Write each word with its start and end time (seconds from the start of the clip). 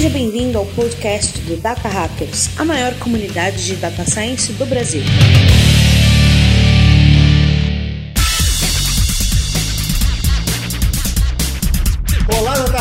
Seja 0.00 0.14
bem-vindo 0.14 0.56
ao 0.56 0.64
podcast 0.64 1.40
do 1.40 1.58
Data 1.58 1.86
Hackers, 1.86 2.58
a 2.58 2.64
maior 2.64 2.94
comunidade 3.00 3.66
de 3.66 3.76
data 3.76 4.02
science 4.06 4.50
do 4.54 4.64
Brasil. 4.64 5.02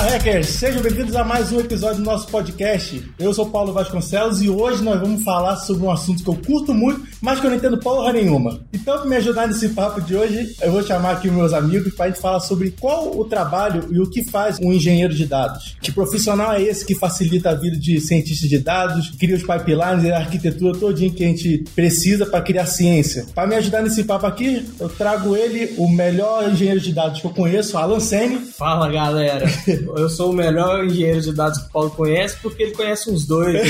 Hackers! 0.09 0.47
Sejam 0.47 0.81
bem-vindos 0.81 1.15
a 1.15 1.23
mais 1.23 1.51
um 1.51 1.59
episódio 1.59 1.97
do 1.97 2.03
nosso 2.03 2.27
podcast. 2.29 2.99
Eu 3.19 3.31
sou 3.31 3.45
Paulo 3.45 3.71
Vasconcelos 3.71 4.41
e 4.41 4.49
hoje 4.49 4.83
nós 4.83 4.99
vamos 4.99 5.23
falar 5.23 5.55
sobre 5.57 5.85
um 5.85 5.91
assunto 5.91 6.23
que 6.23 6.29
eu 6.29 6.35
curto 6.35 6.73
muito, 6.73 7.07
mas 7.21 7.39
que 7.39 7.45
eu 7.45 7.51
não 7.51 7.57
entendo 7.57 7.77
porra 7.77 8.11
nenhuma. 8.11 8.59
Então, 8.73 8.97
para 8.97 9.05
me 9.05 9.15
ajudar 9.17 9.47
nesse 9.47 9.69
papo 9.69 10.01
de 10.01 10.15
hoje, 10.15 10.55
eu 10.63 10.71
vou 10.71 10.81
chamar 10.81 11.11
aqui 11.11 11.29
meus 11.29 11.53
amigos 11.53 11.93
para 11.93 12.05
a 12.05 12.07
gente 12.09 12.19
falar 12.19 12.39
sobre 12.39 12.71
qual 12.71 13.15
o 13.15 13.23
trabalho 13.23 13.87
e 13.91 13.99
o 13.99 14.09
que 14.09 14.23
faz 14.23 14.57
um 14.59 14.73
engenheiro 14.73 15.13
de 15.13 15.27
dados. 15.27 15.77
Que 15.79 15.91
profissional 15.91 16.53
é 16.53 16.63
esse 16.63 16.83
que 16.83 16.95
facilita 16.95 17.51
a 17.51 17.53
vida 17.53 17.77
de 17.77 18.01
cientista 18.01 18.47
de 18.47 18.57
dados, 18.57 19.11
cria 19.11 19.35
os 19.35 19.43
pipelines 19.43 20.05
e 20.05 20.11
a 20.11 20.17
arquitetura 20.17 20.75
todinha 20.75 21.11
que 21.11 21.23
a 21.23 21.27
gente 21.27 21.59
precisa 21.75 22.25
para 22.25 22.41
criar 22.41 22.65
ciência. 22.65 23.27
Para 23.35 23.47
me 23.47 23.55
ajudar 23.57 23.83
nesse 23.83 24.03
papo 24.03 24.25
aqui, 24.25 24.67
eu 24.79 24.89
trago 24.89 25.35
ele, 25.35 25.75
o 25.77 25.87
melhor 25.87 26.51
engenheiro 26.51 26.79
de 26.79 26.93
dados 26.93 27.21
que 27.21 27.27
eu 27.27 27.31
conheço, 27.31 27.77
Alan 27.77 27.99
Sene. 27.99 28.39
Fala 28.57 28.89
galera, 28.91 29.45
eu 29.99 30.09
sou 30.09 30.31
o 30.31 30.35
melhor 30.35 30.85
engenheiro 30.85 31.21
de 31.21 31.33
dados 31.33 31.59
que 31.59 31.67
o 31.67 31.71
Paulo 31.71 31.89
conhece 31.91 32.37
porque 32.41 32.63
ele 32.63 32.71
conhece 32.71 33.09
uns 33.09 33.25
dois. 33.25 33.59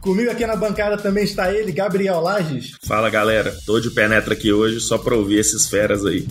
Comigo 0.00 0.30
aqui 0.30 0.46
na 0.46 0.56
bancada 0.56 0.96
também 0.96 1.24
está 1.24 1.52
ele, 1.52 1.72
Gabriel 1.72 2.20
Lages. 2.20 2.72
Fala 2.82 3.08
galera, 3.08 3.54
tô 3.64 3.80
de 3.80 3.90
penetra 3.90 4.34
aqui 4.34 4.52
hoje 4.52 4.80
só 4.80 4.98
pra 4.98 5.14
ouvir 5.14 5.38
esses 5.38 5.68
feras 5.68 6.04
aí. 6.04 6.26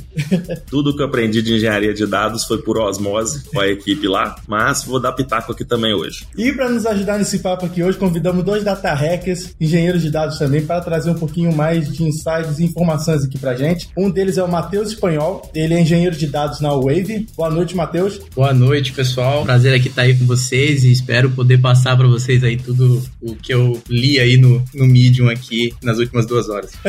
Tudo 0.70 0.96
que 0.96 1.02
eu 1.02 1.08
aprendi 1.08 1.42
de 1.42 1.56
engenharia 1.56 1.94
de 1.94 2.06
dados 2.06 2.44
foi 2.44 2.62
por 2.62 2.78
osmose 2.78 3.44
com 3.46 3.60
a 3.60 3.68
equipe 3.68 4.08
lá, 4.08 4.36
mas 4.48 4.84
vou 4.84 5.00
dar 5.00 5.14
pitaco 5.14 5.52
aqui 5.52 5.66
também 5.66 5.94
hoje. 5.94 6.26
E 6.38 6.52
para 6.52 6.70
nos 6.70 6.86
ajudar 6.86 7.18
nesse 7.18 7.40
papo 7.40 7.66
aqui 7.66 7.84
hoje, 7.84 7.98
convidamos 7.98 8.44
dois 8.44 8.64
data 8.64 8.94
hackers, 8.94 9.56
engenheiros 9.60 10.02
de 10.02 10.12
dados 10.12 10.38
também, 10.38 10.66
para 10.66 10.82
trazer 10.82 11.12
um 11.12 11.16
pouquinho 11.16 11.54
mais 11.54 11.92
de 11.92 12.04
insights 12.04 12.60
e 12.60 12.66
informações 12.66 13.24
aqui 13.24 13.38
pra 13.38 13.56
gente. 13.56 13.90
Um 13.98 14.10
deles 14.10 14.38
é 14.38 14.44
o 14.44 14.48
Matheus 14.48 14.90
Espanhol, 14.90 15.50
ele 15.54 15.74
é 15.74 15.82
engenheiro 15.82 16.16
de 16.16 16.28
dados 16.28 16.60
na 16.60 16.74
Wave. 16.74 17.21
Boa 17.36 17.50
noite, 17.50 17.76
Matheus. 17.76 18.20
Boa 18.36 18.54
noite, 18.54 18.94
pessoal. 18.94 19.44
Prazer 19.44 19.74
aqui 19.74 19.88
estar 19.88 20.04
aí 20.04 20.18
com 20.18 20.26
vocês 20.26 20.84
e 20.84 20.92
espero 20.92 21.30
poder 21.32 21.60
passar 21.60 21.96
para 21.98 22.08
vocês 22.08 22.44
aí 22.44 22.58
tudo 22.58 23.02
o 23.22 23.36
que 23.36 23.54
eu 23.54 23.82
li 23.90 24.20
aí 24.20 24.38
no, 24.38 24.64
no 24.74 24.86
Medium 24.86 25.30
aqui 25.30 25.74
nas 25.84 25.98
últimas 25.98 26.26
duas 26.26 26.50
horas. 26.50 26.72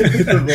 Muito 0.00 0.40
bom. 0.40 0.52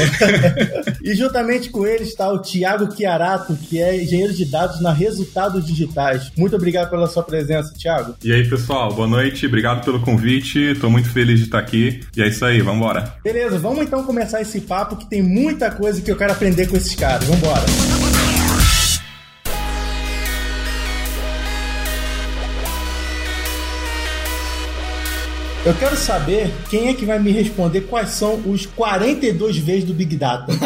e 1.03 1.13
juntamente 1.15 1.69
com 1.69 1.85
ele 1.85 2.03
está 2.03 2.31
o 2.31 2.39
Thiago 2.39 2.93
Chiarato, 2.95 3.55
que 3.55 3.81
é 3.81 4.01
engenheiro 4.01 4.33
de 4.33 4.45
dados 4.45 4.81
na 4.81 4.91
Resultados 4.91 5.65
Digitais. 5.65 6.31
Muito 6.37 6.55
obrigado 6.55 6.89
pela 6.89 7.07
sua 7.07 7.23
presença, 7.23 7.73
Thiago. 7.73 8.15
E 8.23 8.31
aí, 8.31 8.47
pessoal, 8.47 8.93
boa 8.93 9.07
noite, 9.07 9.45
obrigado 9.45 9.83
pelo 9.83 10.01
convite, 10.01 10.59
estou 10.59 10.89
muito 10.89 11.09
feliz 11.09 11.39
de 11.39 11.45
estar 11.45 11.59
aqui. 11.59 12.01
E 12.15 12.21
é 12.21 12.27
isso 12.27 12.43
aí, 12.45 12.61
vamos 12.61 12.81
embora. 12.81 13.15
Beleza, 13.23 13.57
vamos 13.57 13.83
então 13.83 14.03
começar 14.03 14.41
esse 14.41 14.61
papo 14.61 14.95
que 14.95 15.09
tem 15.09 15.21
muita 15.21 15.71
coisa 15.71 16.01
que 16.01 16.11
eu 16.11 16.15
quero 16.15 16.31
aprender 16.31 16.67
com 16.67 16.77
esses 16.81 16.95
caras. 16.95 17.27
Vamos 17.27 18.00
Eu 25.63 25.75
quero 25.75 25.95
saber 25.95 26.51
quem 26.71 26.87
é 26.87 26.93
que 26.95 27.05
vai 27.05 27.19
me 27.19 27.31
responder 27.31 27.81
quais 27.81 28.09
são 28.09 28.41
os 28.47 28.65
42 28.65 29.59
vezes 29.59 29.83
do 29.83 29.93
Big 29.93 30.15
Data. 30.15 30.51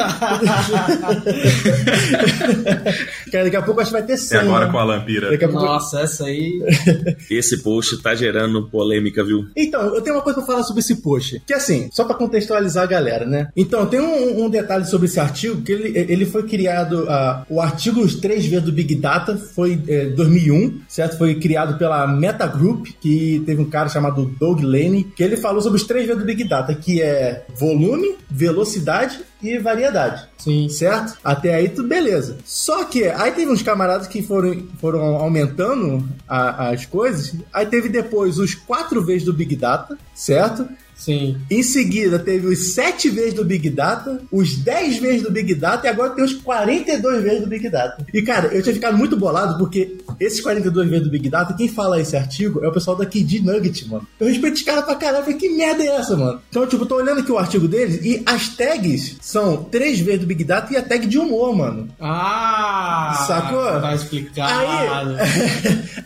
Cara, 3.30 3.44
daqui 3.44 3.58
a 3.58 3.62
pouco 3.62 3.82
acho 3.82 3.92
que 3.92 3.98
vai 3.98 4.06
ter 4.06 4.16
100. 4.16 4.38
É 4.38 4.42
agora 4.42 4.68
né? 4.68 4.72
com 4.72 4.78
a 4.78 4.84
Lampira. 4.86 5.32
Daqui 5.32 5.44
a 5.44 5.50
pouco... 5.50 5.66
Nossa, 5.66 6.00
essa 6.00 6.24
aí. 6.24 6.64
Esse 7.30 7.62
post 7.62 8.02
tá 8.02 8.16
gerando 8.16 8.70
polêmica, 8.70 9.22
viu? 9.22 9.46
Então, 9.54 9.82
eu 9.94 10.02
tenho 10.02 10.16
uma 10.16 10.22
coisa 10.22 10.40
pra 10.40 10.48
falar 10.48 10.64
sobre 10.64 10.80
esse 10.80 10.96
post. 11.02 11.42
Que 11.46 11.54
assim, 11.54 11.90
só 11.92 12.06
pra 12.06 12.16
contextualizar 12.16 12.84
a 12.84 12.88
galera, 12.88 13.26
né? 13.26 13.50
Então, 13.54 13.86
tem 13.88 14.00
um, 14.00 14.46
um 14.46 14.50
detalhe 14.50 14.86
sobre 14.86 15.08
esse 15.08 15.20
artigo, 15.20 15.62
que 15.62 15.74
ele, 15.74 15.92
ele 16.10 16.26
foi 16.26 16.44
criado, 16.44 17.04
uh, 17.04 17.44
o 17.50 17.60
artigo 17.60 18.00
Os 18.00 18.16
Três 18.16 18.46
Vezes 18.46 18.64
do 18.64 18.72
Big 18.72 18.96
Data 18.96 19.36
foi 19.36 19.78
é, 19.90 20.06
2001, 20.06 20.80
certo? 20.88 21.18
Foi 21.18 21.36
criado 21.36 21.78
pela 21.78 22.08
Meta 22.08 22.48
Group, 22.48 22.88
que 23.02 23.44
teve 23.46 23.62
um 23.62 23.70
cara 23.70 23.90
chamado 23.90 24.26
Doug 24.40 24.62
Lane, 24.62 24.85
que 25.16 25.24
ele 25.24 25.38
falou 25.38 25.62
sobre 25.62 25.78
os 25.78 25.86
três 25.86 26.08
V's 26.08 26.18
do 26.18 26.26
Big 26.26 26.44
Data, 26.44 26.74
que 26.74 27.02
é 27.02 27.46
volume, 27.58 28.16
velocidade 28.30 29.20
e 29.42 29.58
variedade. 29.58 30.28
Sim. 30.38 30.68
Certo? 30.70 31.18
Até 31.24 31.54
aí 31.56 31.70
tudo 31.70 31.88
beleza. 31.88 32.38
Só 32.46 32.84
que 32.86 33.06
aí 33.06 33.32
teve 33.32 33.52
uns 33.52 33.62
camaradas 33.62 34.08
que 34.08 34.22
foram, 34.22 34.64
foram 34.80 35.02
aumentando 35.18 36.08
a- 36.28 36.70
as 36.70 36.86
coisas. 36.86 37.34
Aí 37.54 37.66
teve 37.66 37.90
depois 37.90 38.38
os 38.40 38.56
quatro 38.56 39.04
vezes 39.04 39.24
do 39.26 39.34
Big 39.34 39.56
Data, 39.56 39.98
certo? 40.14 40.68
Sim. 40.96 41.38
Em 41.50 41.62
seguida, 41.62 42.18
teve 42.18 42.48
os 42.48 42.74
7 42.74 43.10
vezes 43.10 43.34
do 43.34 43.44
Big 43.44 43.70
Data, 43.70 44.22
os 44.32 44.58
10 44.58 44.98
vezes 44.98 45.22
do 45.22 45.32
Big 45.32 45.54
Data 45.54 45.86
e 45.86 45.90
agora 45.90 46.12
tem 46.12 46.24
os 46.24 46.34
42 46.34 47.24
vezes 47.24 47.42
do 47.42 47.48
Big 47.48 47.70
Data. 47.70 48.06
E, 48.14 48.22
cara, 48.22 48.48
eu 48.48 48.62
tinha 48.64 48.74
ficado 48.74 48.98
muito 48.98 49.18
bolado 49.18 49.58
porque 49.58 49.98
esses 50.20 50.42
42 50.42 50.90
vezes 50.90 51.06
do 51.06 51.12
Big 51.12 51.30
Data, 51.30 51.54
quem 51.54 51.68
fala 51.68 52.00
esse 52.00 52.16
artigo 52.16 52.64
é 52.64 52.68
o 52.68 52.72
pessoal 52.72 52.96
da 52.96 53.06
KD 53.06 53.42
Nugget, 53.42 53.88
mano. 53.88 54.08
Eu 54.20 54.28
respeito 54.28 54.56
os 54.56 54.62
caras 54.62 54.86
pra 54.86 54.96
caralho. 54.96 55.24
Falei, 55.26 55.38
que 55.38 55.50
merda 55.50 55.84
é 55.84 55.88
essa, 55.88 56.16
mano? 56.16 56.42
Então, 56.50 56.66
tipo, 56.66 56.84
eu 56.84 56.88
tô 56.88 56.96
olhando 56.96 57.20
aqui 57.20 57.32
o 57.32 57.38
artigo 57.38 57.68
deles 57.68 58.04
e 58.04 58.24
as 58.26 58.50
tags 58.56 59.18
são 59.22 59.64
3 59.66 60.00
vezes 60.00 60.22
do 60.22 60.28
Big 60.28 60.44
Data 60.44 60.74
e 60.74 60.78
a 60.78 60.82
tag 60.82 61.06
de 61.06 61.18
humor, 61.18 61.56
mano. 61.56 61.90
Ah! 62.00 63.26
Sacou? 63.28 63.82
Tá 63.82 63.94
explicado. 63.94 64.54
Aí. 64.54 65.18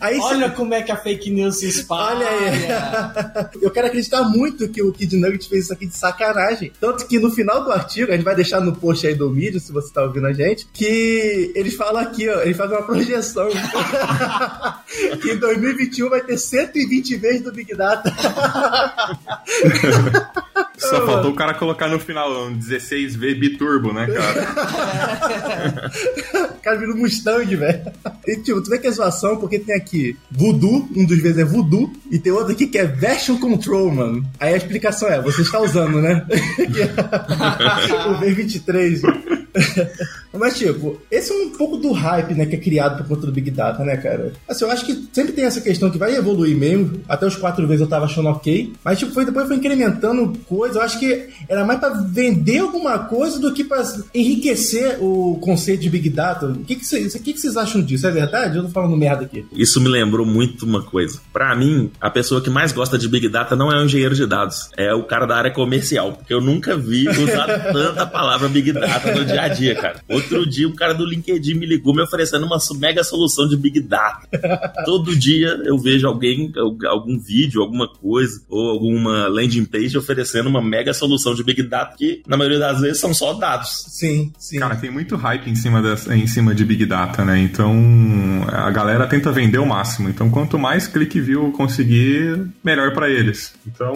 aí 0.00 0.18
Olha 0.20 0.50
como 0.50 0.74
é 0.74 0.82
que 0.82 0.92
a 0.92 0.96
fake 0.96 1.30
news 1.30 1.58
se 1.58 1.68
espalha. 1.68 2.26
Olha 2.26 2.28
aí. 2.28 3.50
Eu 3.62 3.70
quero 3.70 3.86
acreditar 3.86 4.22
muito 4.24 4.68
que 4.68 4.79
o 4.82 4.92
Kid 4.92 5.16
Nugget 5.16 5.48
fez 5.48 5.64
isso 5.64 5.72
aqui 5.72 5.86
de 5.86 5.96
sacanagem. 5.96 6.72
Tanto 6.80 7.06
que 7.06 7.18
no 7.18 7.30
final 7.30 7.64
do 7.64 7.72
artigo, 7.72 8.10
a 8.10 8.14
gente 8.14 8.24
vai 8.24 8.34
deixar 8.34 8.60
no 8.60 8.74
post 8.74 9.06
aí 9.06 9.14
do 9.14 9.30
mídia, 9.30 9.60
se 9.60 9.72
você 9.72 9.92
tá 9.92 10.02
ouvindo 10.02 10.26
a 10.26 10.32
gente, 10.32 10.66
que 10.72 11.52
eles 11.54 11.74
falam 11.74 12.02
aqui, 12.02 12.28
ó, 12.28 12.40
eles 12.42 12.56
fazem 12.56 12.76
uma 12.76 12.86
projeção. 12.86 13.48
que 15.20 15.32
em 15.32 15.36
2021 15.36 16.08
vai 16.08 16.20
ter 16.22 16.38
120 16.38 17.16
vezes 17.16 17.42
do 17.42 17.52
Big 17.52 17.74
Data. 17.74 18.12
Só 20.78 21.06
faltou 21.06 21.30
o 21.30 21.34
cara 21.34 21.54
colocar 21.54 21.88
no 21.88 21.98
final 21.98 22.46
um 22.46 22.58
16V 22.58 23.38
biturbo, 23.38 23.92
né, 23.92 24.06
cara? 24.06 25.90
o 26.56 26.62
cara 26.62 26.78
vira 26.78 26.92
um 26.92 26.96
Mustang, 26.96 27.54
velho. 27.54 27.92
E 28.26 28.36
tipo, 28.36 28.60
tu 28.62 28.70
vê 28.70 28.78
que 28.78 28.86
é 28.86 28.90
zoação 28.90 29.36
porque 29.36 29.58
tem 29.58 29.74
aqui 29.74 30.16
Voodoo, 30.30 30.88
um 30.96 31.04
dos 31.04 31.18
vezes 31.18 31.38
é 31.38 31.44
Voodoo, 31.44 31.92
e 32.10 32.18
tem 32.18 32.32
outro 32.32 32.52
aqui 32.52 32.66
que 32.66 32.78
é 32.78 32.84
Version 32.86 33.36
Control, 33.38 33.90
mano. 33.90 34.24
Aí 34.38 34.54
a 34.54 34.56
explicação 34.56 35.08
é, 35.08 35.20
você 35.20 35.42
está 35.42 35.60
usando, 35.60 36.00
né? 36.00 36.26
o 38.08 38.20
V23. 38.20 39.40
Mas, 40.32 40.58
tipo, 40.58 40.98
esse 41.10 41.32
é 41.32 41.34
um 41.34 41.50
pouco 41.50 41.76
do 41.76 41.92
hype, 41.92 42.34
né, 42.34 42.46
que 42.46 42.54
é 42.54 42.58
criado 42.58 42.98
por 42.98 43.08
conta 43.08 43.26
do 43.26 43.32
Big 43.32 43.50
Data, 43.50 43.84
né, 43.84 43.96
cara? 43.96 44.32
Assim, 44.48 44.64
eu 44.64 44.70
acho 44.70 44.86
que 44.86 45.08
sempre 45.12 45.32
tem 45.32 45.44
essa 45.44 45.60
questão 45.60 45.90
que 45.90 45.98
vai 45.98 46.14
evoluir 46.14 46.56
mesmo. 46.56 47.00
Até 47.08 47.26
os 47.26 47.36
quatro 47.36 47.66
vezes 47.66 47.80
eu 47.80 47.88
tava 47.88 48.04
achando 48.04 48.28
ok. 48.28 48.72
Mas, 48.84 48.98
tipo, 48.98 49.12
foi, 49.12 49.24
depois 49.24 49.46
foi 49.46 49.56
incrementando 49.56 50.32
coisa. 50.50 50.80
Eu 50.80 50.82
acho 50.82 50.98
que 50.98 51.28
era 51.48 51.64
mais 51.64 51.78
pra 51.78 51.90
vender 51.90 52.58
alguma 52.58 52.98
coisa 52.98 53.38
do 53.38 53.54
que 53.54 53.62
pra 53.62 53.84
enriquecer 54.12 54.98
o 55.00 55.38
conceito 55.40 55.82
de 55.82 55.88
Big 55.88 56.10
Data. 56.10 56.46
O 56.46 56.64
que, 56.64 56.74
que, 56.74 56.84
cês, 56.84 57.14
o 57.14 57.22
que, 57.22 57.32
que 57.32 57.40
vocês 57.40 57.56
acham 57.56 57.80
disso? 57.80 58.08
É 58.08 58.10
verdade? 58.10 58.58
Eu 58.58 58.64
tô 58.64 58.70
falando 58.70 58.96
merda 58.96 59.24
aqui. 59.24 59.46
Isso 59.52 59.80
me 59.80 59.88
lembrou 59.88 60.26
muito 60.26 60.66
uma 60.66 60.82
coisa. 60.82 61.20
Pra 61.32 61.54
mim, 61.54 61.92
a 62.00 62.10
pessoa 62.10 62.40
que 62.40 62.50
mais 62.50 62.72
gosta 62.72 62.98
de 62.98 63.08
Big 63.08 63.28
Data 63.28 63.54
não 63.54 63.70
é 63.70 63.80
um 63.80 63.84
engenheiro 63.84 64.16
de 64.16 64.26
dados, 64.26 64.68
é 64.76 64.92
o 64.92 65.04
cara 65.04 65.24
da 65.24 65.36
área 65.36 65.52
comercial. 65.52 66.14
Porque 66.14 66.34
eu 66.34 66.40
nunca 66.40 66.76
vi 66.76 67.08
usar 67.08 67.46
tanta 67.72 68.04
palavra 68.04 68.48
Big 68.48 68.72
Data 68.72 69.14
no 69.14 69.24
dia 69.24 69.42
a 69.42 69.48
dia, 69.48 69.76
cara. 69.76 70.00
Outro 70.08 70.44
dia, 70.48 70.66
um 70.66 70.74
cara 70.74 70.94
do 70.94 71.04
LinkedIn 71.04 71.54
me 71.54 71.66
ligou 71.66 71.94
me 71.94 72.02
oferecendo 72.02 72.44
uma 72.44 72.58
mega 72.76 73.04
solução 73.04 73.48
de 73.48 73.56
Big 73.56 73.80
Data. 73.80 74.26
Todo 74.84 75.16
dia 75.16 75.60
eu 75.64 75.78
vejo 75.78 76.08
alguém, 76.08 76.52
algum 76.88 77.18
vídeo, 77.18 77.62
alguma 77.62 77.86
coisa, 77.86 78.42
ou 78.48 78.70
alguma 78.70 79.28
landing 79.28 79.64
page 79.64 79.96
oferecendo 79.96 80.29
uma 80.48 80.62
mega 80.62 80.92
solução 80.92 81.34
de 81.34 81.42
Big 81.42 81.62
Data 81.62 81.96
que, 81.96 82.22
na 82.26 82.36
maioria 82.36 82.58
das 82.58 82.80
vezes, 82.80 83.00
são 83.00 83.12
só 83.14 83.34
dados. 83.34 83.84
Sim, 83.88 84.32
sim. 84.38 84.58
Cara, 84.58 84.76
tem 84.76 84.90
muito 84.90 85.16
hype 85.16 85.48
em 85.48 85.54
cima, 85.54 85.82
dessa, 85.82 86.14
em 86.14 86.26
cima 86.26 86.54
de 86.54 86.64
Big 86.64 86.86
Data, 86.86 87.24
né? 87.24 87.38
Então 87.38 87.74
a 88.48 88.70
galera 88.70 89.06
tenta 89.06 89.32
vender 89.32 89.58
o 89.58 89.66
máximo. 89.66 90.08
Então 90.08 90.30
quanto 90.30 90.58
mais 90.58 90.86
clique 90.86 91.20
view 91.20 91.52
conseguir, 91.52 92.46
melhor 92.62 92.92
pra 92.92 93.08
eles. 93.08 93.52
Então, 93.66 93.94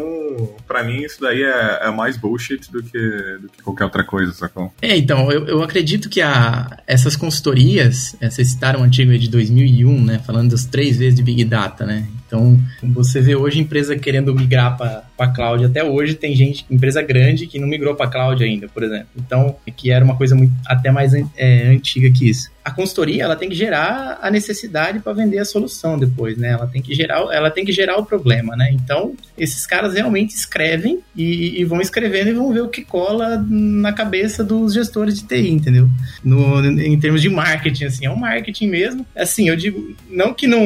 pra 0.66 0.82
mim, 0.82 1.02
isso 1.02 1.20
daí 1.20 1.42
é, 1.42 1.80
é 1.82 1.90
mais 1.90 2.16
bullshit 2.16 2.70
do 2.70 2.82
que, 2.82 2.98
do 3.40 3.48
que 3.48 3.62
qualquer 3.62 3.84
outra 3.84 4.04
coisa, 4.04 4.32
sacou? 4.32 4.72
É, 4.80 4.96
então, 4.96 5.30
eu, 5.30 5.46
eu 5.46 5.62
acredito 5.62 6.08
que 6.08 6.20
a, 6.20 6.78
essas 6.86 7.16
consultorias, 7.16 8.16
é, 8.20 8.30
vocês 8.30 8.48
citaram 8.48 8.80
um 8.80 8.84
artigo 8.84 9.10
aí 9.10 9.18
de 9.18 9.28
2001, 9.28 10.04
né, 10.04 10.20
falando 10.24 10.50
das 10.50 10.64
três 10.64 10.96
vezes 10.96 11.14
de 11.14 11.22
Big 11.22 11.44
Data, 11.44 11.84
né? 11.84 12.06
Então, 12.34 12.92
você 12.92 13.20
vê 13.20 13.34
hoje 13.34 13.60
empresa 13.60 13.96
querendo 13.96 14.34
migrar 14.34 14.76
para 14.76 15.28
cloud. 15.28 15.64
Até 15.64 15.84
hoje 15.84 16.14
tem 16.14 16.34
gente, 16.34 16.66
empresa 16.70 17.02
grande, 17.02 17.46
que 17.46 17.58
não 17.58 17.68
migrou 17.68 17.94
para 17.94 18.10
cloud 18.10 18.42
ainda, 18.42 18.68
por 18.68 18.82
exemplo. 18.82 19.08
Então, 19.16 19.56
que 19.76 19.90
era 19.90 20.04
uma 20.04 20.16
coisa 20.16 20.34
muito, 20.34 20.52
até 20.66 20.90
mais 20.90 21.12
é, 21.36 21.68
antiga 21.68 22.10
que 22.10 22.28
isso 22.28 22.53
a 22.64 22.70
consultoria 22.70 23.24
ela 23.24 23.36
tem 23.36 23.48
que 23.48 23.54
gerar 23.54 24.18
a 24.22 24.30
necessidade 24.30 24.98
para 24.98 25.12
vender 25.12 25.38
a 25.38 25.44
solução 25.44 25.98
depois, 25.98 26.38
né? 26.38 26.48
Ela 26.48 26.66
tem 26.66 26.80
que 26.80 26.94
gerar, 26.94 27.18
ela 27.30 27.50
tem 27.50 27.62
que 27.62 27.72
gerar 27.72 27.98
o 27.98 28.06
problema, 28.06 28.56
né? 28.56 28.70
Então 28.72 29.14
esses 29.36 29.66
caras 29.66 29.92
realmente 29.92 30.34
escrevem 30.34 31.00
e, 31.14 31.60
e 31.60 31.64
vão 31.64 31.80
escrevendo 31.80 32.30
e 32.30 32.32
vão 32.32 32.52
ver 32.52 32.62
o 32.62 32.68
que 32.68 32.82
cola 32.82 33.44
na 33.48 33.92
cabeça 33.92 34.42
dos 34.42 34.72
gestores 34.72 35.16
de 35.16 35.24
TI, 35.26 35.50
entendeu? 35.50 35.90
No, 36.24 36.64
em 36.64 36.98
termos 36.98 37.20
de 37.20 37.28
marketing, 37.28 37.84
assim, 37.84 38.06
é 38.06 38.10
um 38.10 38.16
marketing 38.16 38.68
mesmo. 38.68 39.06
Assim, 39.14 39.48
eu 39.48 39.56
digo 39.56 39.94
não 40.08 40.32
que 40.32 40.46
não 40.46 40.58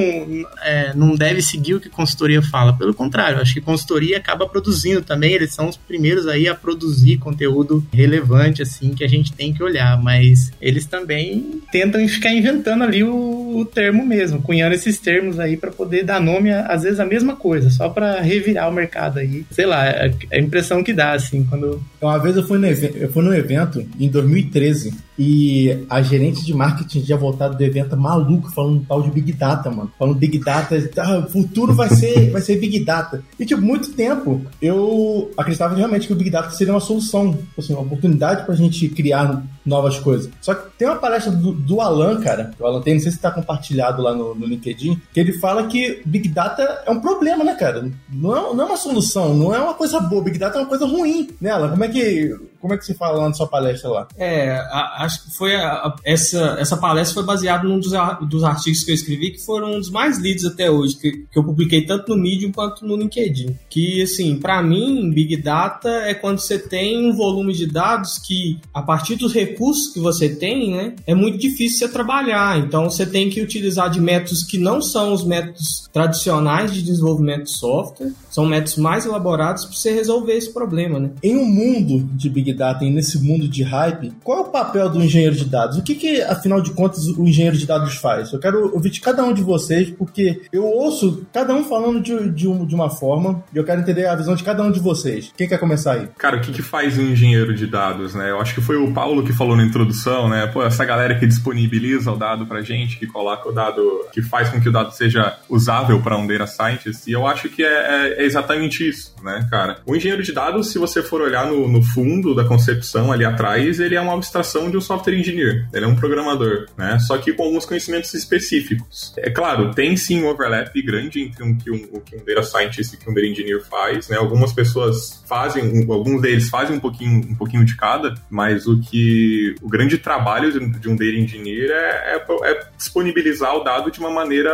é, 0.63 0.95
não 0.95 1.17
deve 1.17 1.43
seguir 1.43 1.75
o 1.75 1.81
que 1.81 1.89
consultoria 1.89 2.41
fala, 2.41 2.73
pelo 2.73 2.95
contrário, 2.95 3.41
acho 3.41 3.55
que 3.55 3.61
consultoria 3.61 4.19
acaba 4.19 4.47
produzindo 4.47 5.03
também. 5.03 5.33
Eles 5.33 5.53
são 5.53 5.69
os 5.69 5.77
primeiros 5.77 6.29
aí 6.29 6.47
a 6.47 6.55
produzir 6.55 7.19
conteúdo 7.19 7.85
relevante, 7.93 8.63
assim, 8.63 8.95
que 8.95 9.03
a 9.03 9.09
gente 9.09 9.33
tem 9.33 9.53
que 9.53 9.63
olhar, 9.65 10.01
mas 10.01 10.53
eles 10.61 10.87
também 10.87 11.61
tentam 11.73 11.88
tentam 11.91 12.09
ficar 12.09 12.31
inventando 12.31 12.85
ali 12.85 13.03
o, 13.03 13.57
o 13.57 13.65
termo 13.65 14.05
mesmo, 14.05 14.43
cunhando 14.43 14.75
esses 14.75 14.99
termos 14.99 15.39
aí 15.41 15.57
para 15.57 15.71
poder 15.71 16.05
dar 16.05 16.21
nome, 16.21 16.51
a, 16.51 16.67
às 16.67 16.83
vezes, 16.83 17.01
a 17.01 17.07
mesma 17.07 17.37
coisa, 17.37 17.71
só 17.71 17.89
para 17.89 18.21
revirar 18.21 18.69
o 18.69 18.73
mercado 18.73 19.19
aí. 19.19 19.45
Sei 19.51 19.67
lá, 19.67 19.87
é, 19.87 20.13
é 20.31 20.39
a 20.39 20.41
impressão 20.41 20.83
que 20.83 20.93
dá, 20.93 21.13
assim, 21.13 21.45
quando. 21.45 21.83
Uma 22.01 22.19
vez 22.19 22.37
eu 22.37 22.47
fui, 22.47 22.59
no, 22.59 22.67
eu 22.67 23.11
fui 23.11 23.25
num 23.25 23.35
evento 23.35 23.85
em 23.99 24.09
2013 24.09 25.08
e 25.19 25.85
a 25.91 26.01
gerente 26.01 26.45
de 26.45 26.55
marketing 26.55 27.03
tinha 27.03 27.19
voltado 27.19 27.57
do 27.57 27.65
evento 27.65 27.97
maluco, 27.97 28.51
falando 28.53 28.85
tal 28.87 29.03
de 29.03 29.11
Big 29.11 29.33
Data, 29.33 29.71
mano. 29.71 29.91
Falando 29.99 30.17
Big 30.17 30.39
Data, 30.39 30.77
ah, 30.99 31.19
o 31.19 31.31
futuro 31.31 31.75
vai 31.75 31.89
ser, 31.91 32.31
vai 32.33 32.41
ser 32.41 32.57
Big 32.57 32.85
Data. 32.85 33.23
E, 33.39 33.45
tipo, 33.45 33.61
muito 33.61 33.93
tempo 33.93 34.41
eu 34.63 35.31
acreditava 35.37 35.75
realmente 35.75 36.07
que 36.07 36.13
o 36.13 36.17
Big 36.17 36.31
Data 36.31 36.51
seria 36.51 36.73
uma 36.73 36.81
solução, 36.81 37.33
tipo 37.33 37.61
assim, 37.61 37.73
uma 37.73 37.83
oportunidade 37.83 38.47
pra 38.47 38.55
gente 38.55 38.89
criar 38.89 39.43
novas 39.67 39.99
coisas. 39.99 40.31
Só 40.41 40.55
que 40.55 40.79
tem 40.79 40.87
uma 40.87 40.97
palestra 40.97 41.33
do, 41.33 41.53
do 41.53 41.81
Alan, 41.81 42.21
cara, 42.21 42.53
o 42.59 42.67
Alan 42.67 42.81
tem, 42.81 42.95
não 42.95 43.01
sei 43.01 43.11
se 43.11 43.19
tá 43.19 43.31
compartilhado 43.31 44.01
lá 44.01 44.15
no, 44.15 44.35
no 44.35 44.47
LinkedIn, 44.47 45.01
que 45.13 45.19
ele 45.19 45.33
fala 45.35 45.67
que 45.67 46.01
Big 46.07 46.29
Data 46.29 46.83
é 46.87 46.91
um 46.91 47.01
problema, 47.01 47.43
né, 47.43 47.55
cara? 47.55 47.91
Não 48.09 48.37
é, 48.37 48.55
não 48.55 48.65
é 48.65 48.67
uma 48.67 48.77
solução, 48.77 49.35
não 49.35 49.55
é 49.55 49.59
uma 49.59 49.75
coisa 49.75 49.99
boa. 50.01 50.23
Big 50.23 50.39
Data 50.39 50.59
é 50.59 50.63
uma 50.63 50.69
coisa 50.69 50.87
ruim, 50.87 51.29
né, 51.41 51.51
Alan? 51.51 51.71
Como 51.71 51.85
é 51.85 51.89
que 51.89 52.37
como 52.61 52.75
é 52.75 52.79
que 52.79 52.85
você 52.85 52.95
fala 52.95 53.19
lá 53.19 53.29
na 53.29 53.35
sua 53.35 53.47
palestra 53.47 53.91
lá? 53.91 54.09
É, 54.17 54.51
a, 54.51 55.05
acho 55.05 55.25
que 55.25 55.37
foi 55.37 55.55
a, 55.55 55.69
a, 55.69 55.97
essa, 56.05 56.57
essa 56.59 56.77
palestra 56.77 57.15
foi 57.15 57.25
baseada 57.25 57.65
num 57.67 57.79
dos, 57.79 57.93
dos 58.29 58.45
artigos 58.45 58.85
que 58.85 58.91
eu 58.91 58.95
escrevi, 58.95 59.33
que 59.33 59.45
foram 59.45 59.73
um 59.73 59.79
dos 59.79 59.91
mais 59.91 60.19
lidos 60.19 60.45
até 60.45 60.71
hoje, 60.71 60.97
que, 60.97 61.13
que 61.31 61.39
eu 61.39 61.45
publiquei 61.45 61.85
tanto 61.85 62.15
no 62.15 62.21
Medium 62.21 62.53
quanto 62.53 62.87
no 62.87 62.97
LinkedIn. 62.97 63.57
Que, 63.69 64.03
assim, 64.03 64.37
para 64.37 64.63
mim, 64.63 65.11
Big 65.11 65.37
Data 65.37 65.89
é 65.89 66.15
quando 66.15 66.41
você 66.41 66.59
tem 66.59 67.09
um 67.09 67.15
volume 67.15 67.53
de 67.53 67.67
dados 67.67 68.19
que, 68.19 68.59
a 68.75 68.83
partir 68.83 69.17
dos 69.17 69.33
recursos 69.33 69.93
que 69.93 70.01
você 70.01 70.29
tem, 70.29 70.73
né, 70.73 70.95
é 71.07 71.15
muito 71.15 71.39
difícil 71.39 71.79
você 71.79 71.89
trabalhar. 71.93 72.59
Então, 72.59 72.91
você 72.91 73.07
tem 73.07 73.31
que 73.31 73.41
utilizar 73.41 73.91
de 73.91 74.01
métodos 74.01 74.43
que 74.43 74.59
não 74.59 74.83
são 74.83 75.13
os 75.13 75.25
métodos 75.25 75.89
tradicionais 75.93 76.73
de 76.73 76.83
desenvolvimento 76.83 77.45
de 77.45 77.51
software, 77.51 78.13
são 78.31 78.47
métodos 78.47 78.77
mais 78.77 79.07
elaborados 79.07 79.65
para 79.65 79.75
você 79.75 79.93
resolver 79.93 80.35
esse 80.35 80.53
problema, 80.53 80.99
né? 80.99 81.11
Em 81.23 81.37
um 81.37 81.45
mundo 81.45 82.09
de 82.15 82.29
Big 82.29 82.48
Data 82.53 82.85
e 82.85 82.91
nesse 82.91 83.23
mundo 83.23 83.49
de 83.49 83.63
hype, 83.63 84.13
qual 84.23 84.39
é 84.39 84.41
o 84.43 84.51
papel 84.51 84.89
do 84.89 85.03
engenheiro 85.03 85.35
de 85.35 85.45
dados? 85.45 85.79
O 85.79 85.83
que, 85.83 85.95
que, 85.95 86.23
afinal 86.23 86.61
de 86.61 86.71
contas, 86.73 87.07
o 87.07 87.27
engenheiro 87.27 87.57
de 87.57 87.67
dados 87.67 87.95
faz? 87.97 88.33
Eu 88.33 88.39
quero 88.39 88.73
ouvir 88.75 88.91
de 88.91 89.01
cada 89.01 89.23
um 89.25 89.33
de 89.33 89.43
vocês, 89.43 89.91
porque 89.91 90.43
eu 90.53 90.65
ouço 90.65 91.27
cada 91.33 91.55
um 91.55 91.65
falando 91.65 92.01
de, 92.01 92.31
de, 92.31 92.49
um, 92.49 92.67
de 92.67 92.75
uma 92.75 92.91
forma 92.91 93.43
e 93.53 93.57
eu 93.57 93.65
quero 93.65 93.81
entender 93.81 94.07
a 94.07 94.15
visão 94.15 94.35
de 94.35 94.43
cada 94.43 94.63
um 94.63 94.71
de 94.71 94.81
vocês. 94.81 95.33
Quem 95.37 95.49
quer 95.49 95.59
começar 95.59 95.93
aí? 95.93 96.09
Cara, 96.19 96.37
o 96.37 96.41
que, 96.41 96.53
que 96.53 96.63
faz 96.63 96.99
um 96.99 97.03
engenheiro 97.03 97.55
de 97.55 97.67
dados, 97.67 98.15
né? 98.15 98.31
Eu 98.31 98.41
acho 98.41 98.55
que 98.55 98.61
foi 98.61 98.77
o 98.77 98.93
Paulo 98.93 99.25
que 99.25 99.33
falou 99.33 99.57
na 99.57 99.65
introdução, 99.65 100.29
né? 100.29 100.47
Pô, 100.47 100.63
essa 100.63 100.85
galera 100.85 101.19
que 101.19 101.27
disponibiliza 101.27 102.11
o 102.13 102.17
dado 102.17 102.47
pra 102.47 102.63
gente, 102.63 102.99
que 102.99 103.07
coloca 103.07 103.49
o 103.49 103.53
dado, 103.53 104.07
que 104.13 104.23
faz 104.23 104.49
com 104.49 104.61
que 104.61 104.69
o 104.69 104.73
dado 104.73 104.93
seja 104.93 105.37
usável 105.49 106.01
para 106.03 106.17
um 106.17 106.27
data 106.27 106.47
scientist, 106.47 107.09
e 107.09 107.13
eu 107.13 107.27
acho 107.27 107.49
que 107.49 107.63
é, 107.63 107.67
é, 107.67 108.23
é 108.23 108.25
exatamente 108.25 108.89
isso, 108.89 109.15
né, 109.23 109.47
cara? 109.51 109.79
O 109.87 109.95
engenheiro 109.95 110.23
de 110.23 110.33
dados, 110.33 110.71
se 110.71 110.79
você 110.79 111.03
for 111.03 111.21
olhar 111.21 111.47
no, 111.47 111.69
no 111.69 111.83
fundo 111.83 112.35
da 112.39 112.45
concepção 112.45 113.13
ali 113.13 113.25
atrás, 113.25 113.81
ele 113.81 113.95
é 113.95 114.01
uma 114.01 114.15
abstração 114.15 114.71
de 114.71 114.77
um 114.77 114.81
software 114.81 115.19
engineer. 115.19 115.69
Ele 115.73 115.85
é 115.85 115.89
um 115.89 115.97
programador, 115.97 116.67
né? 116.77 116.99
Só 117.01 117.19
que 117.19 117.33
com 117.33 117.43
alguns 117.43 117.67
conhecimentos 117.67 118.15
específicos. 118.15 119.13
É 119.19 119.31
claro, 119.31 119.73
tem 119.73 119.97
sim 119.97 120.23
um 120.23 120.29
overlap 120.29 120.73
grande 120.83 121.23
entre 121.23 121.43
um, 121.43 121.57
que 121.57 121.71
um, 121.71 121.89
o 121.93 122.01
que 122.01 122.17
um 122.17 122.25
data 122.25 122.43
scientist 122.43 122.93
e 122.93 122.97
o 122.97 123.01
que 123.01 123.11
um 123.11 123.15
data 123.15 123.27
engineer 123.27 123.63
faz, 123.65 124.09
né? 124.09 124.17
Algumas 124.17 124.53
pessoas 124.53 125.23
fazem, 125.27 125.87
alguns 125.91 126.23
deles 126.23 126.49
fazem 126.49 126.77
um 126.77 126.81
pouquinho, 126.81 127.27
um 127.31 127.35
pouquinho 127.35 127.65
de 127.65 127.77
cada, 127.77 128.15
mas 128.31 128.67
o 128.67 128.81
que 128.81 129.55
o 129.61 129.69
grande 129.69 129.99
trabalho 129.99 130.53
de, 130.53 130.89
um 130.89 130.97
data 130.97 131.05
engineer 131.05 131.71
é, 131.71 132.17
é, 132.17 132.51
é, 132.51 132.67
disponibilizar 132.77 133.55
o 133.55 133.65
dado 133.65 133.91
de 133.91 133.99
uma 133.99 134.11
maneira 134.11 134.51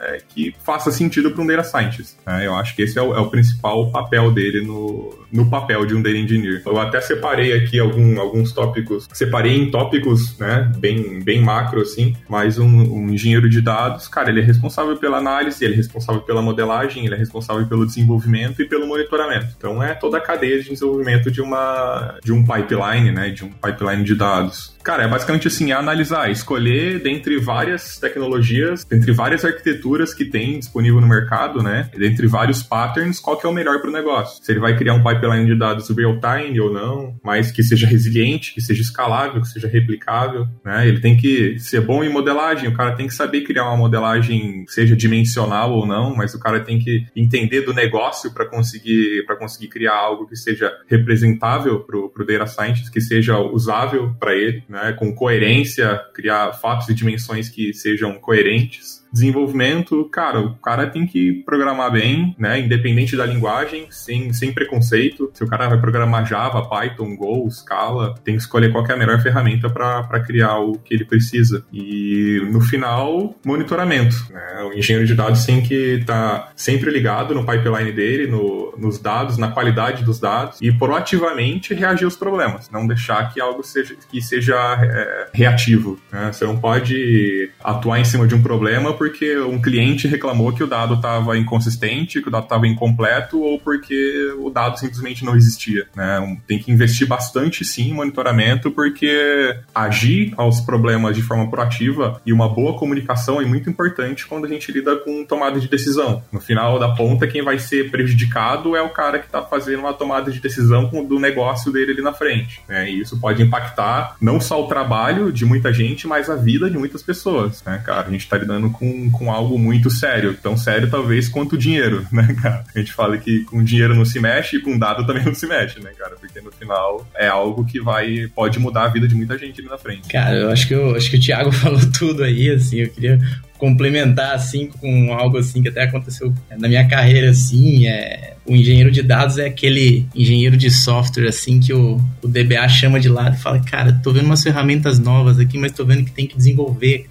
é, 0.00 0.20
que 0.28 0.54
faça 0.64 0.90
sentido 0.90 1.30
para 1.30 1.42
um 1.42 1.46
data 1.46 1.62
scientist. 1.62 2.16
Né? 2.26 2.46
Eu 2.46 2.54
acho 2.56 2.74
que 2.74 2.82
esse 2.82 2.98
é 2.98 3.02
o, 3.02 3.14
é 3.14 3.20
o 3.20 3.30
principal 3.30 3.90
papel 3.90 4.32
dele 4.32 4.66
no, 4.66 5.16
no 5.32 5.48
papel 5.48 5.86
de 5.86 5.94
um 5.94 6.02
data 6.02 6.16
engineer. 6.16 6.62
Eu 6.66 6.78
até 6.78 7.00
separei 7.28 7.52
aqui 7.52 7.78
algum, 7.78 8.18
alguns 8.18 8.52
tópicos, 8.52 9.06
separei 9.12 9.56
em 9.56 9.70
tópicos, 9.70 10.38
né, 10.38 10.72
bem, 10.78 11.20
bem 11.20 11.42
macro, 11.42 11.82
assim, 11.82 12.16
mas 12.28 12.58
um, 12.58 12.66
um, 12.66 13.10
engenheiro 13.10 13.48
de 13.50 13.60
dados, 13.60 14.08
cara, 14.08 14.30
ele 14.30 14.40
é 14.40 14.44
responsável 14.44 14.96
pela 14.96 15.18
análise, 15.18 15.62
ele 15.62 15.74
é 15.74 15.76
responsável 15.76 16.22
pela 16.22 16.40
modelagem, 16.40 17.04
ele 17.04 17.14
é 17.14 17.18
responsável 17.18 17.66
pelo 17.66 17.84
desenvolvimento 17.84 18.62
e 18.62 18.64
pelo 18.64 18.86
monitoramento. 18.86 19.48
Então 19.56 19.82
é 19.82 19.94
toda 19.94 20.16
a 20.16 20.20
cadeia 20.20 20.62
de 20.62 20.70
desenvolvimento 20.70 21.30
de 21.30 21.42
uma 21.42 22.16
de 22.24 22.32
um 22.32 22.44
pipeline, 22.44 23.12
né, 23.12 23.30
de 23.30 23.44
um 23.44 23.50
pipeline 23.50 24.04
de 24.04 24.14
dados. 24.14 24.76
Cara, 24.82 25.02
é 25.02 25.08
basicamente 25.08 25.48
assim, 25.48 25.70
é 25.70 25.74
analisar, 25.74 26.30
escolher 26.30 26.98
dentre 27.02 27.38
várias 27.38 27.98
tecnologias, 27.98 28.84
dentre 28.84 29.12
várias 29.12 29.44
arquiteturas 29.44 30.14
que 30.14 30.24
tem 30.24 30.58
disponível 30.58 30.98
no 30.98 31.06
mercado, 31.06 31.62
né, 31.62 31.90
dentre 31.94 32.26
vários 32.26 32.62
patterns, 32.62 33.20
qual 33.20 33.36
que 33.36 33.46
é 33.46 33.50
o 33.50 33.52
melhor 33.52 33.80
para 33.80 33.90
o 33.90 33.92
negócio. 33.92 34.42
Se 34.42 34.50
ele 34.50 34.60
vai 34.60 34.74
criar 34.76 34.94
um 34.94 35.02
pipeline 35.02 35.44
de 35.44 35.58
dados 35.58 35.90
real-time 35.90 36.58
ou 36.60 36.72
não, 36.72 37.17
mas 37.22 37.50
que 37.50 37.62
seja 37.62 37.86
resiliente, 37.86 38.54
que 38.54 38.60
seja 38.60 38.82
escalável, 38.82 39.40
que 39.40 39.48
seja 39.48 39.68
replicável, 39.68 40.46
né, 40.64 40.86
ele 40.86 41.00
tem 41.00 41.16
que 41.16 41.58
ser 41.58 41.80
bom 41.80 42.02
em 42.02 42.08
modelagem, 42.08 42.68
o 42.68 42.74
cara 42.74 42.94
tem 42.94 43.06
que 43.06 43.14
saber 43.14 43.42
criar 43.42 43.64
uma 43.64 43.76
modelagem, 43.76 44.64
seja 44.68 44.96
dimensional 44.96 45.72
ou 45.72 45.86
não, 45.86 46.14
mas 46.14 46.34
o 46.34 46.40
cara 46.40 46.60
tem 46.60 46.78
que 46.78 47.06
entender 47.14 47.62
do 47.62 47.74
negócio 47.74 48.32
para 48.32 48.46
conseguir 48.46 49.24
para 49.26 49.36
conseguir 49.36 49.68
criar 49.68 49.94
algo 49.94 50.26
que 50.26 50.36
seja 50.36 50.72
representável 50.86 51.80
para 51.80 51.98
o 51.98 52.26
data 52.26 52.46
scientist, 52.46 52.90
que 52.90 53.00
seja 53.00 53.38
usável 53.38 54.14
para 54.18 54.34
ele, 54.34 54.62
né, 54.68 54.92
com 54.92 55.14
coerência, 55.14 56.00
criar 56.14 56.52
fatos 56.52 56.88
e 56.88 56.94
dimensões 56.94 57.48
que 57.48 57.72
sejam 57.72 58.14
coerentes 58.14 58.97
desenvolvimento, 59.18 60.04
cara, 60.10 60.40
o 60.40 60.54
cara 60.56 60.86
tem 60.86 61.06
que 61.06 61.42
programar 61.44 61.90
bem, 61.90 62.34
né? 62.38 62.60
Independente 62.60 63.16
da 63.16 63.26
linguagem, 63.26 63.86
sem, 63.90 64.32
sem 64.32 64.52
preconceito. 64.52 65.30
Se 65.34 65.44
o 65.44 65.46
cara 65.46 65.68
vai 65.68 65.80
programar 65.80 66.26
Java, 66.26 66.68
Python, 66.68 67.16
Go, 67.16 67.50
Scala, 67.50 68.14
tem 68.24 68.36
que 68.36 68.42
escolher 68.42 68.70
qual 68.72 68.86
é 68.86 68.92
a 68.92 68.96
melhor 68.96 69.20
ferramenta 69.20 69.68
para 69.68 70.20
criar 70.20 70.58
o 70.58 70.78
que 70.78 70.94
ele 70.94 71.04
precisa. 71.04 71.64
E 71.72 72.40
no 72.50 72.60
final, 72.60 73.34
monitoramento. 73.44 74.16
Né? 74.30 74.62
O 74.62 74.78
engenheiro 74.78 75.06
de 75.06 75.14
dados 75.14 75.44
tem 75.44 75.60
que 75.60 75.98
estar 76.00 76.38
tá 76.38 76.52
sempre 76.54 76.90
ligado 76.90 77.34
no 77.34 77.44
pipeline 77.44 77.92
dele, 77.92 78.26
no, 78.26 78.74
nos 78.78 78.98
dados, 78.98 79.36
na 79.36 79.48
qualidade 79.48 80.04
dos 80.04 80.20
dados 80.20 80.58
e 80.60 80.70
proativamente 80.70 81.74
reagir 81.74 82.04
aos 82.04 82.16
problemas. 82.16 82.70
Não 82.70 82.86
deixar 82.86 83.32
que 83.32 83.40
algo 83.40 83.62
seja, 83.62 83.96
que 84.10 84.20
seja 84.22 84.56
é, 84.82 85.28
reativo. 85.32 85.98
Né? 86.12 86.30
Você 86.32 86.44
não 86.44 86.58
pode 86.58 87.50
atuar 87.62 87.98
em 88.00 88.04
cima 88.04 88.26
de 88.26 88.34
um 88.34 88.42
problema 88.42 88.92
porque 88.92 89.07
um 89.46 89.60
cliente 89.60 90.08
reclamou 90.08 90.52
que 90.52 90.62
o 90.62 90.66
dado 90.66 90.94
estava 90.94 91.36
inconsistente, 91.36 92.20
que 92.20 92.28
o 92.28 92.30
dado 92.30 92.44
estava 92.44 92.66
incompleto 92.66 93.40
ou 93.40 93.58
porque 93.58 94.32
o 94.38 94.50
dado 94.50 94.78
simplesmente 94.78 95.24
não 95.24 95.36
existia. 95.36 95.86
Né? 95.94 96.38
Tem 96.46 96.58
que 96.58 96.70
investir 96.70 97.06
bastante 97.06 97.64
sim 97.64 97.90
em 97.90 97.94
monitoramento, 97.94 98.70
porque 98.70 99.56
agir 99.74 100.32
aos 100.36 100.60
problemas 100.60 101.16
de 101.16 101.22
forma 101.22 101.50
proativa 101.50 102.20
e 102.24 102.32
uma 102.32 102.48
boa 102.48 102.78
comunicação 102.78 103.40
é 103.40 103.44
muito 103.44 103.68
importante 103.68 104.26
quando 104.26 104.44
a 104.44 104.48
gente 104.48 104.70
lida 104.72 104.96
com 104.96 105.24
tomada 105.24 105.60
de 105.60 105.68
decisão. 105.68 106.22
No 106.32 106.40
final 106.40 106.78
da 106.78 106.88
ponta, 106.88 107.26
quem 107.26 107.42
vai 107.42 107.58
ser 107.58 107.90
prejudicado 107.90 108.76
é 108.76 108.82
o 108.82 108.90
cara 108.90 109.18
que 109.18 109.26
está 109.26 109.42
fazendo 109.42 109.80
uma 109.80 109.94
tomada 109.94 110.30
de 110.30 110.40
decisão 110.40 110.88
do 111.06 111.18
negócio 111.18 111.72
dele 111.72 111.92
ali 111.92 112.02
na 112.02 112.12
frente. 112.12 112.60
Né? 112.68 112.90
E 112.90 113.00
isso 113.00 113.18
pode 113.20 113.42
impactar 113.42 114.16
não 114.20 114.40
só 114.40 114.62
o 114.62 114.68
trabalho 114.68 115.32
de 115.32 115.44
muita 115.44 115.72
gente, 115.72 116.06
mas 116.06 116.28
a 116.30 116.36
vida 116.36 116.70
de 116.70 116.78
muitas 116.78 117.02
pessoas. 117.02 117.62
Né, 117.64 117.82
cara? 117.84 118.06
A 118.06 118.10
gente 118.10 118.22
está 118.22 118.36
lidando 118.36 118.70
com 118.70 118.87
com, 118.88 119.10
com 119.10 119.32
algo 119.32 119.58
muito 119.58 119.90
sério. 119.90 120.36
Tão 120.42 120.56
sério, 120.56 120.90
talvez, 120.90 121.28
quanto 121.28 121.54
o 121.54 121.58
dinheiro, 121.58 122.06
né, 122.12 122.34
cara? 122.40 122.64
A 122.74 122.78
gente 122.78 122.92
fala 122.92 123.18
que 123.18 123.44
com 123.44 123.62
dinheiro 123.62 123.94
não 123.94 124.04
se 124.04 124.18
mexe 124.18 124.56
e 124.56 124.60
com 124.60 124.78
dado 124.78 125.06
também 125.06 125.24
não 125.24 125.34
se 125.34 125.46
mexe, 125.46 125.80
né, 125.80 125.90
cara? 125.98 126.16
Porque 126.20 126.40
no 126.40 126.50
final 126.52 127.06
é 127.14 127.28
algo 127.28 127.64
que 127.64 127.80
vai 127.80 128.28
pode 128.34 128.58
mudar 128.58 128.84
a 128.84 128.88
vida 128.88 129.06
de 129.06 129.14
muita 129.14 129.36
gente 129.38 129.60
ali 129.60 129.68
na 129.68 129.78
frente. 129.78 130.08
Cara, 130.08 130.36
eu 130.36 130.50
acho 130.50 130.66
que, 130.66 130.74
eu, 130.74 130.94
acho 130.94 131.10
que 131.10 131.16
o 131.16 131.20
Thiago 131.20 131.50
falou 131.52 131.80
tudo 131.98 132.22
aí, 132.22 132.50
assim, 132.50 132.80
eu 132.80 132.88
queria 132.88 133.18
complementar 133.58 134.34
assim 134.34 134.68
com 134.80 135.12
algo 135.12 135.36
assim 135.36 135.60
que 135.60 135.68
até 135.68 135.82
aconteceu 135.82 136.32
na 136.56 136.68
minha 136.68 136.86
carreira 136.88 137.30
assim, 137.30 137.86
é 137.86 138.34
o 138.46 138.56
engenheiro 138.56 138.90
de 138.90 139.02
dados 139.02 139.36
é 139.36 139.46
aquele 139.46 140.06
engenheiro 140.14 140.56
de 140.56 140.70
software 140.70 141.28
assim 141.28 141.60
que 141.60 141.72
o, 141.72 142.00
o 142.22 142.26
DBA 142.28 142.66
chama 142.68 142.98
de 142.98 143.08
lado 143.08 143.36
e 143.36 143.38
fala: 143.38 143.60
"Cara, 143.60 143.92
tô 144.02 144.10
vendo 144.10 144.24
umas 144.24 144.42
ferramentas 144.42 144.98
novas 144.98 145.38
aqui, 145.38 145.58
mas 145.58 145.72
tô 145.72 145.84
vendo 145.84 146.04
que 146.04 146.12
tem 146.12 146.26
que 146.26 146.36
desenvolver. 146.36 147.06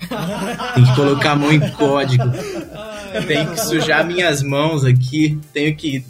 tem 0.73 0.83
que 0.83 0.95
colocar 0.95 1.33
a 1.33 1.35
mão 1.35 1.51
em 1.51 1.59
código. 1.59 2.23
tenho 3.25 3.51
que 3.51 3.62
sujar 3.62 4.05
minhas 4.05 4.41
mãos 4.41 4.83
aqui, 4.83 5.39
tenho 5.53 5.75
que 5.75 6.03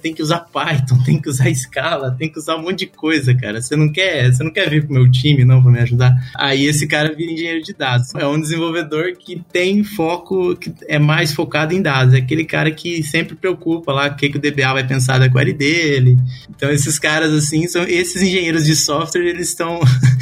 tenho 0.00 0.14
que 0.14 0.22
usar 0.22 0.40
Python, 0.40 0.98
tenho 1.04 1.20
que 1.20 1.28
usar 1.28 1.52
Scala, 1.54 2.14
tenho 2.18 2.32
que 2.32 2.38
usar 2.38 2.56
um 2.56 2.62
monte 2.62 2.80
de 2.80 2.86
coisa, 2.86 3.34
cara. 3.34 3.60
Você 3.60 3.76
não 3.76 3.90
quer, 3.90 4.32
você 4.32 4.42
não 4.42 4.50
quer 4.50 4.68
vir 4.68 4.84
pro 4.84 4.94
meu 4.94 5.10
time 5.10 5.44
não 5.44 5.62
para 5.62 5.72
me 5.72 5.80
ajudar? 5.80 6.14
Aí 6.36 6.64
esse 6.64 6.86
cara 6.86 7.14
vira 7.14 7.32
engenheiro 7.32 7.62
de 7.62 7.72
dados. 7.72 8.14
É 8.14 8.26
um 8.26 8.40
desenvolvedor 8.40 9.12
que 9.18 9.42
tem 9.52 9.82
foco, 9.84 10.56
que 10.56 10.72
é 10.86 10.98
mais 10.98 11.32
focado 11.32 11.74
em 11.74 11.82
dados, 11.82 12.14
é 12.14 12.18
aquele 12.18 12.44
cara 12.44 12.70
que 12.70 13.02
sempre 13.02 13.34
preocupa 13.34 13.92
lá 13.92 14.08
o 14.08 14.16
que, 14.16 14.28
que 14.28 14.36
o 14.36 14.40
DBA 14.40 14.72
vai 14.72 14.86
pensar 14.86 15.18
da 15.18 15.28
query 15.28 15.52
dele. 15.52 16.16
Então 16.48 16.70
esses 16.70 16.98
caras 16.98 17.32
assim 17.32 17.66
são 17.66 17.82
esses 17.82 18.22
engenheiros 18.22 18.64
de 18.64 18.74
software, 18.74 19.26
eles 19.26 19.48
estão 19.48 19.80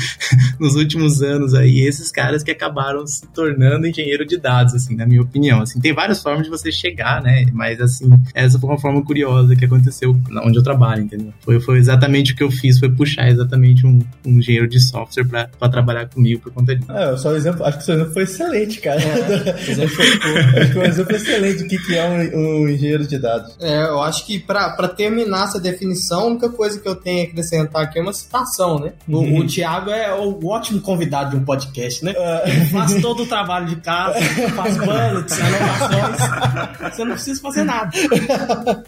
nos 0.59 0.75
últimos 0.75 1.23
anos 1.23 1.55
aí, 1.55 1.81
esses 1.81 2.11
caras 2.11 2.43
que 2.43 2.51
acabaram 2.51 3.07
se 3.07 3.27
tornando 3.29 3.87
engenheiro 3.87 4.27
de 4.27 4.37
dados 4.37 4.75
assim, 4.75 4.95
na 4.95 5.07
minha 5.07 5.23
opinião. 5.23 5.61
Assim, 5.61 5.81
tem 5.81 5.93
várias 5.93 6.23
formas 6.27 6.43
de 6.43 6.51
você 6.51 6.73
chegar, 6.73 7.23
né? 7.23 7.47
Mas 7.53 7.81
assim, 7.81 8.11
essa 8.35 8.59
foi 8.59 8.69
uma 8.69 8.81
forma 8.81 9.01
curiosa 9.05 9.55
que 9.55 9.65
aconteceu 9.65 10.21
onde 10.43 10.59
eu 10.59 10.63
trabalho, 10.63 11.03
entendeu? 11.03 11.33
Foi, 11.41 11.61
foi 11.61 11.79
exatamente 11.79 12.33
o 12.33 12.37
que 12.37 12.43
eu 12.43 12.51
fiz, 12.51 12.81
foi 12.81 12.91
puxar 12.91 13.29
exatamente 13.29 13.87
um, 13.87 14.01
um 14.27 14.39
engenheiro 14.39 14.67
de 14.67 14.81
software 14.81 15.25
para 15.25 15.69
trabalhar 15.69 16.09
comigo 16.09 16.41
por 16.41 16.53
conta 16.53 16.75
disso. 16.75 16.91
É, 16.91 17.17
só 17.17 17.29
o 17.29 17.37
exemplo, 17.37 17.65
acho 17.65 17.77
que 17.77 17.83
o 17.85 17.87
seu 17.87 17.95
exemplo 17.95 18.13
foi 18.13 18.23
excelente, 18.25 18.81
cara. 18.81 19.01
É, 19.01 19.53
acho 19.55 20.67
que 20.67 20.73
foi 20.73 20.83
um 20.83 20.87
exemplo 20.87 21.15
excelente 21.15 21.63
do 21.63 21.69
que, 21.69 21.79
que 21.79 21.97
é 21.97 22.09
um, 22.09 22.65
um, 22.65 22.69
engenheiro 22.69 23.07
de 23.07 23.19
dados. 23.19 23.57
É, 23.61 23.85
eu 23.85 24.03
acho 24.03 24.27
que 24.27 24.41
para 24.41 24.89
terminar 24.89 25.45
essa 25.45 25.61
definição, 25.61 26.23
a 26.23 26.27
única 26.27 26.49
coisa 26.49 26.81
que 26.81 26.89
eu 26.89 26.97
tenho 26.97 27.21
a 27.21 27.31
acrescentar 27.31 27.83
aqui 27.83 28.01
é 28.01 28.03
uma 28.03 28.13
citação, 28.13 28.81
né? 28.81 28.95
O, 29.09 29.19
uhum. 29.19 29.39
o 29.39 29.47
Thiago 29.47 29.91
é 29.91 30.13
o 30.13 30.45
ótimo 30.49 30.81
convidado 30.81 31.31
de 31.31 31.37
um 31.37 31.45
podcast, 31.45 32.05
né? 32.05 32.15
É. 32.17 32.51
Ele 32.51 32.65
faz 32.67 33.01
todo 33.01 33.23
o 33.23 33.27
trabalho 33.27 33.67
de 33.67 33.77
casa, 33.77 34.19
faz 34.57 34.77
bullets, 34.77 35.39
anotações, 35.39 36.06
você 36.93 37.05
não 37.05 37.13
precisa 37.13 37.41
fazer 37.41 37.65
nada. 37.65 37.91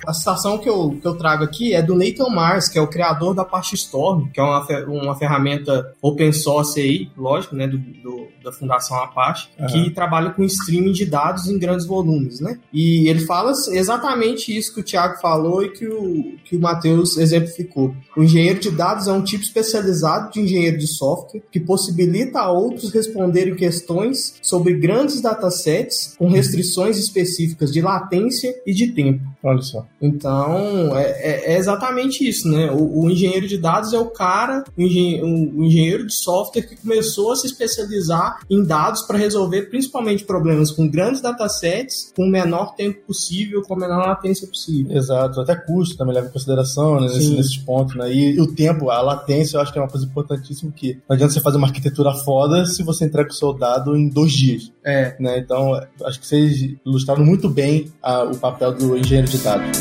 A 0.06 0.12
citação 0.12 0.58
que 0.58 0.68
eu, 0.68 0.98
que 1.00 1.06
eu 1.06 1.16
trago 1.16 1.44
aqui 1.44 1.74
é 1.74 1.82
do 1.82 1.94
Nathan 1.94 2.28
Mars, 2.28 2.68
que 2.68 2.78
é 2.78 2.82
o 2.82 2.86
criador 2.86 3.34
da 3.34 3.42
Apache 3.42 3.74
Storm, 3.74 4.28
que 4.32 4.40
é 4.40 4.42
uma, 4.42 4.66
uma 4.86 5.16
ferramenta 5.16 5.94
open 6.00 6.32
source 6.32 6.80
aí, 6.80 7.10
lógico, 7.16 7.54
né, 7.54 7.66
do, 7.66 7.78
do 7.78 8.28
da 8.48 8.52
Fundação 8.52 8.96
Apache, 8.96 9.48
uhum. 9.58 9.66
que 9.66 9.90
trabalha 9.90 10.30
com 10.30 10.42
streaming 10.44 10.92
de 10.92 11.06
dados 11.06 11.48
em 11.48 11.58
grandes 11.58 11.86
volumes, 11.86 12.40
né? 12.40 12.58
E 12.72 13.08
ele 13.08 13.20
fala 13.20 13.52
exatamente 13.70 14.56
isso 14.56 14.74
que 14.74 14.80
o 14.80 14.84
Thiago 14.84 15.20
falou 15.20 15.62
e 15.62 15.70
que 15.70 15.86
o, 15.86 16.34
que 16.44 16.56
o 16.56 16.60
Matheus 16.60 17.16
exemplificou. 17.16 17.94
O 18.16 18.22
engenheiro 18.22 18.58
de 18.58 18.70
dados 18.70 19.06
é 19.06 19.12
um 19.12 19.22
tipo 19.22 19.44
especializado 19.44 20.32
de 20.32 20.40
engenheiro 20.40 20.78
de 20.78 20.86
software 20.86 21.42
que 21.50 21.60
possibilita 21.60 22.40
a 22.40 22.50
outros 22.50 22.92
responderem 22.92 23.54
questões 23.54 24.34
sobre 24.42 24.74
grandes 24.74 25.20
datasets 25.20 26.14
com 26.18 26.28
restrições 26.28 26.98
específicas 26.98 27.72
de 27.72 27.80
latência 27.80 28.54
e 28.66 28.72
de 28.72 28.88
tempo. 28.92 29.20
Olha 29.42 29.62
só. 29.62 29.86
Então, 30.00 30.96
é, 30.96 31.02
é, 31.02 31.54
é 31.54 31.58
exatamente 31.58 32.28
isso, 32.28 32.48
né? 32.48 32.70
O, 32.70 33.04
o, 33.04 33.10
engenheiro 33.10 33.46
de 33.46 33.58
dados 33.58 33.92
é 33.92 33.98
o 33.98 34.06
cara, 34.06 34.64
o 34.76 34.82
engenheiro, 34.82 35.26
o 35.26 35.64
engenheiro 35.64 36.06
de 36.06 36.14
software 36.14 36.62
que 36.62 36.76
começou 36.76 37.32
a 37.32 37.36
se 37.36 37.46
especializar 37.46 38.37
em 38.50 38.64
dados 38.64 39.02
para 39.02 39.18
resolver 39.18 39.62
principalmente 39.62 40.24
problemas 40.24 40.70
com 40.70 40.88
grandes 40.88 41.20
datasets, 41.20 42.12
com 42.16 42.24
o 42.24 42.30
menor 42.30 42.74
tempo 42.74 43.06
possível, 43.06 43.62
com 43.62 43.74
a 43.74 43.78
menor 43.78 44.06
latência 44.06 44.46
possível. 44.46 44.96
Exato, 44.96 45.40
até 45.40 45.54
custo 45.54 45.96
também 45.96 46.14
leva 46.14 46.28
em 46.28 46.30
consideração 46.30 47.00
né, 47.00 47.08
nesse, 47.08 47.34
nesses 47.34 47.56
pontos. 47.56 47.94
Né? 47.96 48.12
E, 48.12 48.36
e, 48.36 48.40
o 48.40 48.54
tempo, 48.54 48.90
a 48.90 49.00
latência, 49.00 49.56
eu 49.56 49.60
acho 49.60 49.72
que 49.72 49.78
é 49.78 49.82
uma 49.82 49.88
coisa 49.88 50.06
importantíssima 50.06 50.72
que 50.72 50.94
não 51.08 51.14
adianta 51.14 51.32
você 51.32 51.40
fazer 51.40 51.56
uma 51.56 51.66
arquitetura 51.66 52.12
foda 52.12 52.64
se 52.66 52.82
você 52.82 53.04
entrega 53.04 53.30
o 53.30 53.34
seu 53.34 53.52
dado 53.52 53.96
em 53.96 54.08
dois 54.08 54.32
dias. 54.32 54.72
É. 54.84 55.16
Né? 55.20 55.38
Então, 55.38 55.74
acho 56.04 56.20
que 56.20 56.26
vocês 56.26 56.76
ilustraram 56.84 57.24
muito 57.24 57.48
bem 57.48 57.92
a, 58.02 58.22
o 58.24 58.36
papel 58.36 58.72
do 58.72 58.96
engenheiro 58.96 59.28
de 59.28 59.38
dados. 59.38 59.80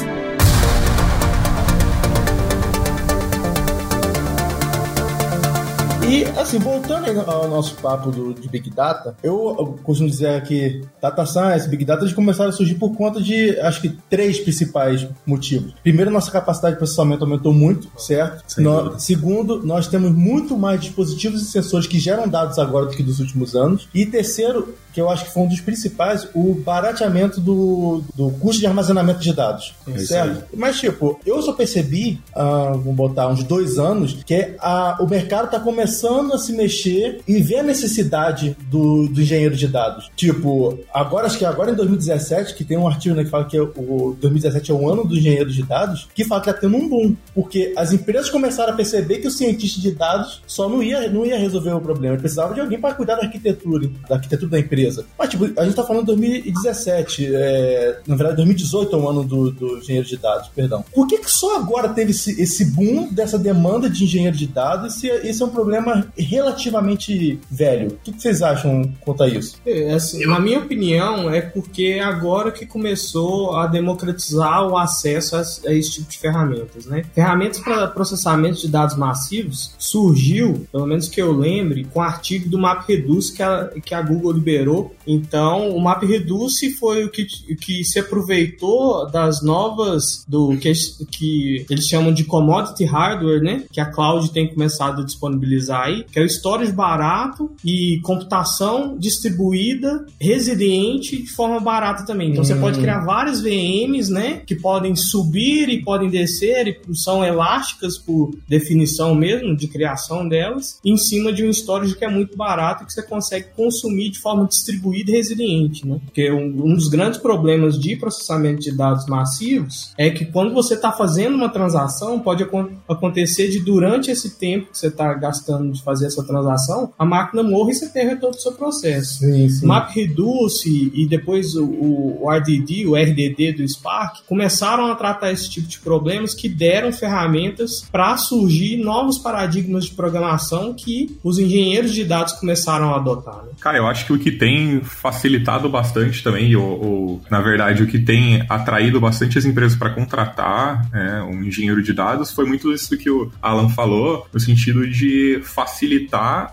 E, 6.09 6.23
assim, 6.41 6.59
voltando 6.59 7.07
ao 7.29 7.47
nosso 7.47 7.75
papo 7.75 8.11
do, 8.11 8.33
de 8.33 8.47
Big 8.47 8.69
Data, 8.69 9.15
eu, 9.23 9.55
eu 9.57 9.79
costumo 9.83 10.09
dizer 10.09 10.41
que 10.43 10.81
Data 11.01 11.25
Science, 11.25 11.67
Big 11.67 11.83
Data, 11.83 12.03
eles 12.03 12.13
começaram 12.13 12.49
a 12.49 12.53
surgir 12.53 12.75
por 12.75 12.95
conta 12.95 13.21
de, 13.21 13.59
acho 13.59 13.81
que, 13.81 13.89
três 14.09 14.39
principais 14.39 15.07
motivos. 15.25 15.73
Primeiro, 15.83 16.11
nossa 16.11 16.31
capacidade 16.31 16.75
de 16.75 16.79
processamento 16.79 17.23
aumentou 17.23 17.53
muito, 17.53 17.89
certo? 17.97 18.43
No, 18.59 18.99
segundo, 18.99 19.65
nós 19.65 19.87
temos 19.87 20.11
muito 20.11 20.57
mais 20.57 20.79
dispositivos 20.81 21.41
e 21.41 21.45
sensores 21.45 21.87
que 21.87 21.99
geram 21.99 22.27
dados 22.27 22.59
agora 22.59 22.85
do 22.85 22.91
que 22.91 23.03
dos 23.03 23.19
últimos 23.19 23.55
anos. 23.55 23.87
E 23.93 24.05
terceiro, 24.05 24.75
que 24.93 25.01
eu 25.01 25.09
acho 25.09 25.25
que 25.25 25.31
foi 25.31 25.43
um 25.43 25.47
dos 25.47 25.61
principais, 25.61 26.27
o 26.33 26.55
barateamento 26.55 27.39
do, 27.39 28.01
do 28.15 28.31
custo 28.31 28.59
de 28.59 28.67
armazenamento 28.67 29.19
de 29.19 29.33
dados. 29.33 29.75
É 29.87 29.99
certo? 29.99 30.45
Mas, 30.55 30.79
tipo, 30.79 31.19
eu 31.25 31.41
só 31.41 31.53
percebi, 31.53 32.19
uh, 32.35 32.77
vamos 32.77 32.95
botar 32.95 33.27
uns 33.27 33.43
dois 33.43 33.77
anos, 33.77 34.17
que 34.25 34.55
a, 34.59 34.97
o 34.99 35.07
mercado 35.07 35.45
está 35.45 35.59
começando 35.59 36.26
a 36.33 36.37
se 36.37 36.53
mexer 36.53 37.21
e 37.27 37.41
ver 37.41 37.59
a 37.59 37.63
necessidade 37.63 38.55
do, 38.69 39.07
do 39.07 39.21
engenheiro 39.21 39.55
de 39.55 39.67
dados. 39.67 40.09
Tipo, 40.15 40.79
agora, 40.93 41.27
acho 41.27 41.37
que 41.37 41.45
agora 41.45 41.71
em 41.71 41.75
2017, 41.75 42.53
que 42.53 42.63
tem 42.63 42.77
um 42.77 42.87
artigo 42.87 43.15
né, 43.15 43.23
que 43.23 43.29
fala 43.29 43.45
que 43.45 43.59
o 43.59 44.15
2017 44.19 44.71
é 44.71 44.73
o 44.73 44.89
ano 44.89 45.05
do 45.05 45.15
engenheiro 45.15 45.49
de 45.49 45.63
dados, 45.63 46.07
que 46.13 46.23
fala 46.23 46.41
que 46.41 46.49
está 46.49 46.61
tendo 46.61 46.77
um 46.77 46.87
boom. 46.87 47.15
Porque 47.33 47.73
as 47.77 47.91
empresas 47.91 48.29
começaram 48.29 48.73
a 48.73 48.75
perceber 48.75 49.17
que 49.17 49.27
o 49.27 49.31
cientista 49.31 49.79
de 49.79 49.91
dados 49.91 50.41
só 50.47 50.69
não 50.69 50.81
ia, 50.81 51.09
não 51.09 51.25
ia 51.25 51.37
resolver 51.37 51.71
o 51.71 51.81
problema. 51.81 52.15
Ele 52.15 52.21
precisava 52.21 52.53
de 52.53 52.59
alguém 52.59 52.79
para 52.79 52.95
cuidar 52.95 53.15
da 53.15 53.23
arquitetura, 53.23 53.89
da 54.07 54.15
arquitetura 54.15 54.51
da 54.51 54.59
empresa. 54.59 55.05
Mas, 55.17 55.29
tipo, 55.29 55.45
a 55.59 55.63
gente 55.63 55.75
tá 55.75 55.83
falando 55.83 56.01
de 56.01 56.07
2017, 56.07 57.29
é, 57.33 57.99
na 58.07 58.15
verdade, 58.15 58.37
2018 58.37 58.95
é 58.95 58.99
o 58.99 59.09
ano 59.09 59.23
do, 59.23 59.51
do 59.51 59.77
engenheiro 59.77 60.07
de 60.07 60.17
dados, 60.17 60.49
perdão. 60.49 60.83
Por 60.93 61.07
que, 61.07 61.17
que 61.17 61.31
só 61.31 61.57
agora 61.57 61.89
teve 61.89 62.11
esse, 62.11 62.41
esse 62.41 62.65
boom 62.65 63.09
dessa 63.11 63.37
demanda 63.37 63.89
de 63.89 64.03
engenheiro 64.03 64.35
de 64.35 64.47
dados? 64.47 64.95
Esse, 64.95 65.07
esse 65.07 65.41
é 65.41 65.45
um 65.45 65.49
problema 65.49 66.06
relativamente 66.17 67.39
velho. 67.49 67.89
O 67.89 67.97
que, 67.97 68.11
vocês 68.11 68.41
acham 68.41 68.91
quanto 69.01 69.23
a 69.23 69.27
isso? 69.27 69.57
É, 69.65 69.93
assim, 69.93 70.25
na 70.25 70.39
minha 70.39 70.59
opinião, 70.59 71.29
é 71.29 71.41
porque 71.41 71.99
agora 72.03 72.51
que 72.51 72.65
começou 72.65 73.55
a 73.55 73.67
democratizar 73.67 74.67
o 74.67 74.77
acesso 74.77 75.35
a, 75.35 75.41
a 75.67 75.73
esse 75.73 75.93
tipo 75.93 76.09
de 76.09 76.17
ferramentas, 76.17 76.85
né? 76.85 77.03
Ferramentas 77.13 77.59
para 77.59 77.87
processamento 77.87 78.59
de 78.59 78.67
dados 78.67 78.95
massivos 78.95 79.73
surgiu, 79.77 80.67
pelo 80.71 80.85
menos 80.85 81.07
que 81.07 81.21
eu 81.21 81.31
lembre, 81.31 81.85
com 81.85 81.99
o 81.99 82.03
artigo 82.03 82.49
do 82.49 82.57
MapReduce 82.57 83.33
que 83.33 83.43
a, 83.43 83.69
que 83.83 83.93
a 83.93 84.01
Google 84.01 84.33
liberou 84.33 84.95
então, 85.07 85.69
o 85.69 85.79
MapReduce 85.79 86.71
foi 86.73 87.05
o 87.05 87.09
que, 87.09 87.25
que 87.55 87.83
se 87.85 87.97
aproveitou 87.97 89.09
das 89.09 89.41
novas 89.41 90.25
do 90.27 90.57
que, 90.57 90.73
que 91.09 91.65
eles 91.69 91.87
chamam 91.87 92.13
de 92.13 92.25
commodity 92.25 92.83
hardware, 92.83 93.41
né? 93.41 93.63
Que 93.71 93.79
a 93.79 93.85
cloud 93.85 94.29
tem 94.31 94.53
começado 94.53 95.01
a 95.01 95.05
disponibilizar 95.05 95.85
aí, 95.85 95.96
que 96.03 96.19
é 96.19 96.23
o 96.23 96.25
storage 96.25 96.71
barato 96.71 97.51
e 97.63 97.99
computação 98.03 98.97
distribuída, 98.97 100.05
resiliente 100.19 101.21
de 101.21 101.29
forma 101.29 101.59
barata 101.59 102.05
também. 102.05 102.31
Então, 102.31 102.41
hum. 102.41 102.45
você 102.45 102.55
pode 102.55 102.79
criar 102.79 103.05
várias 103.05 103.41
VMs, 103.41 104.11
né? 104.11 104.41
Que 104.45 104.55
podem 104.55 104.95
subir 104.95 105.69
e 105.69 105.83
podem 105.83 106.09
descer 106.09 106.67
e 106.67 106.95
são 106.95 107.23
elásticas 107.23 107.97
por 107.97 108.31
definição 108.47 109.13
mesmo 109.13 109.55
de 109.55 109.67
criação 109.67 110.27
delas, 110.27 110.79
em 110.83 110.97
cima 110.97 111.31
de 111.31 111.45
um 111.45 111.49
storage 111.49 111.95
que 111.95 112.05
é 112.05 112.09
muito 112.09 112.37
barato 112.37 112.83
e 112.83 112.85
que 112.85 112.93
você 112.93 113.03
consegue 113.03 113.47
consumir 113.55 114.11
de 114.11 114.19
forma 114.19 114.45
distribuída 114.45 114.77
distribuída 114.87 115.11
e 115.11 115.15
resiliente, 115.15 115.87
né? 115.87 115.99
Porque 116.03 116.31
um, 116.31 116.65
um 116.65 116.73
dos 116.73 116.87
grandes 116.87 117.19
problemas 117.19 117.79
de 117.79 117.95
processamento 117.95 118.61
de 118.61 118.71
dados 118.71 119.05
massivos 119.07 119.93
é 119.97 120.09
que 120.09 120.25
quando 120.25 120.53
você 120.53 120.75
está 120.75 120.91
fazendo 120.91 121.35
uma 121.35 121.49
transação, 121.49 122.19
pode 122.19 122.43
ac 122.43 122.51
acontecer 122.87 123.49
de 123.49 123.59
durante 123.59 124.11
esse 124.11 124.37
tempo 124.37 124.71
que 124.71 124.77
você 124.77 124.87
está 124.87 125.13
gastando 125.13 125.71
de 125.71 125.81
fazer 125.87 126.07
essa 126.07 126.23
transação, 126.23 126.91
a 126.99 127.05
máquina 127.05 127.41
morre 127.41 127.71
e 127.71 127.75
você 127.75 127.87
perde 127.87 128.19
todo 128.19 128.33
o 128.33 128.39
seu 128.39 128.51
processo. 128.51 129.19
Sim, 129.19 129.47
sim. 129.47 129.65
MapReduce 129.65 130.91
e 130.93 131.07
depois 131.07 131.55
o, 131.55 131.65
o 131.65 132.29
RDD, 132.29 132.85
o 132.85 132.95
RDD 132.95 133.53
do 133.53 133.67
Spark, 133.67 134.25
começaram 134.27 134.91
a 134.91 134.95
tratar 134.95 135.31
esse 135.31 135.49
tipo 135.49 135.67
de 135.67 135.79
problemas 135.79 136.33
que 136.33 136.49
deram 136.49 136.91
ferramentas 136.91 137.87
para 137.89 138.17
surgir 138.17 138.77
novos 138.83 139.17
paradigmas 139.17 139.85
de 139.85 139.91
programação 139.91 140.73
que 140.73 141.17
os 141.23 141.39
engenheiros 141.39 141.93
de 141.93 142.03
dados 142.03 142.33
começaram 142.33 142.93
a 142.93 142.97
adotar. 142.97 143.43
Né? 143.45 143.51
Cara, 143.61 143.77
eu 143.77 143.87
acho 143.87 144.05
que 144.05 144.11
o 144.11 144.19
que 144.19 144.31
tem 144.31 144.57
tem 144.57 144.81
facilitado 144.81 145.69
bastante 145.69 146.23
também, 146.23 146.55
ou, 146.55 146.83
ou 146.83 147.21
na 147.29 147.39
verdade, 147.39 147.83
o 147.83 147.87
que 147.87 147.99
tem 147.99 148.43
atraído 148.49 148.99
bastante 148.99 149.37
as 149.37 149.45
empresas 149.45 149.77
para 149.77 149.91
contratar 149.91 150.87
é, 150.93 151.21
um 151.21 151.43
engenheiro 151.43 151.83
de 151.83 151.93
dados 151.93 152.31
foi 152.31 152.45
muito 152.45 152.73
isso 152.73 152.97
que 152.97 153.09
o 153.09 153.31
Alan 153.41 153.69
falou, 153.69 154.27
no 154.33 154.39
sentido 154.39 154.87
de 154.89 155.39
facilitar 155.43 155.76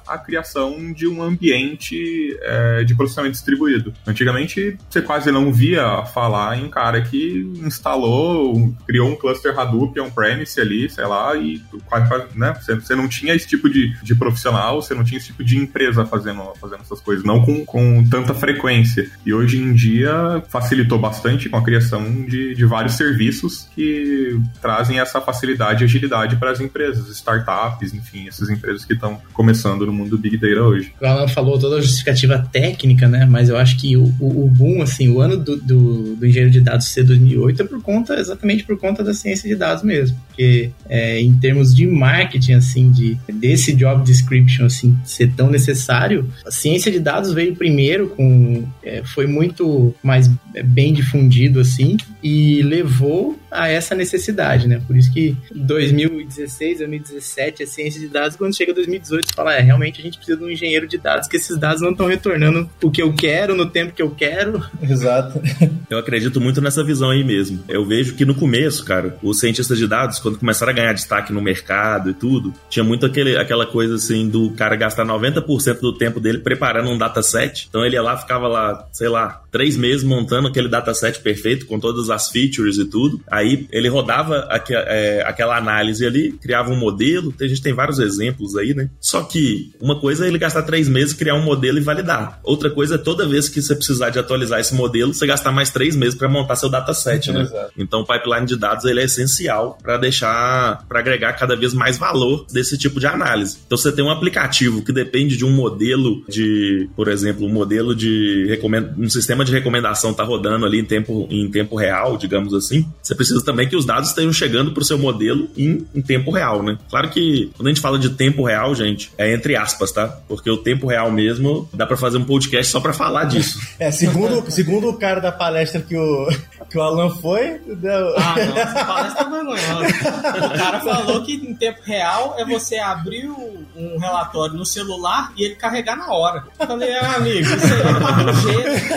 a 0.06 0.18
criação 0.18 0.92
de 0.92 1.06
um 1.06 1.22
ambiente 1.22 2.36
é, 2.42 2.84
de 2.84 2.94
processamento 2.94 3.32
distribuído. 3.32 3.92
Antigamente, 4.06 4.76
você 4.88 5.00
quase 5.02 5.30
não 5.30 5.52
via 5.52 6.04
falar 6.06 6.58
em 6.58 6.68
cara 6.68 7.00
que 7.02 7.50
instalou, 7.62 8.74
criou 8.86 9.10
um 9.10 9.16
cluster 9.16 9.58
Hadoop 9.58 9.98
on-premise 10.00 10.60
ali, 10.60 10.88
sei 10.88 11.06
lá, 11.06 11.34
e 11.36 11.62
quase, 11.86 12.24
né, 12.34 12.54
você 12.62 12.94
não 12.94 13.08
tinha 13.08 13.34
esse 13.34 13.46
tipo 13.46 13.68
de, 13.68 13.94
de 14.02 14.14
profissional, 14.14 14.80
você 14.80 14.94
não 14.94 15.04
tinha 15.04 15.18
esse 15.18 15.28
tipo 15.28 15.44
de 15.44 15.58
empresa 15.58 16.04
fazendo, 16.04 16.52
fazendo 16.60 16.82
essas 16.82 17.00
coisas, 17.00 17.24
não 17.24 17.44
com, 17.44 17.64
com 17.64 18.04
tanta 18.08 18.34
frequência. 18.34 19.10
E 19.24 19.32
hoje 19.32 19.58
em 19.58 19.72
dia 19.72 20.42
facilitou 20.48 20.98
bastante 20.98 21.48
com 21.48 21.56
a 21.56 21.64
criação 21.64 22.24
de, 22.24 22.54
de 22.54 22.64
vários 22.64 22.94
serviços 22.94 23.68
que 23.74 24.38
trazem 24.60 25.00
essa 25.00 25.20
facilidade 25.20 25.82
e 25.82 25.84
agilidade 25.84 26.36
para 26.36 26.50
as 26.50 26.60
empresas, 26.60 27.08
startups, 27.08 27.92
enfim, 27.94 28.28
essas 28.28 28.48
empresas 28.48 28.84
que 28.84 28.92
estão 28.92 29.13
começando 29.32 29.86
no 29.86 29.92
mundo 29.92 30.10
do 30.10 30.18
Big 30.18 30.36
Data 30.36 30.62
hoje. 30.62 30.92
O 31.00 31.06
Alan 31.06 31.28
falou 31.28 31.58
toda 31.58 31.76
a 31.76 31.80
justificativa 31.80 32.38
técnica, 32.52 33.08
né? 33.08 33.26
Mas 33.26 33.48
eu 33.48 33.56
acho 33.56 33.76
que 33.76 33.96
o, 33.96 34.04
o, 34.20 34.44
o 34.44 34.48
boom, 34.48 34.82
assim, 34.82 35.08
o 35.08 35.20
ano 35.20 35.36
do, 35.36 35.56
do, 35.56 36.16
do, 36.16 36.26
engenheiro 36.26 36.50
de 36.50 36.60
dados 36.60 36.86
ser 36.86 37.04
2008 37.04 37.62
é 37.62 37.64
por 37.64 37.82
conta, 37.82 38.14
exatamente 38.14 38.64
por 38.64 38.78
conta 38.78 39.02
da 39.02 39.14
ciência 39.14 39.48
de 39.48 39.56
dados 39.56 39.82
mesmo. 39.82 40.16
Porque 40.28 40.70
é, 40.88 41.20
em 41.20 41.34
termos 41.34 41.74
de 41.74 41.86
marketing, 41.86 42.54
assim, 42.54 42.90
de, 42.90 43.18
desse 43.32 43.72
job 43.74 44.04
description, 44.04 44.66
assim, 44.66 44.96
ser 45.04 45.32
tão 45.32 45.50
necessário, 45.50 46.30
a 46.46 46.50
ciência 46.50 46.90
de 46.90 47.00
dados 47.00 47.32
veio 47.32 47.54
primeiro 47.54 48.08
com... 48.08 48.64
É, 48.82 49.02
foi 49.04 49.26
muito 49.26 49.94
mais 50.02 50.30
bem 50.64 50.92
difundido, 50.92 51.60
assim, 51.60 51.96
e 52.22 52.62
levou 52.62 53.38
a 53.54 53.68
essa 53.68 53.94
necessidade, 53.94 54.66
né? 54.66 54.82
Por 54.86 54.96
isso 54.96 55.12
que 55.12 55.36
2016, 55.54 56.78
2017 56.78 57.62
é 57.62 57.66
ciência 57.66 58.00
de 58.00 58.08
dados, 58.08 58.36
quando 58.36 58.54
chega 58.54 58.74
2018 58.74 59.28
você 59.28 59.34
fala, 59.34 59.54
é, 59.54 59.60
realmente 59.60 60.00
a 60.00 60.04
gente 60.04 60.16
precisa 60.16 60.36
de 60.36 60.44
um 60.44 60.50
engenheiro 60.50 60.86
de 60.86 60.98
dados, 60.98 61.28
que 61.28 61.36
esses 61.36 61.56
dados 61.56 61.80
não 61.80 61.92
estão 61.92 62.06
retornando 62.06 62.68
o 62.82 62.90
que 62.90 63.00
eu 63.00 63.12
quero, 63.12 63.54
no 63.54 63.66
tempo 63.66 63.92
que 63.94 64.02
eu 64.02 64.10
quero. 64.10 64.62
Exato. 64.82 65.40
Eu 65.90 65.98
acredito 65.98 66.40
muito 66.40 66.60
nessa 66.60 66.82
visão 66.82 67.10
aí 67.10 67.22
mesmo. 67.22 67.62
Eu 67.68 67.84
vejo 67.84 68.14
que 68.14 68.24
no 68.24 68.34
começo, 68.34 68.84
cara, 68.84 69.16
os 69.22 69.38
cientistas 69.38 69.78
de 69.78 69.86
dados, 69.86 70.18
quando 70.18 70.38
começaram 70.38 70.72
a 70.72 70.74
ganhar 70.74 70.92
destaque 70.92 71.32
no 71.32 71.42
mercado 71.42 72.10
e 72.10 72.14
tudo, 72.14 72.52
tinha 72.68 72.82
muito 72.82 73.04
aquele, 73.06 73.36
aquela 73.36 73.66
coisa 73.66 73.94
assim 73.94 74.28
do 74.28 74.50
cara 74.52 74.74
gastar 74.76 75.04
90% 75.04 75.80
do 75.80 75.92
tempo 75.92 76.18
dele 76.18 76.38
preparando 76.38 76.90
um 76.90 76.98
dataset. 76.98 77.66
Então 77.68 77.84
ele 77.84 77.94
ia 77.94 78.02
lá, 78.02 78.16
ficava 78.16 78.48
lá, 78.48 78.88
sei 78.92 79.08
lá, 79.08 79.42
três 79.52 79.76
meses 79.76 80.02
montando 80.02 80.48
aquele 80.48 80.68
dataset 80.68 81.20
perfeito, 81.20 81.66
com 81.66 81.78
todas 81.78 82.10
as 82.10 82.30
features 82.30 82.78
e 82.78 82.86
tudo. 82.86 83.20
Aí 83.30 83.43
ele 83.70 83.88
rodava 83.88 84.48
é, 84.70 85.22
aquela 85.26 85.56
análise 85.56 86.04
ali, 86.04 86.32
criava 86.32 86.70
um 86.70 86.76
modelo. 86.76 87.34
A 87.40 87.46
gente 87.46 87.62
tem 87.62 87.72
vários 87.72 87.98
exemplos 87.98 88.56
aí, 88.56 88.74
né? 88.74 88.90
Só 89.00 89.22
que 89.22 89.72
uma 89.80 89.98
coisa 89.98 90.24
é 90.24 90.28
ele 90.28 90.38
gastar 90.38 90.62
três 90.62 90.88
meses, 90.88 91.12
criar 91.12 91.34
um 91.34 91.42
modelo 91.42 91.78
e 91.78 91.80
validar. 91.80 92.40
Outra 92.42 92.70
coisa 92.70 92.96
é 92.96 92.98
toda 92.98 93.26
vez 93.26 93.48
que 93.48 93.60
você 93.60 93.74
precisar 93.74 94.10
de 94.10 94.18
atualizar 94.18 94.60
esse 94.60 94.74
modelo, 94.74 95.12
você 95.12 95.26
gastar 95.26 95.52
mais 95.52 95.70
três 95.70 95.96
meses 95.96 96.14
para 96.14 96.28
montar 96.28 96.56
seu 96.56 96.68
dataset, 96.68 97.32
né? 97.32 97.42
Exato. 97.42 97.72
Então 97.76 98.00
o 98.00 98.06
pipeline 98.06 98.46
de 98.46 98.56
dados 98.56 98.84
ele 98.84 99.00
é 99.00 99.04
essencial 99.04 99.78
para 99.82 99.96
deixar, 99.96 100.84
para 100.88 101.00
agregar 101.00 101.32
cada 101.34 101.56
vez 101.56 101.74
mais 101.74 101.98
valor 101.98 102.46
desse 102.52 102.76
tipo 102.78 103.00
de 103.00 103.06
análise. 103.06 103.58
Então 103.66 103.76
você 103.76 103.92
tem 103.92 104.04
um 104.04 104.10
aplicativo 104.10 104.82
que 104.82 104.92
depende 104.92 105.36
de 105.36 105.44
um 105.44 105.50
modelo 105.50 106.24
de, 106.28 106.88
por 106.96 107.08
exemplo, 107.08 107.46
um 107.46 107.52
modelo 107.52 107.94
de 107.94 108.58
um 108.98 109.08
sistema 109.08 109.44
de 109.44 109.52
recomendação 109.52 110.14
tá 110.14 110.24
rodando 110.24 110.66
ali 110.66 110.78
em 110.78 110.84
tempo, 110.84 111.26
em 111.30 111.50
tempo 111.50 111.76
real, 111.76 112.16
digamos 112.16 112.54
assim. 112.54 112.86
Você 113.02 113.14
precisa 113.14 113.33
também 113.42 113.68
que 113.68 113.76
os 113.76 113.84
dados 113.84 114.10
estejam 114.10 114.32
chegando 114.32 114.72
para 114.72 114.82
o 114.82 114.84
seu 114.84 114.98
modelo 114.98 115.48
em, 115.56 115.86
em 115.94 116.02
tempo 116.02 116.30
real, 116.30 116.62
né? 116.62 116.78
Claro 116.88 117.10
que 117.10 117.50
quando 117.56 117.66
a 117.66 117.70
gente 117.70 117.80
fala 117.80 117.98
de 117.98 118.10
tempo 118.10 118.44
real, 118.44 118.74
gente, 118.74 119.10
é 119.16 119.32
entre 119.32 119.56
aspas, 119.56 119.92
tá? 119.92 120.08
Porque 120.28 120.50
o 120.50 120.58
tempo 120.58 120.86
real 120.86 121.10
mesmo 121.10 121.68
dá 121.72 121.86
para 121.86 121.96
fazer 121.96 122.18
um 122.18 122.24
podcast 122.24 122.70
só 122.70 122.80
para 122.80 122.92
falar 122.92 123.24
disso. 123.24 123.58
é, 123.78 123.90
segundo, 123.90 124.50
segundo 124.50 124.88
o 124.88 124.98
cara 124.98 125.20
da 125.20 125.32
palestra 125.32 125.80
que 125.80 125.96
o, 125.96 126.28
que 126.70 126.78
o 126.78 126.82
Alan 126.82 127.10
foi. 127.10 127.60
Deu... 127.66 128.14
Ah, 128.16 128.34
não, 128.36 128.56
essa 128.56 128.84
palestra 128.84 129.24
não 129.24 129.56
é 129.56 130.46
O 130.46 130.58
cara 130.58 130.80
falou 130.80 131.24
que 131.24 131.34
em 131.34 131.54
tempo 131.54 131.80
real 131.84 132.34
é 132.38 132.44
você 132.44 132.78
abrir 132.78 133.28
um 133.28 133.98
relatório 133.98 134.54
no 134.54 134.64
celular 134.64 135.32
e 135.36 135.44
ele 135.44 135.56
carregar 135.56 135.96
na 135.96 136.12
hora. 136.12 136.44
Eu 136.58 136.66
falei, 136.66 136.94
ah, 136.94 137.16
amigo, 137.16 137.40
isso 137.40 137.66
aí 137.66 137.80
é 137.80 138.30
um 138.30 138.34
jeito. 138.40 138.94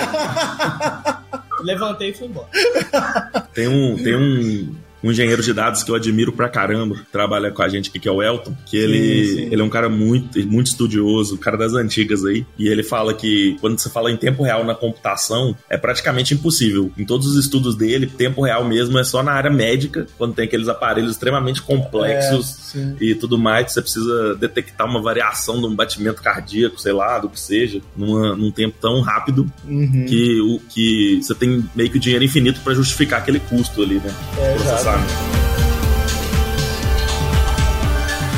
Levantei 1.63 2.10
e 2.10 2.13
fui 2.13 2.28
embora. 2.28 2.47
Tem 3.58 3.67
um, 3.67 3.98
tem 3.98 4.15
um, 4.15 4.76
um 5.03 5.12
engenheiro 5.12 5.41
de 5.41 5.53
dados 5.53 5.83
que 5.83 5.91
eu 5.91 5.95
admiro 5.95 6.31
pra 6.31 6.49
caramba, 6.49 6.95
trabalha 7.12 7.51
com 7.51 7.62
a 7.62 7.69
gente 7.69 7.89
aqui, 7.89 7.99
que 7.99 8.07
é 8.07 8.12
o 8.12 8.21
Elton, 8.21 8.55
que 8.65 8.77
ele, 8.77 9.27
sim, 9.27 9.36
sim. 9.36 9.49
ele 9.51 9.62
é 9.62 9.63
um 9.63 9.69
cara 9.69 9.89
muito, 9.89 10.39
muito 10.47 10.67
estudioso, 10.67 11.38
cara 11.38 11.57
das 11.57 11.73
antigas 11.73 12.25
aí, 12.25 12.45
e 12.57 12.67
ele 12.67 12.83
fala 12.83 13.13
que 13.13 13.57
quando 13.60 13.77
você 13.77 13.89
fala 13.89 14.12
em 14.12 14.17
tempo 14.17 14.43
real 14.43 14.63
na 14.63 14.75
computação, 14.75 15.55
é 15.69 15.77
praticamente 15.77 16.33
impossível. 16.33 16.91
Em 16.97 17.05
todos 17.05 17.27
os 17.27 17.38
estudos 17.38 17.75
dele, 17.75 18.07
tempo 18.07 18.41
real 18.41 18.65
mesmo 18.65 18.97
é 18.97 19.03
só 19.03 19.21
na 19.21 19.31
área 19.31 19.51
médica, 19.51 20.07
quando 20.17 20.33
tem 20.33 20.45
aqueles 20.45 20.67
aparelhos 20.67 21.12
extremamente 21.12 21.62
complexos 21.62 22.75
é, 22.75 22.95
e 22.99 23.15
tudo 23.15 23.38
mais, 23.38 23.71
você 23.71 23.81
precisa 23.81 24.36
detectar 24.36 24.88
uma 24.88 25.01
variação 25.01 25.60
de 25.60 25.67
um 25.67 25.75
batimento 25.75 26.21
cardíaco, 26.21 26.79
sei 26.79 26.93
lá, 26.93 27.19
do 27.19 27.29
que 27.29 27.39
seja, 27.39 27.81
numa, 27.95 28.36
num 28.36 28.51
tempo 28.51 28.75
tão 28.79 29.01
rápido 29.01 29.51
uhum. 29.65 30.05
que, 30.07 30.41
o, 30.41 30.60
que 30.69 31.19
você 31.21 31.36
tem 31.36 31.63
meio 31.75 31.89
que 31.89 31.99
dinheiro 31.99 32.23
infinito 32.23 32.60
para 32.62 32.73
justificar 32.73 33.19
aquele 33.19 33.39
custo 33.39 33.81
ali, 33.81 33.95
né? 33.95 34.13
É, 34.38 34.57
exato. 34.88 35.28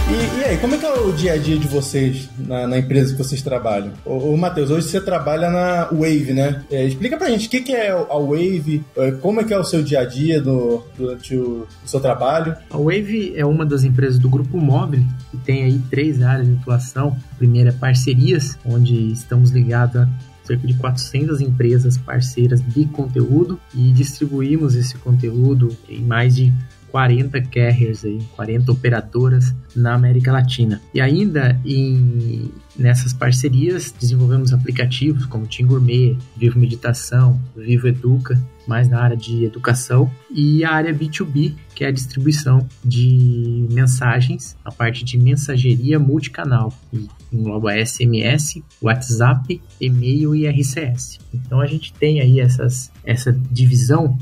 E, 0.10 0.40
e, 0.40 0.44
aí, 0.44 0.58
como 0.58 0.74
é 0.74 0.78
que 0.80 0.86
é 0.88 0.92
o 0.92 1.14
dia 1.14 1.34
a 1.34 1.38
dia 1.38 1.56
de 1.56 1.68
vocês 1.68 2.28
na, 2.40 2.66
na 2.66 2.80
empresa 2.80 3.12
que 3.12 3.24
vocês 3.24 3.44
trabalham? 3.44 3.92
Ô, 4.04 4.34
ô 4.34 4.38
Matheus, 4.38 4.72
hoje 4.72 4.88
você 4.88 5.00
trabalha 5.00 5.52
na 5.52 5.86
Wave, 5.92 6.34
né? 6.34 6.64
É, 6.72 6.84
explica 6.84 7.16
pra 7.16 7.30
gente 7.30 7.46
o 7.46 7.50
que, 7.52 7.62
que 7.62 7.72
é 7.72 7.92
a 7.92 8.18
Wave, 8.18 8.84
é, 8.98 9.12
como 9.12 9.40
é 9.40 9.44
que 9.44 9.54
é 9.54 9.60
o 9.60 9.64
seu 9.64 9.84
dia 9.84 10.00
a 10.00 10.06
dia 10.06 10.42
do, 10.42 10.84
durante 10.98 11.36
o, 11.36 11.68
o, 11.86 11.88
seu 11.88 12.00
trabalho. 12.00 12.56
A 12.72 12.78
Wave 12.78 13.34
é 13.36 13.46
uma 13.46 13.64
das 13.64 13.84
empresas 13.84 14.18
do 14.18 14.28
Grupo 14.28 14.58
Móvel, 14.58 15.04
que 15.30 15.38
tem 15.38 15.64
aí 15.66 15.80
três 15.92 16.24
áreas 16.24 16.48
de 16.48 16.56
atuação. 16.56 17.16
A 17.32 17.36
primeira 17.36 17.70
é 17.70 17.74
parcerias, 17.74 18.58
onde 18.66 19.12
estamos 19.12 19.52
ligados 19.52 20.02
a 20.02 20.08
cerca 20.50 20.66
de 20.66 20.74
400 20.74 21.42
empresas 21.42 21.98
parceiras 21.98 22.62
de 22.62 22.86
conteúdo 22.86 23.60
e 23.76 23.92
distribuímos 23.92 24.74
esse 24.74 24.98
conteúdo 24.98 25.70
em 25.88 26.02
mais 26.02 26.36
de 26.36 26.52
40 26.92 27.40
carriers 27.44 28.04
aí, 28.04 28.20
40 28.36 28.72
operadoras 28.72 29.54
na 29.76 29.94
América 29.94 30.32
Latina. 30.32 30.82
E 30.92 31.00
ainda 31.00 31.60
em 31.64 32.52
nessas 32.76 33.14
parcerias 33.14 33.94
desenvolvemos 33.98 34.54
aplicativos 34.54 35.26
como 35.26 35.46
Team 35.46 35.68
Gourmet, 35.68 36.18
Vivo 36.36 36.58
Meditação, 36.58 37.40
Vivo 37.56 37.88
Educa, 37.88 38.42
mais 38.68 38.88
na 38.90 39.00
área 39.00 39.18
de 39.18 39.44
educação, 39.44 40.10
e 40.32 40.64
a 40.64 40.72
área 40.72 40.94
B2B, 40.94 41.54
que 41.76 41.84
é 41.84 41.88
a 41.88 41.92
distribuição 41.92 42.68
de 42.84 43.68
mensagens, 43.72 44.56
a 44.64 44.72
parte 44.72 45.04
de 45.04 45.18
mensageria 45.18 46.00
multicanal, 46.00 46.74
e 46.94 47.08
engloba 47.32 47.74
SMS, 47.74 48.62
WhatsApp, 48.82 49.62
e-mail 49.80 50.36
e 50.36 50.48
RCS. 50.48 51.20
Então 51.34 51.60
a 51.60 51.66
gente 51.66 51.94
tem 51.94 52.22
aí 52.22 52.40
essas, 52.40 52.92
essa 53.04 53.32
divisão 53.32 54.18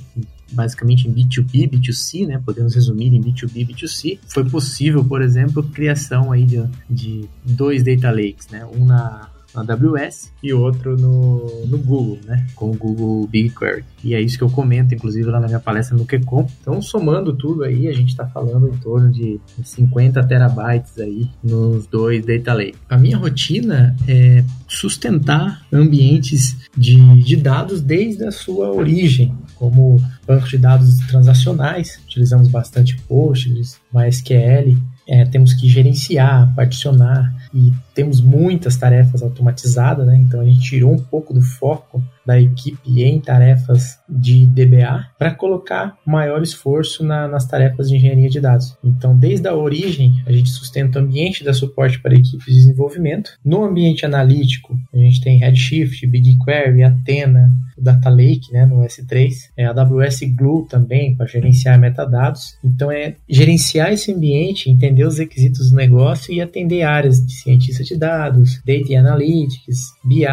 basicamente 0.52 1.08
em 1.08 1.14
B2B, 1.14 1.70
B2C, 1.70 2.26
né? 2.26 2.42
Podemos 2.44 2.74
resumir 2.74 3.14
em 3.14 3.22
B2B, 3.22 3.68
B2C. 3.68 4.20
Foi 4.28 4.46
possível, 4.46 5.04
por 5.04 5.22
exemplo, 5.22 5.64
criação 5.64 6.32
aí 6.32 6.46
de, 6.46 6.64
de 6.90 7.28
dois 7.44 7.84
data 7.84 8.10
lakes, 8.12 8.48
né? 8.50 8.66
Um 8.66 8.86
na 8.86 9.30
na 9.64 9.74
AWS 9.74 10.32
e 10.42 10.54
outro 10.54 10.98
no, 10.98 11.66
no 11.66 11.78
Google, 11.78 12.20
né? 12.26 12.46
Com 12.56 12.72
o 12.72 12.76
Google 12.76 13.28
BigQuery. 13.28 13.84
E 14.04 14.14
é 14.14 14.22
isso 14.22 14.38
que 14.38 14.44
eu 14.44 14.50
comento, 14.50 14.94
inclusive, 14.94 15.30
lá 15.30 15.40
na 15.40 15.48
minha 15.48 15.60
palestra 15.60 15.98
no 15.98 16.06
QCOM. 16.06 16.48
Então, 16.62 16.82
somando 16.82 17.34
tudo 17.34 17.64
aí, 17.64 17.88
a 17.88 17.94
gente 17.94 18.10
está 18.10 18.28
falando 18.28 18.68
em 18.68 18.78
torno 18.78 19.12
de 19.12 19.40
50 19.64 20.24
terabytes 20.28 20.98
aí 21.00 21.30
nos 21.44 21.88
dois 21.88 22.26
data 22.26 22.54
lakes. 22.54 22.80
A 22.90 22.98
minha 22.98 23.18
rotina 23.18 23.96
é 24.08 24.44
sustentar 24.68 25.66
ambientes 25.72 26.58
de, 26.76 27.24
de 27.24 27.36
dados 27.36 27.82
desde 27.82 28.26
a 28.26 28.32
sua 28.32 28.72
origem, 28.72 29.34
como 29.56 30.02
bancos 30.26 30.50
de 30.50 30.58
dados 30.58 30.98
transacionais, 31.08 32.00
utilizamos 32.06 32.50
bastante 32.50 32.98
Postgres, 33.08 33.80
MySQL, 33.94 34.78
é, 35.08 35.24
temos 35.26 35.54
que 35.54 35.70
gerenciar, 35.70 36.54
particionar 36.54 37.34
e 37.58 37.74
temos 37.96 38.22
muitas 38.22 38.78
tarefas 38.78 39.24
automatizadas, 39.24 40.06
né? 40.06 40.16
Então 40.16 40.40
a 40.40 40.46
gente 40.46 40.60
tirou 40.60 40.94
um 40.94 41.00
pouco 41.00 41.34
do 41.34 41.42
foco 41.42 42.04
da 42.24 42.40
equipe 42.40 43.02
em 43.02 43.20
tarefas 43.20 43.98
de 44.08 44.46
DBA 44.46 45.08
para 45.18 45.34
colocar 45.34 45.98
maior 46.06 46.44
esforço 46.44 47.04
na, 47.04 47.28
nas 47.28 47.48
tarefas 47.48 47.90
de 47.90 47.96
engenharia 47.96 48.30
de 48.30 48.42
dados. 48.42 48.78
Então, 48.84 49.18
desde 49.18 49.48
a 49.48 49.56
origem, 49.56 50.22
a 50.26 50.32
gente 50.32 50.50
sustenta 50.50 51.00
o 51.00 51.02
ambiente 51.02 51.44
da 51.44 51.54
suporte 51.54 52.00
para 52.02 52.14
equipes 52.14 52.46
de 52.46 52.54
desenvolvimento. 52.54 53.32
No 53.44 53.64
ambiente 53.64 54.06
analítico, 54.06 54.78
a 54.94 54.98
gente 54.98 55.22
tem 55.22 55.40
Redshift, 55.40 56.06
BigQuery, 56.06 56.84
Athena, 56.84 57.50
Data 57.78 58.10
Lake, 58.10 58.52
né, 58.52 58.66
no 58.66 58.80
S3, 58.82 59.34
é 59.56 59.66
a 59.66 59.72
AWS 59.72 60.22
Glue 60.36 60.68
também 60.68 61.16
para 61.16 61.28
gerenciar 61.28 61.80
metadados. 61.80 62.58
Então 62.64 62.92
é 62.92 63.16
gerenciar 63.30 63.94
esse 63.94 64.12
ambiente, 64.12 64.70
entender 64.70 65.06
os 65.06 65.18
requisitos 65.18 65.72
do 65.72 65.78
negócio 65.78 66.34
e 66.34 66.42
atender 66.42 66.82
áreas 66.82 67.26
de 67.26 67.34
cientista 67.48 67.84
de 67.84 67.96
dados, 67.96 68.60
Data 68.66 69.00
Analytics, 69.00 69.94
BI, 70.04 70.26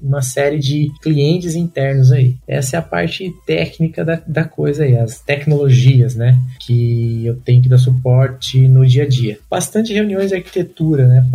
uma 0.00 0.22
série 0.22 0.58
de 0.58 0.92
clientes 1.02 1.56
internos 1.56 2.12
aí. 2.12 2.36
Essa 2.46 2.76
é 2.76 2.78
a 2.78 2.82
parte 2.82 3.34
técnica 3.44 4.04
da, 4.04 4.22
da 4.26 4.44
coisa 4.44 4.84
aí, 4.84 4.96
as 4.96 5.20
tecnologias, 5.20 6.14
né? 6.14 6.40
Que 6.60 7.26
eu 7.26 7.36
tenho 7.36 7.62
que 7.62 7.68
dar 7.68 7.78
suporte 7.78 8.68
no 8.68 8.86
dia 8.86 9.02
a 9.02 9.08
dia. 9.08 9.38
Bastante 9.50 9.92
reuniões 9.92 10.28
de 10.28 10.36
arquitetura, 10.36 11.08
né? 11.08 11.26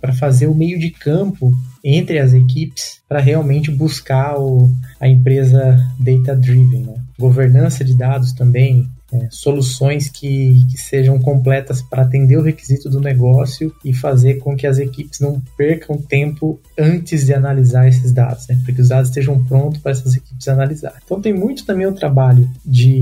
Para 0.00 0.12
fazer 0.12 0.48
o 0.48 0.54
meio 0.54 0.78
de 0.78 0.90
campo 0.90 1.52
entre 1.84 2.18
as 2.18 2.32
equipes 2.34 3.00
para 3.08 3.20
realmente 3.20 3.70
buscar 3.70 4.36
o, 4.38 4.70
a 5.00 5.08
empresa 5.08 5.78
data-driven. 6.00 6.82
Né? 6.82 6.94
Governança 7.18 7.84
de 7.84 7.96
dados 7.96 8.32
também, 8.32 8.88
é, 9.12 9.28
soluções 9.30 10.08
que, 10.08 10.66
que, 10.70 10.76
sejam 10.76 11.18
completas 11.18 11.80
para 11.80 12.02
atender 12.02 12.36
o 12.36 12.42
requisito 12.42 12.90
do 12.90 13.00
negócio 13.00 13.74
e 13.84 13.94
fazer 13.94 14.34
com 14.34 14.54
que 14.54 14.66
as 14.66 14.78
equipes 14.78 15.18
não 15.20 15.40
percam 15.56 15.96
tempo 15.96 16.60
antes 16.78 17.24
de 17.24 17.32
analisar 17.32 17.88
esses 17.88 18.12
dados, 18.12 18.46
né? 18.48 18.58
para 18.62 18.74
que 18.74 18.80
os 18.80 18.88
dados 18.88 19.08
estejam 19.08 19.42
prontos 19.44 19.80
para 19.80 19.92
essas 19.92 20.14
equipes 20.14 20.46
analisar. 20.48 20.94
Então 21.04 21.20
tem 21.20 21.32
muito 21.32 21.64
também 21.64 21.86
o 21.86 21.92
trabalho 21.92 22.48
de 22.64 23.00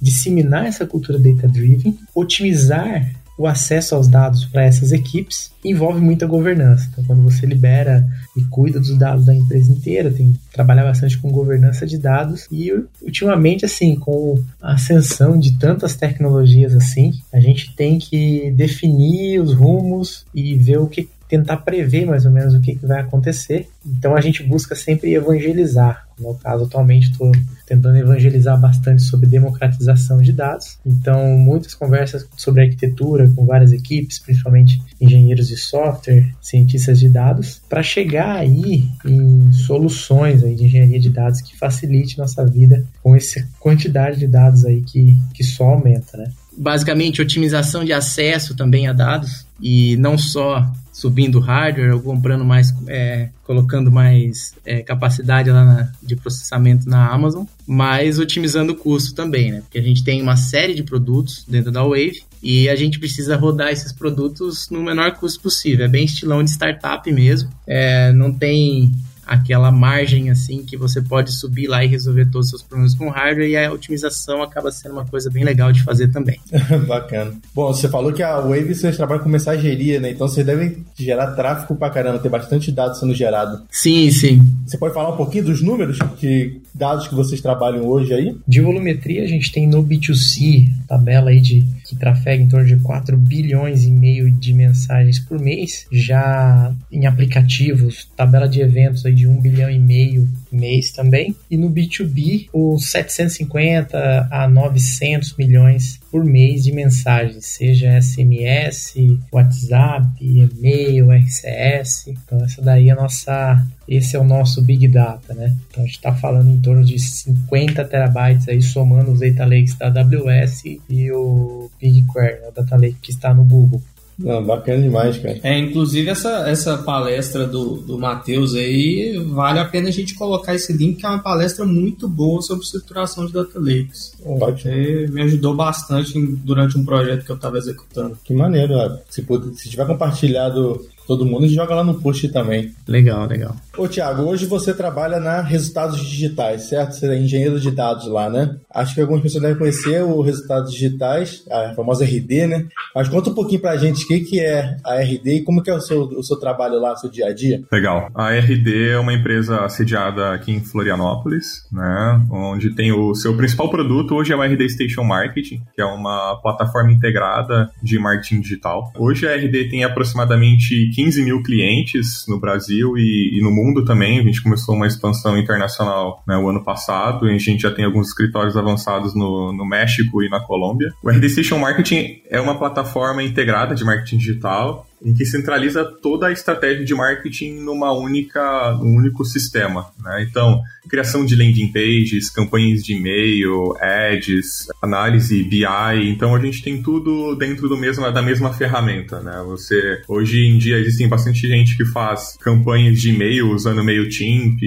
disseminar 0.00 0.66
essa 0.66 0.86
cultura 0.86 1.18
data-driven, 1.18 1.98
otimizar 2.14 3.10
o 3.36 3.46
acesso 3.46 3.94
aos 3.94 4.08
dados 4.08 4.44
para 4.44 4.64
essas 4.64 4.92
equipes 4.92 5.52
envolve 5.64 6.00
muita 6.00 6.26
governança. 6.26 6.88
Então, 6.90 7.04
quando 7.04 7.22
você 7.22 7.46
libera 7.46 8.06
e 8.36 8.42
cuida 8.44 8.78
dos 8.78 8.96
dados 8.98 9.24
da 9.24 9.34
empresa 9.34 9.72
inteira, 9.72 10.10
tem 10.10 10.32
que 10.32 10.38
trabalhar 10.52 10.84
bastante 10.84 11.18
com 11.18 11.30
governança 11.30 11.86
de 11.86 11.98
dados 11.98 12.46
e 12.50 12.70
ultimamente 13.02 13.64
assim, 13.64 13.96
com 13.96 14.42
a 14.60 14.74
ascensão 14.74 15.38
de 15.38 15.58
tantas 15.58 15.96
tecnologias 15.96 16.74
assim, 16.74 17.12
a 17.32 17.40
gente 17.40 17.74
tem 17.74 17.98
que 17.98 18.50
definir 18.52 19.40
os 19.40 19.54
rumos 19.54 20.24
e 20.34 20.54
ver 20.54 20.78
o 20.78 20.86
que 20.86 21.08
tentar 21.34 21.56
prever 21.58 22.06
mais 22.06 22.24
ou 22.24 22.30
menos 22.30 22.54
o 22.54 22.60
que, 22.60 22.76
que 22.76 22.86
vai 22.86 23.00
acontecer. 23.00 23.68
Então 23.84 24.14
a 24.14 24.20
gente 24.20 24.42
busca 24.42 24.76
sempre 24.76 25.12
evangelizar. 25.14 26.06
No 26.16 26.26
meu 26.26 26.34
caso, 26.34 26.64
atualmente 26.64 27.10
estou 27.10 27.32
tentando 27.66 27.96
evangelizar 27.96 28.58
bastante 28.60 29.02
sobre 29.02 29.26
democratização 29.26 30.22
de 30.22 30.32
dados. 30.32 30.78
Então, 30.86 31.36
muitas 31.36 31.74
conversas 31.74 32.24
sobre 32.36 32.62
arquitetura 32.62 33.28
com 33.34 33.44
várias 33.44 33.72
equipes, 33.72 34.20
principalmente 34.20 34.80
engenheiros 35.00 35.48
de 35.48 35.56
software, 35.56 36.32
cientistas 36.40 37.00
de 37.00 37.08
dados, 37.08 37.60
para 37.68 37.82
chegar 37.82 38.36
aí 38.36 38.88
em 39.04 39.50
soluções 39.52 40.44
aí 40.44 40.54
de 40.54 40.66
engenharia 40.66 41.00
de 41.00 41.10
dados 41.10 41.40
que 41.40 41.56
facilite 41.56 42.16
nossa 42.16 42.46
vida 42.46 42.84
com 43.02 43.16
essa 43.16 43.44
quantidade 43.58 44.20
de 44.20 44.28
dados 44.28 44.64
aí 44.64 44.82
que, 44.82 45.18
que 45.34 45.42
só 45.42 45.70
aumenta, 45.70 46.16
né? 46.16 46.30
Basicamente, 46.56 47.20
otimização 47.20 47.84
de 47.84 47.92
acesso 47.92 48.54
também 48.54 48.86
a 48.86 48.92
dados 48.92 49.44
e 49.60 49.96
não 49.96 50.16
só 50.16 50.64
subindo 50.94 51.40
hardware 51.40 51.92
ou 51.92 52.00
comprando 52.00 52.44
mais, 52.44 52.72
é, 52.86 53.28
colocando 53.42 53.90
mais 53.90 54.54
é, 54.64 54.80
capacidade 54.80 55.50
lá 55.50 55.64
na, 55.64 55.92
de 56.00 56.14
processamento 56.14 56.88
na 56.88 57.08
Amazon, 57.08 57.44
mas 57.66 58.20
otimizando 58.20 58.72
o 58.72 58.76
custo 58.76 59.12
também, 59.12 59.50
né? 59.50 59.60
Porque 59.62 59.78
a 59.78 59.82
gente 59.82 60.04
tem 60.04 60.22
uma 60.22 60.36
série 60.36 60.72
de 60.72 60.84
produtos 60.84 61.44
dentro 61.48 61.72
da 61.72 61.82
Wave 61.82 62.22
e 62.40 62.68
a 62.68 62.76
gente 62.76 63.00
precisa 63.00 63.36
rodar 63.36 63.72
esses 63.72 63.92
produtos 63.92 64.70
no 64.70 64.84
menor 64.84 65.16
custo 65.16 65.40
possível. 65.40 65.84
É 65.84 65.88
bem 65.88 66.04
estilão 66.04 66.44
de 66.44 66.50
startup 66.50 67.10
mesmo. 67.12 67.50
É, 67.66 68.12
não 68.12 68.32
tem 68.32 68.92
aquela 69.26 69.70
margem 69.70 70.30
assim 70.30 70.62
que 70.64 70.76
você 70.76 71.00
pode 71.00 71.32
subir 71.32 71.66
lá 71.66 71.84
e 71.84 71.88
resolver 71.88 72.26
todos 72.26 72.46
os 72.46 72.50
seus 72.50 72.62
problemas 72.62 72.94
com 72.94 73.08
hardware 73.08 73.48
e 73.48 73.56
a 73.56 73.72
otimização 73.72 74.42
acaba 74.42 74.70
sendo 74.70 74.92
uma 74.92 75.06
coisa 75.06 75.30
bem 75.30 75.44
legal 75.44 75.72
de 75.72 75.82
fazer 75.82 76.08
também. 76.08 76.38
Bacana. 76.86 77.32
Bom, 77.54 77.72
você 77.72 77.88
falou 77.88 78.12
que 78.12 78.22
a 78.22 78.40
Wave 78.40 78.74
vocês 78.74 78.96
trabalham 78.96 79.22
com 79.22 79.28
mensageria, 79.28 80.00
né? 80.00 80.10
Então 80.10 80.28
vocês 80.28 80.44
devem 80.44 80.84
gerar 80.94 81.32
tráfego 81.32 81.76
pra 81.76 81.90
caramba, 81.90 82.18
ter 82.18 82.28
bastante 82.28 82.70
dados 82.70 82.98
sendo 82.98 83.14
gerado. 83.14 83.62
Sim, 83.70 84.10
sim. 84.10 84.40
Você 84.66 84.78
pode 84.78 84.94
falar 84.94 85.12
um 85.12 85.16
pouquinho 85.16 85.44
dos 85.44 85.62
números 85.62 85.98
de 86.18 86.60
dados 86.74 87.06
que 87.06 87.14
vocês 87.14 87.40
trabalham 87.40 87.86
hoje 87.86 88.12
aí? 88.12 88.36
De 88.46 88.60
volumetria 88.60 89.22
a 89.22 89.26
gente 89.26 89.52
tem 89.52 89.66
no 89.66 89.84
B2C, 89.84 90.68
tabela 90.88 91.30
aí 91.30 91.40
de 91.40 91.64
que 91.84 91.96
trafega 91.96 92.42
em 92.42 92.48
torno 92.48 92.66
de 92.66 92.76
4 92.76 93.16
bilhões 93.16 93.84
e 93.84 93.90
meio 93.90 94.30
de 94.30 94.52
mensagens 94.52 95.18
por 95.18 95.38
mês. 95.38 95.86
Já 95.92 96.72
em 96.90 97.06
aplicativos, 97.06 98.08
tabela 98.16 98.48
de 98.48 98.60
eventos 98.60 99.04
aí 99.06 99.13
de 99.14 99.26
1 99.26 99.40
bilhão 99.40 99.70
e 99.70 99.78
meio 99.78 100.28
mês 100.50 100.92
também. 100.92 101.34
E 101.50 101.56
no 101.56 101.70
B2B, 101.70 102.48
os 102.52 102.90
750 102.90 104.28
a 104.30 104.48
900 104.48 105.36
milhões 105.36 106.00
por 106.10 106.24
mês 106.24 106.62
de 106.62 106.72
mensagens, 106.72 107.44
seja 107.46 108.00
SMS, 108.00 108.94
WhatsApp, 109.32 110.06
e-mail, 110.20 111.10
RCS. 111.10 112.06
Então 112.08 112.42
essa 112.44 112.62
daí 112.62 112.88
é 112.88 112.92
a 112.92 112.96
nossa, 112.96 113.66
esse 113.88 114.14
é 114.16 114.18
o 114.18 114.24
nosso 114.24 114.62
Big 114.62 114.86
Data, 114.88 115.34
né? 115.34 115.54
Então 115.68 115.82
a 115.82 115.86
gente 115.86 115.96
está 115.96 116.14
falando 116.14 116.50
em 116.50 116.60
torno 116.60 116.84
de 116.84 116.98
50 116.98 117.84
terabytes 117.84 118.48
aí 118.48 118.62
somando 118.62 119.12
os 119.12 119.20
Data 119.20 119.44
Lakes 119.44 119.76
da 119.76 119.88
AWS 119.88 120.64
e 120.88 121.10
o 121.10 121.70
BigQuery, 121.80 122.40
né? 122.40 122.48
o 122.48 122.52
Data 122.52 122.76
Lake 122.76 122.96
que 123.02 123.10
está 123.10 123.34
no 123.34 123.44
Google. 123.44 123.82
Não, 124.18 124.44
bacana 124.44 124.82
demais, 124.82 125.18
cara. 125.18 125.38
É, 125.42 125.58
inclusive 125.58 126.08
essa, 126.08 126.48
essa 126.48 126.78
palestra 126.78 127.46
do, 127.46 127.76
do 127.76 127.98
Matheus 127.98 128.54
aí, 128.54 129.18
vale 129.32 129.58
a 129.58 129.64
pena 129.64 129.88
a 129.88 129.92
gente 129.92 130.14
colocar 130.14 130.54
esse 130.54 130.72
link, 130.72 130.98
que 130.98 131.06
é 131.06 131.08
uma 131.08 131.18
palestra 131.18 131.64
muito 131.64 132.08
boa 132.08 132.40
sobre 132.42 132.64
estruturação 132.64 133.26
de 133.26 133.32
data 133.32 133.58
lakes. 133.58 134.14
Ótimo. 134.24 134.72
É, 134.72 135.06
me 135.08 135.22
ajudou 135.22 135.54
bastante 135.54 136.18
durante 136.18 136.78
um 136.78 136.84
projeto 136.84 137.24
que 137.24 137.30
eu 137.30 137.36
estava 137.36 137.58
executando. 137.58 138.16
Que 138.24 138.32
maneiro, 138.32 138.74
se, 139.08 139.24
se 139.54 139.68
tiver 139.68 139.86
compartilhado 139.86 140.80
todo 141.06 141.26
mundo, 141.26 141.48
joga 141.48 141.74
lá 141.74 141.84
no 141.84 141.94
post 142.00 142.28
também. 142.28 142.72
Legal, 142.86 143.26
legal. 143.26 143.56
Ô, 143.76 143.88
Thiago, 143.88 144.22
hoje 144.22 144.46
você 144.46 144.72
trabalha 144.72 145.18
na 145.18 145.40
Resultados 145.40 145.98
Digitais, 145.98 146.68
certo? 146.68 146.92
Você 146.92 147.06
é 147.06 147.18
engenheiro 147.18 147.58
de 147.58 147.70
dados 147.70 148.06
lá, 148.06 148.30
né? 148.30 148.56
Acho 148.72 148.94
que 148.94 149.00
algumas 149.00 149.22
pessoas 149.22 149.42
devem 149.42 149.58
conhecer 149.58 150.02
o 150.02 150.20
Resultados 150.20 150.72
Digitais, 150.72 151.44
a 151.50 151.74
famosa 151.74 152.04
RD, 152.04 152.46
né? 152.46 152.66
Mas 152.94 153.08
conta 153.08 153.30
um 153.30 153.34
pouquinho 153.34 153.60
pra 153.60 153.76
gente 153.76 154.04
o 154.04 154.06
que, 154.06 154.20
que 154.20 154.40
é 154.40 154.76
a 154.84 154.96
RD 155.00 155.36
e 155.36 155.42
como 155.42 155.62
que 155.62 155.70
é 155.70 155.74
o 155.74 155.80
seu, 155.80 156.02
o 156.02 156.22
seu 156.22 156.38
trabalho 156.38 156.80
lá, 156.80 156.92
o 156.92 156.96
seu 156.96 157.10
dia 157.10 157.26
a 157.26 157.34
dia. 157.34 157.62
Legal. 157.72 158.08
A 158.14 158.30
RD 158.30 158.90
é 158.90 158.98
uma 158.98 159.12
empresa 159.12 159.68
sediada 159.68 160.32
aqui 160.32 160.52
em 160.52 160.60
Florianópolis, 160.60 161.66
né? 161.72 162.26
Onde 162.30 162.74
tem 162.74 162.92
o 162.92 163.14
seu 163.14 163.36
principal 163.36 163.68
produto 163.68 164.14
hoje 164.14 164.32
é 164.32 164.36
o 164.36 164.42
RD 164.42 164.68
Station 164.68 165.02
Marketing, 165.02 165.60
que 165.74 165.82
é 165.82 165.84
uma 165.84 166.40
plataforma 166.42 166.92
integrada 166.92 167.70
de 167.82 167.98
marketing 167.98 168.40
digital. 168.40 168.92
Hoje 168.96 169.26
a 169.26 169.34
RD 169.34 169.70
tem 169.70 169.84
aproximadamente 169.84 170.93
15 170.94 171.22
mil 171.22 171.42
clientes 171.42 172.24
no 172.28 172.38
Brasil 172.38 172.96
e, 172.96 173.38
e, 173.38 173.42
no 173.42 173.50
mundo 173.50 173.84
também. 173.84 174.20
A 174.20 174.22
gente 174.22 174.42
começou 174.42 174.74
uma 174.74 174.86
expansão 174.86 175.36
internacional 175.36 176.22
né, 176.26 176.36
o 176.36 176.48
ano 176.48 176.62
passado 176.62 177.28
e 177.28 177.34
a 177.34 177.38
gente 177.38 177.62
já 177.62 177.70
tem 177.70 177.84
alguns 177.84 178.08
escritórios 178.08 178.56
avançados 178.56 179.14
no, 179.14 179.52
no 179.52 179.66
México 179.66 180.22
e 180.22 180.28
na 180.28 180.40
Colômbia. 180.40 180.92
O 181.02 181.10
RD 181.10 181.28
Station 181.30 181.58
Marketing 181.58 182.22
é 182.30 182.40
uma 182.40 182.58
plataforma 182.58 183.22
integrada 183.22 183.74
de 183.74 183.84
marketing 183.84 184.18
digital 184.18 184.86
em 185.04 185.12
que 185.12 185.26
centraliza 185.26 185.84
toda 185.84 186.28
a 186.28 186.32
estratégia 186.32 186.84
de 186.84 186.94
marketing 186.94 187.60
numa 187.60 187.92
única, 187.92 188.72
num 188.80 188.96
único 188.96 189.24
sistema. 189.24 189.86
Né? 190.02 190.26
Então, 190.28 190.62
criação 190.88 191.24
de 191.24 191.36
landing 191.36 191.72
pages, 191.72 192.30
campanhas 192.30 192.82
de 192.82 192.94
e-mail, 192.94 193.74
ads, 193.80 194.68
análise 194.82 195.42
BI. 195.42 195.64
Então, 196.08 196.34
a 196.34 196.40
gente 196.40 196.62
tem 196.62 196.82
tudo 196.82 197.34
dentro 197.36 197.68
do 197.68 197.76
mesmo, 197.76 198.10
da 198.10 198.22
mesma 198.22 198.52
ferramenta. 198.52 199.20
Né? 199.20 199.42
Você, 199.46 200.02
hoje 200.08 200.46
em 200.46 200.58
dia, 200.58 200.78
existem 200.78 201.08
bastante 201.08 201.46
gente 201.46 201.76
que 201.76 201.84
faz 201.84 202.36
campanhas 202.40 203.00
de 203.00 203.10
e-mail 203.10 203.50
usando 203.50 203.84
MailChimp, 203.84 204.58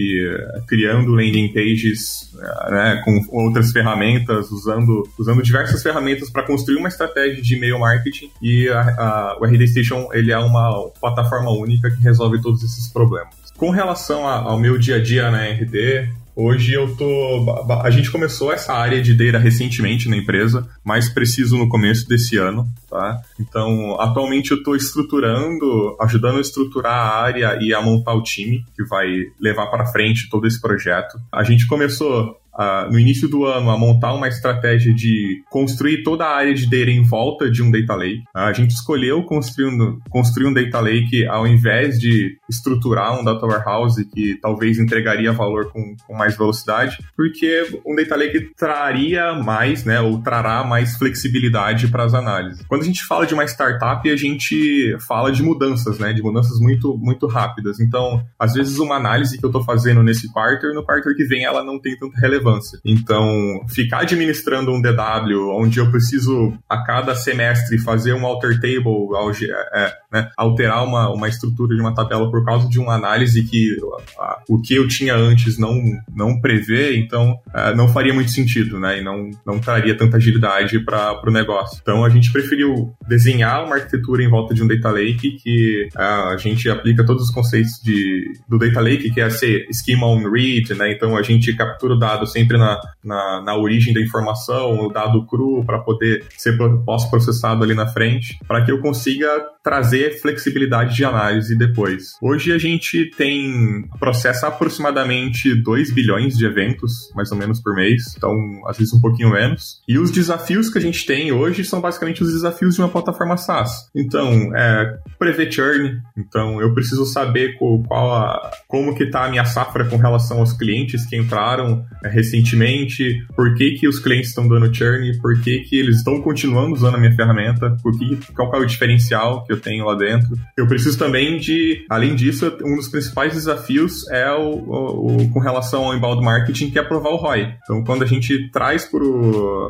criando 0.68 1.16
landing 1.16 1.52
pages 1.54 2.32
né, 2.70 3.02
com 3.04 3.26
outras 3.30 3.72
ferramentas, 3.72 4.52
usando, 4.52 5.08
usando 5.18 5.42
diversas 5.42 5.82
ferramentas 5.82 6.30
para 6.30 6.44
construir 6.44 6.78
uma 6.78 6.88
estratégia 6.88 7.42
de 7.42 7.56
e-mail 7.56 7.80
marketing. 7.80 8.30
E 8.42 8.68
a, 8.70 8.82
a, 8.82 9.38
o 9.40 9.46
RD 9.46 9.68
Station 9.68 10.10
ele 10.14 10.27
é 10.32 10.38
uma 10.38 10.90
plataforma 11.00 11.52
única 11.52 11.90
que 11.90 12.02
resolve 12.02 12.42
todos 12.42 12.64
esses 12.64 12.92
problemas. 12.92 13.34
Com 13.58 13.70
relação 13.72 14.28
a, 14.28 14.36
ao 14.36 14.60
meu 14.60 14.78
dia 14.78 14.98
a 14.98 15.02
dia 15.02 15.32
na 15.32 15.44
RD, 15.44 16.10
Hoje 16.40 16.74
eu 16.74 16.96
tô. 16.96 17.52
A 17.82 17.90
gente 17.90 18.12
começou 18.12 18.54
essa 18.54 18.72
área 18.72 19.02
de 19.02 19.16
data 19.16 19.40
recentemente 19.40 20.08
na 20.08 20.16
empresa, 20.16 20.70
mais 20.84 21.10
preciso 21.10 21.58
no 21.58 21.68
começo 21.68 22.08
desse 22.08 22.38
ano, 22.38 22.68
tá? 22.88 23.20
Então, 23.40 24.00
atualmente 24.00 24.52
eu 24.52 24.58
estou 24.58 24.76
estruturando, 24.76 25.98
ajudando 26.00 26.38
a 26.38 26.42
estruturar 26.42 26.94
a 26.94 27.24
área 27.24 27.58
e 27.60 27.74
a 27.74 27.82
montar 27.82 28.14
o 28.14 28.22
time 28.22 28.64
que 28.76 28.84
vai 28.84 29.08
levar 29.42 29.66
para 29.66 29.88
frente 29.88 30.30
todo 30.30 30.46
esse 30.46 30.62
projeto. 30.62 31.20
A 31.32 31.44
gente 31.44 31.66
começou 31.66 32.40
no 32.90 33.00
início 33.00 33.28
do 33.28 33.46
ano 33.46 33.70
a 33.70 33.78
montar 33.78 34.14
uma 34.14 34.28
estratégia 34.28 34.94
de 34.94 35.44
construir 35.50 36.04
toda 36.04 36.26
a 36.26 36.36
área 36.36 36.54
de 36.54 36.66
data 36.66 36.90
em 36.90 37.04
volta 37.04 37.50
de 37.50 37.62
um 37.62 37.70
data 37.70 37.96
lake. 37.96 38.24
A 38.34 38.52
gente 38.54 38.72
escolheu 38.72 39.24
construir 39.24 39.68
um, 39.68 40.00
construir 40.10 40.48
um 40.48 40.54
data 40.54 40.80
lake 40.80 41.26
ao 41.28 41.46
invés 41.46 42.00
de 42.00 42.38
estruturar 42.50 43.20
um 43.20 43.24
data 43.24 43.46
warehouse 43.46 44.04
que 44.06 44.36
talvez 44.42 44.80
entregaria 44.80 45.32
valor 45.32 45.72
com, 45.72 45.96
com 46.06 46.16
mais 46.16 46.38
velocidade, 46.38 46.98
porque 47.16 47.68
um 47.86 47.96
data 47.96 48.16
lake 48.16 48.52
traria 48.58 49.34
mais, 49.34 49.84
né, 49.84 50.00
ou 50.00 50.22
trará 50.22 50.64
mais 50.64 50.98
flexibilidade 50.98 51.88
para 51.88 52.04
as 52.04 52.14
análises. 52.14 52.66
Quando 52.68 52.82
a 52.82 52.86
gente 52.86 53.06
fala 53.06 53.26
de 53.26 53.34
uma 53.34 53.46
startup, 53.46 54.10
a 54.10 54.16
gente 54.16 54.98
fala 55.08 55.32
de 55.32 55.44
mudanças, 55.44 56.00
né, 56.00 56.14
de 56.14 56.22
mudanças 56.22 56.60
muito, 56.60 56.98
muito 56.98 57.28
rápidas. 57.28 57.80
Então, 57.80 58.24
às 58.40 58.54
vezes 58.54 58.80
uma 58.80 58.96
análise 58.96 59.38
que 59.38 59.46
eu 59.46 59.50
estou 59.50 59.64
fazendo 59.64 60.02
nesse 60.02 60.32
quarter, 60.32 60.74
no 60.74 60.84
quarter 60.84 61.16
que 61.16 61.26
vem 61.26 61.44
ela 61.44 61.64
não 61.64 61.80
tem 61.80 61.98
tanta 61.98 62.20
relevância 62.20 62.47
relevância. 62.48 62.80
Então, 62.86 63.66
ficar 63.68 64.02
administrando 64.02 64.72
um 64.72 64.82
DW, 64.82 65.50
onde 65.52 65.80
eu 65.80 65.92
preciso 65.92 66.54
a 66.70 66.84
cada 66.84 67.16
semestre 67.16 67.78
fazer 67.78 68.14
um 68.14 68.26
alter 68.26 68.60
table, 68.60 69.08
é, 69.44 69.86
é, 69.86 69.94
né, 70.12 70.30
alterar 70.38 70.84
uma, 70.84 71.10
uma 71.10 71.28
estrutura 71.28 71.76
de 71.76 71.82
uma 71.82 71.94
tabela 71.94 72.30
por 72.32 72.44
causa 72.46 72.70
de 72.70 72.80
uma 72.80 72.94
análise 72.94 73.44
que 73.44 73.76
a, 74.20 74.40
o 74.50 74.62
que 74.62 74.76
eu 74.76 74.88
tinha 74.88 75.16
antes 75.16 75.58
não, 75.58 75.82
não 76.16 76.40
prevê, 76.40 76.98
então 76.98 77.38
é, 77.54 77.76
não 77.76 77.88
faria 77.88 78.14
muito 78.14 78.32
sentido, 78.32 78.80
né? 78.80 79.00
E 79.00 79.04
não, 79.04 79.30
não 79.46 79.60
traria 79.60 79.96
tanta 79.96 80.18
agilidade 80.18 80.80
para 80.80 81.22
o 81.26 81.32
negócio. 81.32 81.80
Então, 81.82 82.06
a 82.06 82.10
gente 82.10 82.32
preferiu 82.32 82.94
desenhar 83.08 83.66
uma 83.66 83.76
arquitetura 83.76 84.24
em 84.24 84.30
volta 84.30 84.54
de 84.54 84.64
um 84.64 84.68
data 84.68 84.90
lake 84.90 85.38
que 85.38 85.90
é, 85.98 86.04
a 86.04 86.38
gente 86.38 86.70
aplica 86.70 87.06
todos 87.06 87.24
os 87.24 87.32
conceitos 87.32 87.82
de, 87.84 88.32
do 88.48 88.58
data 88.58 88.80
lake, 88.80 89.12
que 89.12 89.22
é 89.22 89.30
ser 89.30 89.68
schema 89.72 90.08
on 90.08 90.30
read, 90.30 90.74
né? 90.76 90.92
Então, 90.92 91.18
a 91.18 91.22
gente 91.22 91.54
captura 91.56 91.94
o 91.94 92.00
dado 92.00 92.26
sempre 92.38 92.58
na, 92.58 92.80
na, 93.04 93.42
na 93.42 93.56
origem 93.58 93.94
da 93.94 94.00
informação, 94.00 94.86
o 94.86 94.94
dado 94.94 95.26
cru, 95.26 95.64
para 95.66 95.80
poder 95.80 96.24
ser 96.38 96.56
pós-processado 96.86 97.64
ali 97.64 97.74
na 97.74 97.88
frente, 97.88 98.38
para 98.48 98.64
que 98.64 98.72
eu 98.72 98.80
consiga 98.80 99.28
trazer 99.64 100.22
flexibilidade 100.22 100.96
de 100.96 101.04
análise 101.04 101.58
depois. 101.58 102.14
Hoje 102.22 102.54
a 102.54 102.58
gente 102.58 103.10
tem 103.18 103.84
processa 104.00 104.48
aproximadamente 104.48 105.54
2 105.56 105.92
bilhões 105.92 106.38
de 106.38 106.46
eventos, 106.46 107.12
mais 107.16 107.32
ou 107.32 107.38
menos 107.38 107.62
por 107.62 107.76
mês, 107.76 108.16
então 108.16 108.32
às 108.68 108.78
vezes 108.78 108.94
um 108.94 109.02
pouquinho 109.02 109.32
menos. 109.32 109.82
E 109.88 109.98
os 109.98 110.12
desafios 110.12 110.70
que 110.70 110.78
a 110.78 110.82
gente 110.82 111.06
tem 111.06 111.32
hoje 111.32 111.66
são 111.66 111.82
basicamente 111.82 112.22
os 112.22 112.32
desafios 112.32 112.76
de 112.76 112.82
uma 112.82 112.90
plataforma 112.90 113.36
SaaS. 113.36 113.90
Então, 113.96 114.56
é, 114.56 114.98
prever 115.18 115.52
churn, 115.52 116.00
então 116.16 116.62
eu 116.62 116.74
preciso 116.74 117.06
saber 117.06 117.58
qual, 117.58 117.82
qual 117.84 118.14
a, 118.14 118.52
como 118.68 118.96
que 118.96 119.04
está 119.04 119.26
a 119.26 119.30
minha 119.30 119.46
safra 119.46 119.86
com 119.86 119.98
relação 119.98 120.40
aos 120.40 120.54
clientes 120.54 121.06
que 121.06 121.18
entraram 121.18 121.84
é, 122.04 122.10
recentemente, 122.18 123.24
por 123.36 123.54
que, 123.54 123.74
que 123.74 123.88
os 123.88 124.00
clientes 124.00 124.30
estão 124.30 124.48
dando 124.48 124.74
churn, 124.74 125.16
por 125.20 125.40
que, 125.40 125.60
que 125.60 125.78
eles 125.78 125.98
estão 125.98 126.20
continuando 126.20 126.74
usando 126.74 126.96
a 126.96 126.98
minha 126.98 127.16
ferramenta, 127.16 127.78
por 127.84 127.98
que, 127.98 128.18
qual 128.34 128.54
é 128.56 128.58
o 128.58 128.66
diferencial 128.66 129.46
que 129.46 129.54
eu 129.54 129.60
tenho 129.60 129.86
lá 129.86 129.94
dentro. 129.94 130.36
Eu 130.58 130.68
preciso 130.68 130.98
também 130.98 131.38
de, 131.38 131.86
além 131.90 132.16
disso, 132.16 132.52
um 132.66 132.76
dos 132.76 132.88
principais 132.88 133.34
desafios 133.34 134.10
é 134.10 134.32
o, 134.32 134.52
o, 134.52 135.18
o 135.18 135.32
com 135.32 135.40
relação 135.40 135.86
ao 135.86 135.96
inbound 135.96 136.24
marketing, 136.24 136.72
que 136.72 136.80
é 136.80 136.84
provar 136.84 137.12
o 137.12 137.18
ROI. 137.18 137.54
Então, 137.64 137.84
quando 137.84 138.04
a 138.04 138.08
gente 138.08 138.50
traz 138.52 138.86
pro, 138.86 139.70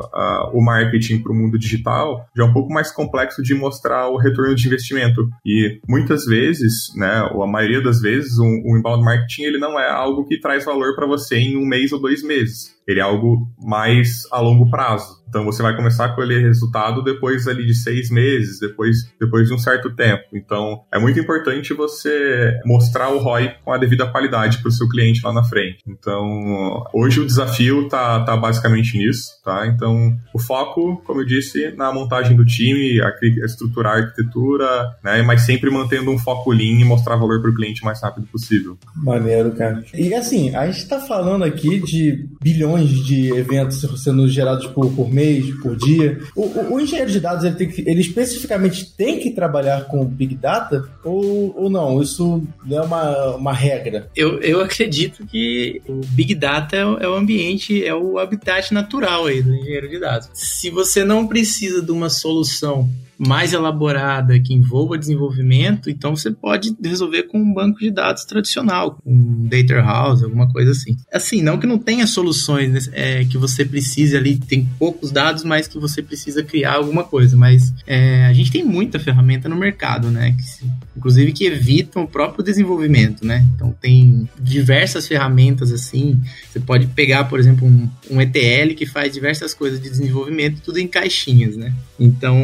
o 0.54 0.64
marketing 0.64 1.18
para 1.18 1.32
o 1.32 1.34
mundo 1.34 1.58
digital, 1.58 2.26
já 2.34 2.44
é 2.44 2.46
um 2.46 2.52
pouco 2.52 2.72
mais 2.72 2.90
complexo 2.90 3.42
de 3.42 3.54
mostrar 3.54 4.08
o 4.08 4.16
retorno 4.16 4.54
de 4.54 4.66
investimento. 4.66 5.28
E 5.44 5.80
muitas 5.86 6.24
vezes, 6.24 6.94
né, 6.96 7.28
ou 7.34 7.42
a 7.42 7.46
maioria 7.46 7.82
das 7.82 8.00
vezes, 8.00 8.38
o 8.38 8.44
um, 8.44 8.62
um 8.72 8.78
inbound 8.78 9.04
marketing 9.04 9.42
ele 9.42 9.58
não 9.58 9.78
é 9.78 9.90
algo 9.90 10.24
que 10.24 10.40
traz 10.40 10.64
valor 10.64 10.94
para 10.94 11.06
você 11.06 11.36
em 11.36 11.58
um 11.58 11.66
mês 11.66 11.92
ou 11.92 12.00
dois 12.00 12.22
meses. 12.22 12.37
Ele 12.86 13.00
é 13.00 13.02
algo 13.02 13.48
mais 13.58 14.22
a 14.32 14.40
longo 14.40 14.70
prazo. 14.70 15.17
Então 15.28 15.44
você 15.44 15.62
vai 15.62 15.76
começar 15.76 16.06
a 16.06 16.14
colher 16.14 16.42
resultado 16.42 17.02
depois 17.02 17.46
ali 17.46 17.66
de 17.66 17.74
seis 17.74 18.10
meses, 18.10 18.58
depois, 18.58 18.96
depois 19.20 19.48
de 19.48 19.54
um 19.54 19.58
certo 19.58 19.94
tempo. 19.94 20.24
Então 20.32 20.82
é 20.92 20.98
muito 20.98 21.18
importante 21.18 21.74
você 21.74 22.58
mostrar 22.64 23.10
o 23.10 23.18
ROI 23.18 23.54
com 23.64 23.72
a 23.72 23.78
devida 23.78 24.06
qualidade 24.06 24.58
para 24.58 24.68
o 24.68 24.72
seu 24.72 24.88
cliente 24.88 25.20
lá 25.22 25.32
na 25.32 25.44
frente. 25.44 25.78
Então 25.86 26.84
hoje 26.92 27.20
o 27.20 27.26
desafio 27.26 27.88
tá, 27.88 28.24
tá 28.24 28.36
basicamente 28.36 28.96
nisso, 28.96 29.28
tá? 29.44 29.66
Então 29.66 30.16
o 30.34 30.38
foco, 30.38 31.02
como 31.04 31.20
eu 31.20 31.26
disse, 31.26 31.72
na 31.76 31.92
montagem 31.92 32.36
do 32.36 32.44
time, 32.44 33.00
a, 33.00 33.12
estruturar 33.44 33.94
a 33.94 33.96
arquitetura, 33.98 34.66
né? 35.02 35.22
Mas 35.22 35.42
sempre 35.42 35.70
mantendo 35.70 36.10
um 36.10 36.18
foco 36.18 36.50
lean 36.50 36.80
e 36.80 36.84
mostrar 36.84 37.16
valor 37.16 37.40
para 37.40 37.50
o 37.50 37.54
cliente 37.54 37.82
o 37.82 37.84
mais 37.84 38.02
rápido 38.02 38.26
possível. 38.26 38.78
Maneiro, 38.96 39.52
cara. 39.52 39.84
E 39.94 40.14
assim, 40.14 40.54
a 40.54 40.66
gente 40.66 40.78
está 40.78 41.00
falando 41.00 41.44
aqui 41.44 41.80
de 41.80 42.28
bilhões 42.42 42.90
de 42.90 43.30
eventos 43.34 43.80
sendo 44.02 44.28
gerados 44.28 44.66
por, 44.66 44.90
por 44.92 45.10
mês, 45.18 45.50
por 45.60 45.76
dia. 45.76 46.20
O, 46.36 46.42
o, 46.42 46.74
o 46.74 46.80
engenheiro 46.80 47.10
de 47.10 47.20
dados, 47.20 47.44
ele, 47.44 47.56
tem 47.56 47.68
que, 47.68 47.82
ele 47.86 48.00
especificamente 48.00 48.94
tem 48.96 49.18
que 49.18 49.30
trabalhar 49.30 49.86
com 49.86 50.04
Big 50.04 50.34
Data 50.36 50.88
ou, 51.04 51.54
ou 51.56 51.68
não? 51.68 52.00
Isso 52.00 52.42
não 52.64 52.78
é 52.78 52.82
uma, 52.82 53.36
uma 53.36 53.52
regra? 53.52 54.08
Eu, 54.14 54.40
eu 54.40 54.60
acredito 54.60 55.26
que 55.26 55.82
o 55.88 56.00
Big 56.06 56.34
Data 56.34 56.76
é, 56.76 56.80
é 56.80 57.08
o 57.08 57.14
ambiente, 57.14 57.84
é 57.84 57.94
o 57.94 58.18
habitat 58.18 58.72
natural 58.72 59.26
aí 59.26 59.42
do 59.42 59.54
engenheiro 59.54 59.88
de 59.88 59.98
dados. 59.98 60.28
Se 60.34 60.70
você 60.70 61.04
não 61.04 61.26
precisa 61.26 61.82
de 61.82 61.90
uma 61.90 62.08
solução 62.08 62.88
mais 63.18 63.52
elaborada 63.52 64.38
que 64.38 64.54
envolva 64.54 64.96
desenvolvimento, 64.96 65.90
então 65.90 66.14
você 66.14 66.30
pode 66.30 66.76
resolver 66.82 67.24
com 67.24 67.38
um 67.38 67.52
banco 67.52 67.80
de 67.80 67.90
dados 67.90 68.24
tradicional, 68.24 68.98
um 69.04 69.48
data 69.48 69.74
house, 69.74 70.22
alguma 70.22 70.48
coisa 70.50 70.70
assim. 70.70 70.96
Assim, 71.12 71.42
não 71.42 71.58
que 71.58 71.66
não 71.66 71.78
tenha 71.78 72.06
soluções 72.06 72.88
é, 72.92 73.24
que 73.24 73.36
você 73.36 73.64
precise 73.64 74.16
ali, 74.16 74.38
tem 74.38 74.68
poucos 74.78 75.10
dados, 75.10 75.42
mas 75.42 75.66
que 75.66 75.78
você 75.78 76.00
precisa 76.00 76.44
criar 76.44 76.74
alguma 76.74 77.02
coisa, 77.02 77.36
mas 77.36 77.74
é, 77.86 78.26
a 78.26 78.32
gente 78.32 78.52
tem 78.52 78.64
muita 78.64 79.00
ferramenta 79.00 79.48
no 79.48 79.56
mercado, 79.56 80.10
né? 80.10 80.36
Que, 80.38 80.68
inclusive 80.96 81.32
que 81.32 81.44
evitam 81.44 82.04
o 82.04 82.08
próprio 82.08 82.44
desenvolvimento, 82.44 83.26
né? 83.26 83.44
Então 83.54 83.74
tem 83.80 84.28
diversas 84.40 85.08
ferramentas 85.08 85.72
assim. 85.72 86.20
Você 86.48 86.60
pode 86.60 86.86
pegar, 86.88 87.24
por 87.24 87.40
exemplo, 87.40 87.66
um, 87.66 87.88
um 88.10 88.20
ETL 88.20 88.74
que 88.76 88.86
faz 88.86 89.12
diversas 89.12 89.54
coisas 89.54 89.80
de 89.80 89.88
desenvolvimento, 89.88 90.60
tudo 90.60 90.78
em 90.78 90.86
caixinhas, 90.86 91.56
né? 91.56 91.72
Então, 91.98 92.36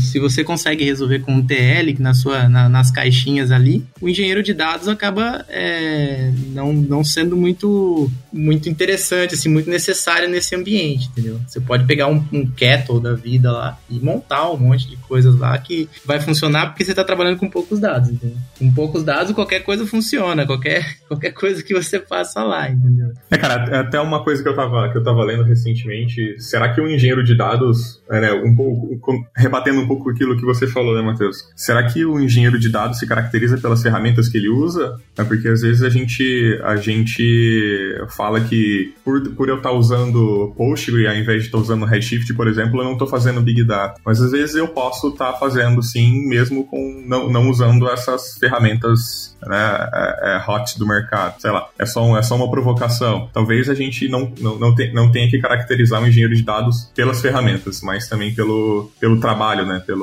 se 0.00 0.18
você 0.22 0.42
consegue 0.44 0.84
resolver 0.84 1.20
com 1.20 1.32
um 1.32 1.46
TL 1.46 1.96
na 1.98 2.14
sua, 2.14 2.48
na, 2.48 2.68
nas 2.68 2.90
caixinhas 2.90 3.50
ali, 3.50 3.84
o 4.00 4.08
engenheiro 4.08 4.42
de 4.42 4.54
dados 4.54 4.88
acaba 4.88 5.44
é, 5.48 6.32
não, 6.48 6.72
não 6.72 7.04
sendo 7.04 7.36
muito, 7.36 8.10
muito 8.32 8.68
interessante, 8.68 9.34
assim, 9.34 9.48
muito 9.48 9.68
necessário 9.68 10.28
nesse 10.28 10.54
ambiente, 10.54 11.08
entendeu? 11.08 11.40
Você 11.46 11.60
pode 11.60 11.84
pegar 11.84 12.06
um, 12.06 12.24
um 12.32 12.46
kettle 12.46 13.00
da 13.00 13.14
vida 13.14 13.52
lá 13.52 13.78
e 13.90 13.98
montar 13.98 14.50
um 14.50 14.56
monte 14.56 14.88
de 14.88 14.96
coisas 14.96 15.36
lá 15.36 15.56
que 15.58 15.88
vai 16.04 16.20
funcionar 16.20 16.68
porque 16.68 16.84
você 16.84 16.92
está 16.92 17.04
trabalhando 17.04 17.38
com 17.38 17.50
poucos 17.50 17.80
dados, 17.80 18.10
entendeu? 18.10 18.36
Com 18.58 18.72
poucos 18.72 19.02
dados, 19.02 19.32
qualquer 19.32 19.60
coisa 19.60 19.86
funciona, 19.86 20.46
qualquer, 20.46 20.98
qualquer 21.08 21.32
coisa 21.32 21.62
que 21.62 21.74
você 21.74 22.00
faça 22.00 22.42
lá, 22.42 22.70
entendeu? 22.70 23.12
É, 23.30 23.36
cara, 23.36 23.68
é 23.70 23.78
até 23.78 24.00
uma 24.00 24.22
coisa 24.22 24.42
que 24.42 24.48
eu 24.48 24.56
tava, 24.56 24.90
que 24.90 24.98
eu 24.98 25.02
tava 25.02 25.24
lendo 25.24 25.42
recentemente, 25.42 26.40
será 26.40 26.72
que 26.72 26.80
um 26.80 26.88
engenheiro 26.88 27.24
de 27.24 27.36
dados, 27.36 28.02
é, 28.10 28.20
né, 28.20 28.32
um 28.32 28.54
pouco, 28.54 29.26
rebatendo 29.36 29.80
um 29.80 29.86
pouco 29.86 30.11
aquilo 30.12 30.36
que 30.36 30.44
você 30.44 30.66
falou, 30.66 30.94
né, 30.94 31.02
Matheus? 31.02 31.48
Será 31.56 31.82
que 31.84 32.04
o 32.04 32.20
engenheiro 32.20 32.58
de 32.58 32.70
dados 32.70 32.98
se 32.98 33.06
caracteriza 33.06 33.58
pelas 33.58 33.82
ferramentas 33.82 34.28
que 34.28 34.38
ele 34.38 34.48
usa? 34.48 34.96
É 35.16 35.24
porque 35.24 35.48
às 35.48 35.62
vezes 35.62 35.82
a 35.82 35.90
gente, 35.90 36.60
a 36.62 36.76
gente 36.76 37.96
fala 38.10 38.40
que 38.40 38.94
por, 39.04 39.20
por 39.30 39.48
eu 39.48 39.56
estar 39.56 39.72
usando 39.72 40.52
Postgre 40.56 41.06
ao 41.06 41.14
invés 41.14 41.42
de 41.42 41.48
estar 41.48 41.58
usando 41.58 41.84
Redshift, 41.84 42.32
por 42.34 42.46
exemplo, 42.46 42.80
eu 42.80 42.84
não 42.84 42.92
estou 42.92 43.08
fazendo 43.08 43.40
Big 43.40 43.64
Data. 43.64 44.00
Mas 44.04 44.20
às 44.20 44.32
vezes 44.32 44.54
eu 44.54 44.68
posso 44.68 45.08
estar 45.08 45.32
fazendo 45.34 45.82
sim, 45.82 46.28
mesmo 46.28 46.64
com 46.66 47.02
não, 47.06 47.30
não 47.30 47.50
usando 47.50 47.88
essas 47.88 48.36
ferramentas 48.38 49.36
né, 49.46 49.88
é, 49.92 50.36
é 50.36 50.50
hot 50.50 50.78
do 50.78 50.86
mercado. 50.86 51.40
Sei 51.40 51.50
lá, 51.50 51.68
é 51.78 51.86
só, 51.86 52.04
um, 52.04 52.16
é 52.16 52.22
só 52.22 52.36
uma 52.36 52.50
provocação. 52.50 53.28
Talvez 53.32 53.68
a 53.68 53.74
gente 53.74 54.08
não, 54.08 54.32
não, 54.40 54.58
não, 54.58 54.74
te, 54.74 54.92
não 54.92 55.10
tenha 55.10 55.28
que 55.28 55.38
caracterizar 55.38 56.02
o 56.02 56.06
engenheiro 56.06 56.34
de 56.34 56.42
dados 56.42 56.90
pelas 56.94 57.20
ferramentas, 57.20 57.80
mas 57.82 58.08
também 58.08 58.34
pelo, 58.34 58.90
pelo 59.00 59.20
trabalho, 59.20 59.66
né? 59.66 59.82
Pelo 59.84 60.01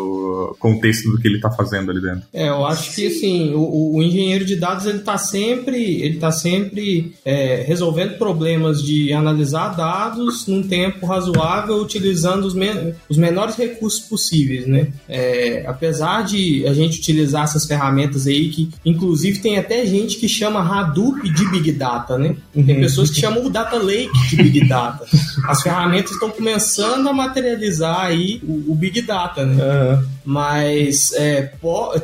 contexto 0.59 1.11
do 1.11 1.19
que 1.19 1.27
ele 1.27 1.37
está 1.37 1.51
fazendo 1.51 1.91
ali 1.91 2.01
dentro. 2.01 2.23
É, 2.33 2.49
eu 2.49 2.65
acho 2.65 2.95
que 2.95 3.07
assim, 3.07 3.53
o, 3.53 3.95
o 3.95 4.03
engenheiro 4.03 4.45
de 4.45 4.55
dados 4.55 4.85
ele 4.85 4.99
está 4.99 5.17
sempre, 5.17 6.01
ele 6.01 6.17
tá 6.17 6.31
sempre 6.31 7.13
é, 7.25 7.63
resolvendo 7.67 7.89
resolvendo 7.89 8.17
problemas 8.17 8.81
de 8.81 9.11
analisar 9.13 9.69
dados 9.75 10.47
num 10.47 10.63
tempo 10.63 11.05
razoável, 11.05 11.77
utilizando 11.77 12.45
os, 12.45 12.53
men 12.53 12.93
os 13.09 13.17
menores 13.17 13.55
recursos 13.55 13.99
possíveis, 13.99 14.65
né? 14.67 14.87
É, 15.07 15.63
apesar 15.67 16.23
de 16.23 16.65
a 16.67 16.73
gente 16.73 16.99
utilizar 16.99 17.43
essas 17.43 17.65
ferramentas 17.65 18.27
aí, 18.27 18.49
que 18.49 18.69
inclusive 18.85 19.39
tem 19.39 19.57
até 19.57 19.85
gente 19.85 20.17
que 20.17 20.27
chama 20.27 20.59
Hadoop 20.59 21.29
de 21.29 21.49
Big 21.49 21.71
Data, 21.71 22.17
né? 22.17 22.35
Tem 22.53 22.75
uhum. 22.75 22.81
pessoas 22.81 23.09
que 23.09 23.19
chamam 23.19 23.45
o 23.45 23.49
Data 23.49 23.77
Lake 23.77 24.11
de 24.29 24.35
Big 24.37 24.67
Data. 24.67 25.05
As 25.47 25.61
ferramentas 25.61 26.11
estão 26.11 26.29
começando 26.29 27.07
a 27.07 27.13
materializar 27.13 28.01
aí 28.01 28.41
o, 28.43 28.71
o 28.71 28.75
Big 28.75 29.01
Data, 29.01 29.45
né? 29.45 29.55
Uhum. 29.55 29.88
Mas 30.25 31.11
é, 31.13 31.51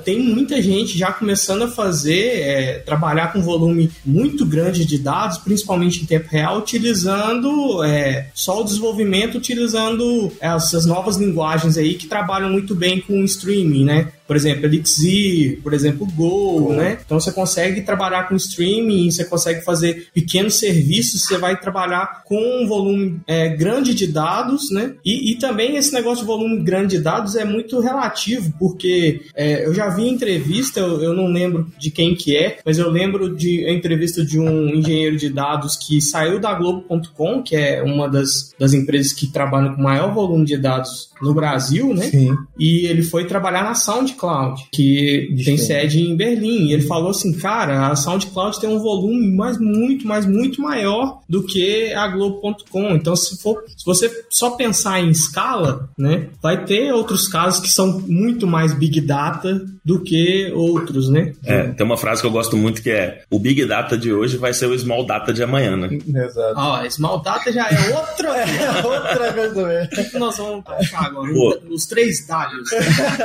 tem 0.04 0.19
muita 0.19 0.62
gente 0.62 0.98
já 0.98 1.12
começando 1.12 1.63
a 1.63 1.67
fazer, 1.67 2.39
é, 2.41 2.80
trabalhar 2.80 3.32
com 3.32 3.41
volume 3.41 3.91
muito 4.06 4.45
grande 4.45 4.86
de 4.86 4.98
dados, 4.98 5.38
principalmente 5.38 6.02
em 6.02 6.06
tempo 6.06 6.28
real, 6.30 6.60
utilizando 6.60 7.84
é, 7.84 8.28
só 8.34 8.62
o 8.62 8.63
desenvolvimento, 8.63 9.38
utilizando 9.38 10.32
essas 10.39 10.86
novas 10.86 11.17
linguagens 11.17 11.78
aí 11.78 11.95
que 11.95 12.08
trabalham 12.08 12.50
muito 12.50 12.74
bem 12.74 13.00
com 13.00 13.24
streaming, 13.24 13.86
né? 13.86 14.08
Por 14.28 14.36
exemplo, 14.36 14.66
Elixir, 14.66 15.60
por 15.62 15.74
exemplo, 15.74 16.08
Go, 16.16 16.74
né? 16.74 16.98
Então 17.06 17.20
você 17.20 17.32
consegue 17.32 17.82
trabalhar 17.82 18.28
com 18.28 18.36
streaming, 18.36 19.12
você 19.12 19.26
consegue 19.26 19.62
fazer 19.62 20.08
pequenos 20.14 20.58
serviços, 20.60 21.24
você 21.24 21.38
vai 21.38 21.60
trabalhar 21.60 22.24
com 22.26 22.64
um 22.64 22.68
volume 22.68 23.20
é, 23.28 23.50
grande 23.50 23.94
de 23.94 24.08
dados, 24.08 24.72
né? 24.72 24.94
E, 25.06 25.32
e, 25.32 25.36
também 25.36 25.76
esse 25.76 25.94
negócio 25.94 26.22
de 26.22 26.28
volume 26.28 26.64
grande 26.64 26.98
de 26.98 27.04
dados 27.04 27.36
é 27.36 27.46
muito 27.46 27.80
relativo, 27.80 28.54
porque 28.58 29.22
é, 29.36 29.66
eu 29.66 29.74
já 29.74 29.90
vi 29.90 30.08
entrevista, 30.08 30.80
eu, 30.80 31.02
eu, 31.02 31.14
não 31.14 31.28
lembro 31.28 31.68
de 31.78 31.92
quem 31.92 32.16
que 32.16 32.36
é, 32.36 32.60
mas 32.66 32.78
eu 32.78 32.90
lembro 32.90 33.36
de 33.36 33.70
entrevista 33.70 34.26
de 34.26 34.40
um 34.40 34.70
engenheiro 34.70 35.18
de 35.18 35.30
dados 35.30 35.76
que 35.76 36.02
saiu 36.02 36.40
da 36.40 36.54
Globo.com, 36.54 37.44
que 37.44 37.56
é 37.56 37.84
uma 37.84 38.10
das, 38.10 38.54
das 38.58 38.74
empresas 38.74 39.14
que 39.14 39.28
trabalham 39.28 39.76
com 39.76 39.82
maior 39.82 40.14
volume 40.14 40.46
de 40.46 40.58
dados 40.58 41.10
no 41.22 41.34
Brasil, 41.34 41.94
né? 41.94 42.10
Sim. 42.10 42.36
E 42.58 42.86
ele 42.86 43.04
foi 43.04 43.26
trabalhar 43.26 43.64
na 43.64 43.76
SoundCloud, 44.15 44.67
que 44.71 45.36
tem 45.43 45.58
sede 45.58 46.01
em 46.01 46.15
Berlim. 46.15 46.67
E 46.67 46.73
ele 46.73 46.84
falou 46.84 47.12
assim, 47.12 47.34
cara, 47.34 47.88
a 47.88 47.95
SoundCloud 47.95 48.60
tem 48.60 48.69
um 48.69 48.80
volume 48.80 49.36
mais 49.36 49.60
muito, 49.60 50.08
mais 50.08 50.25
muito 50.25 50.62
maior 50.62 51.19
do 51.28 51.43
que 51.43 51.93
a 51.93 52.08
Globo.com. 52.08 52.95
Então, 52.95 53.15
se 53.15 53.41
for, 53.41 53.63
se 53.75 53.86
você 53.86 54.10
só 54.30 54.51
pensar 54.51 55.01
em 55.01 55.10
escala, 55.10 55.89
né, 55.97 56.30
vai 56.41 56.65
ter 56.65 56.93
outros 56.93 57.28
casos 57.28 57.60
que 57.60 57.69
são 57.69 58.01
muito 58.08 58.47
mais 58.47 58.73
big 58.73 59.01
data 59.01 59.62
do 59.86 60.02
que 60.02 60.52
outros, 60.56 61.10
né? 61.10 61.32
É, 61.45 61.67
tem 61.67 61.86
uma 61.86 61.95
frase 61.95 62.19
que 62.19 62.26
eu 62.26 62.32
gosto 62.32 62.58
muito 62.58 62.82
que 62.82 62.89
é: 62.89 63.21
o 63.30 63.38
big 63.38 63.63
data 63.65 63.95
de 63.95 64.12
hoje 64.12 64.36
vai 64.36 64.52
ser 64.52 64.65
o 64.65 64.78
small 64.78 65.06
data 65.06 65.32
de 65.32 65.43
amanhã, 65.43 65.78
né? 65.78 65.89
Exato. 66.26 66.56
Ó, 66.58 66.82
oh, 66.82 66.89
small 66.89 67.21
data 67.21 67.52
já 67.52 67.69
é 67.69 67.95
outra, 67.95 68.30
é 68.50 68.84
outra 68.84 69.34
coisa 69.34 69.67
mesmo. 69.67 70.02
O 70.02 70.10
que 70.10 70.17
nós 70.17 70.38
vamos 70.38 70.65
achar 70.67 71.06
agora? 71.06 71.32
Pô, 71.32 71.60
os 71.69 71.86
três 71.86 72.26
Ws. 72.26 72.69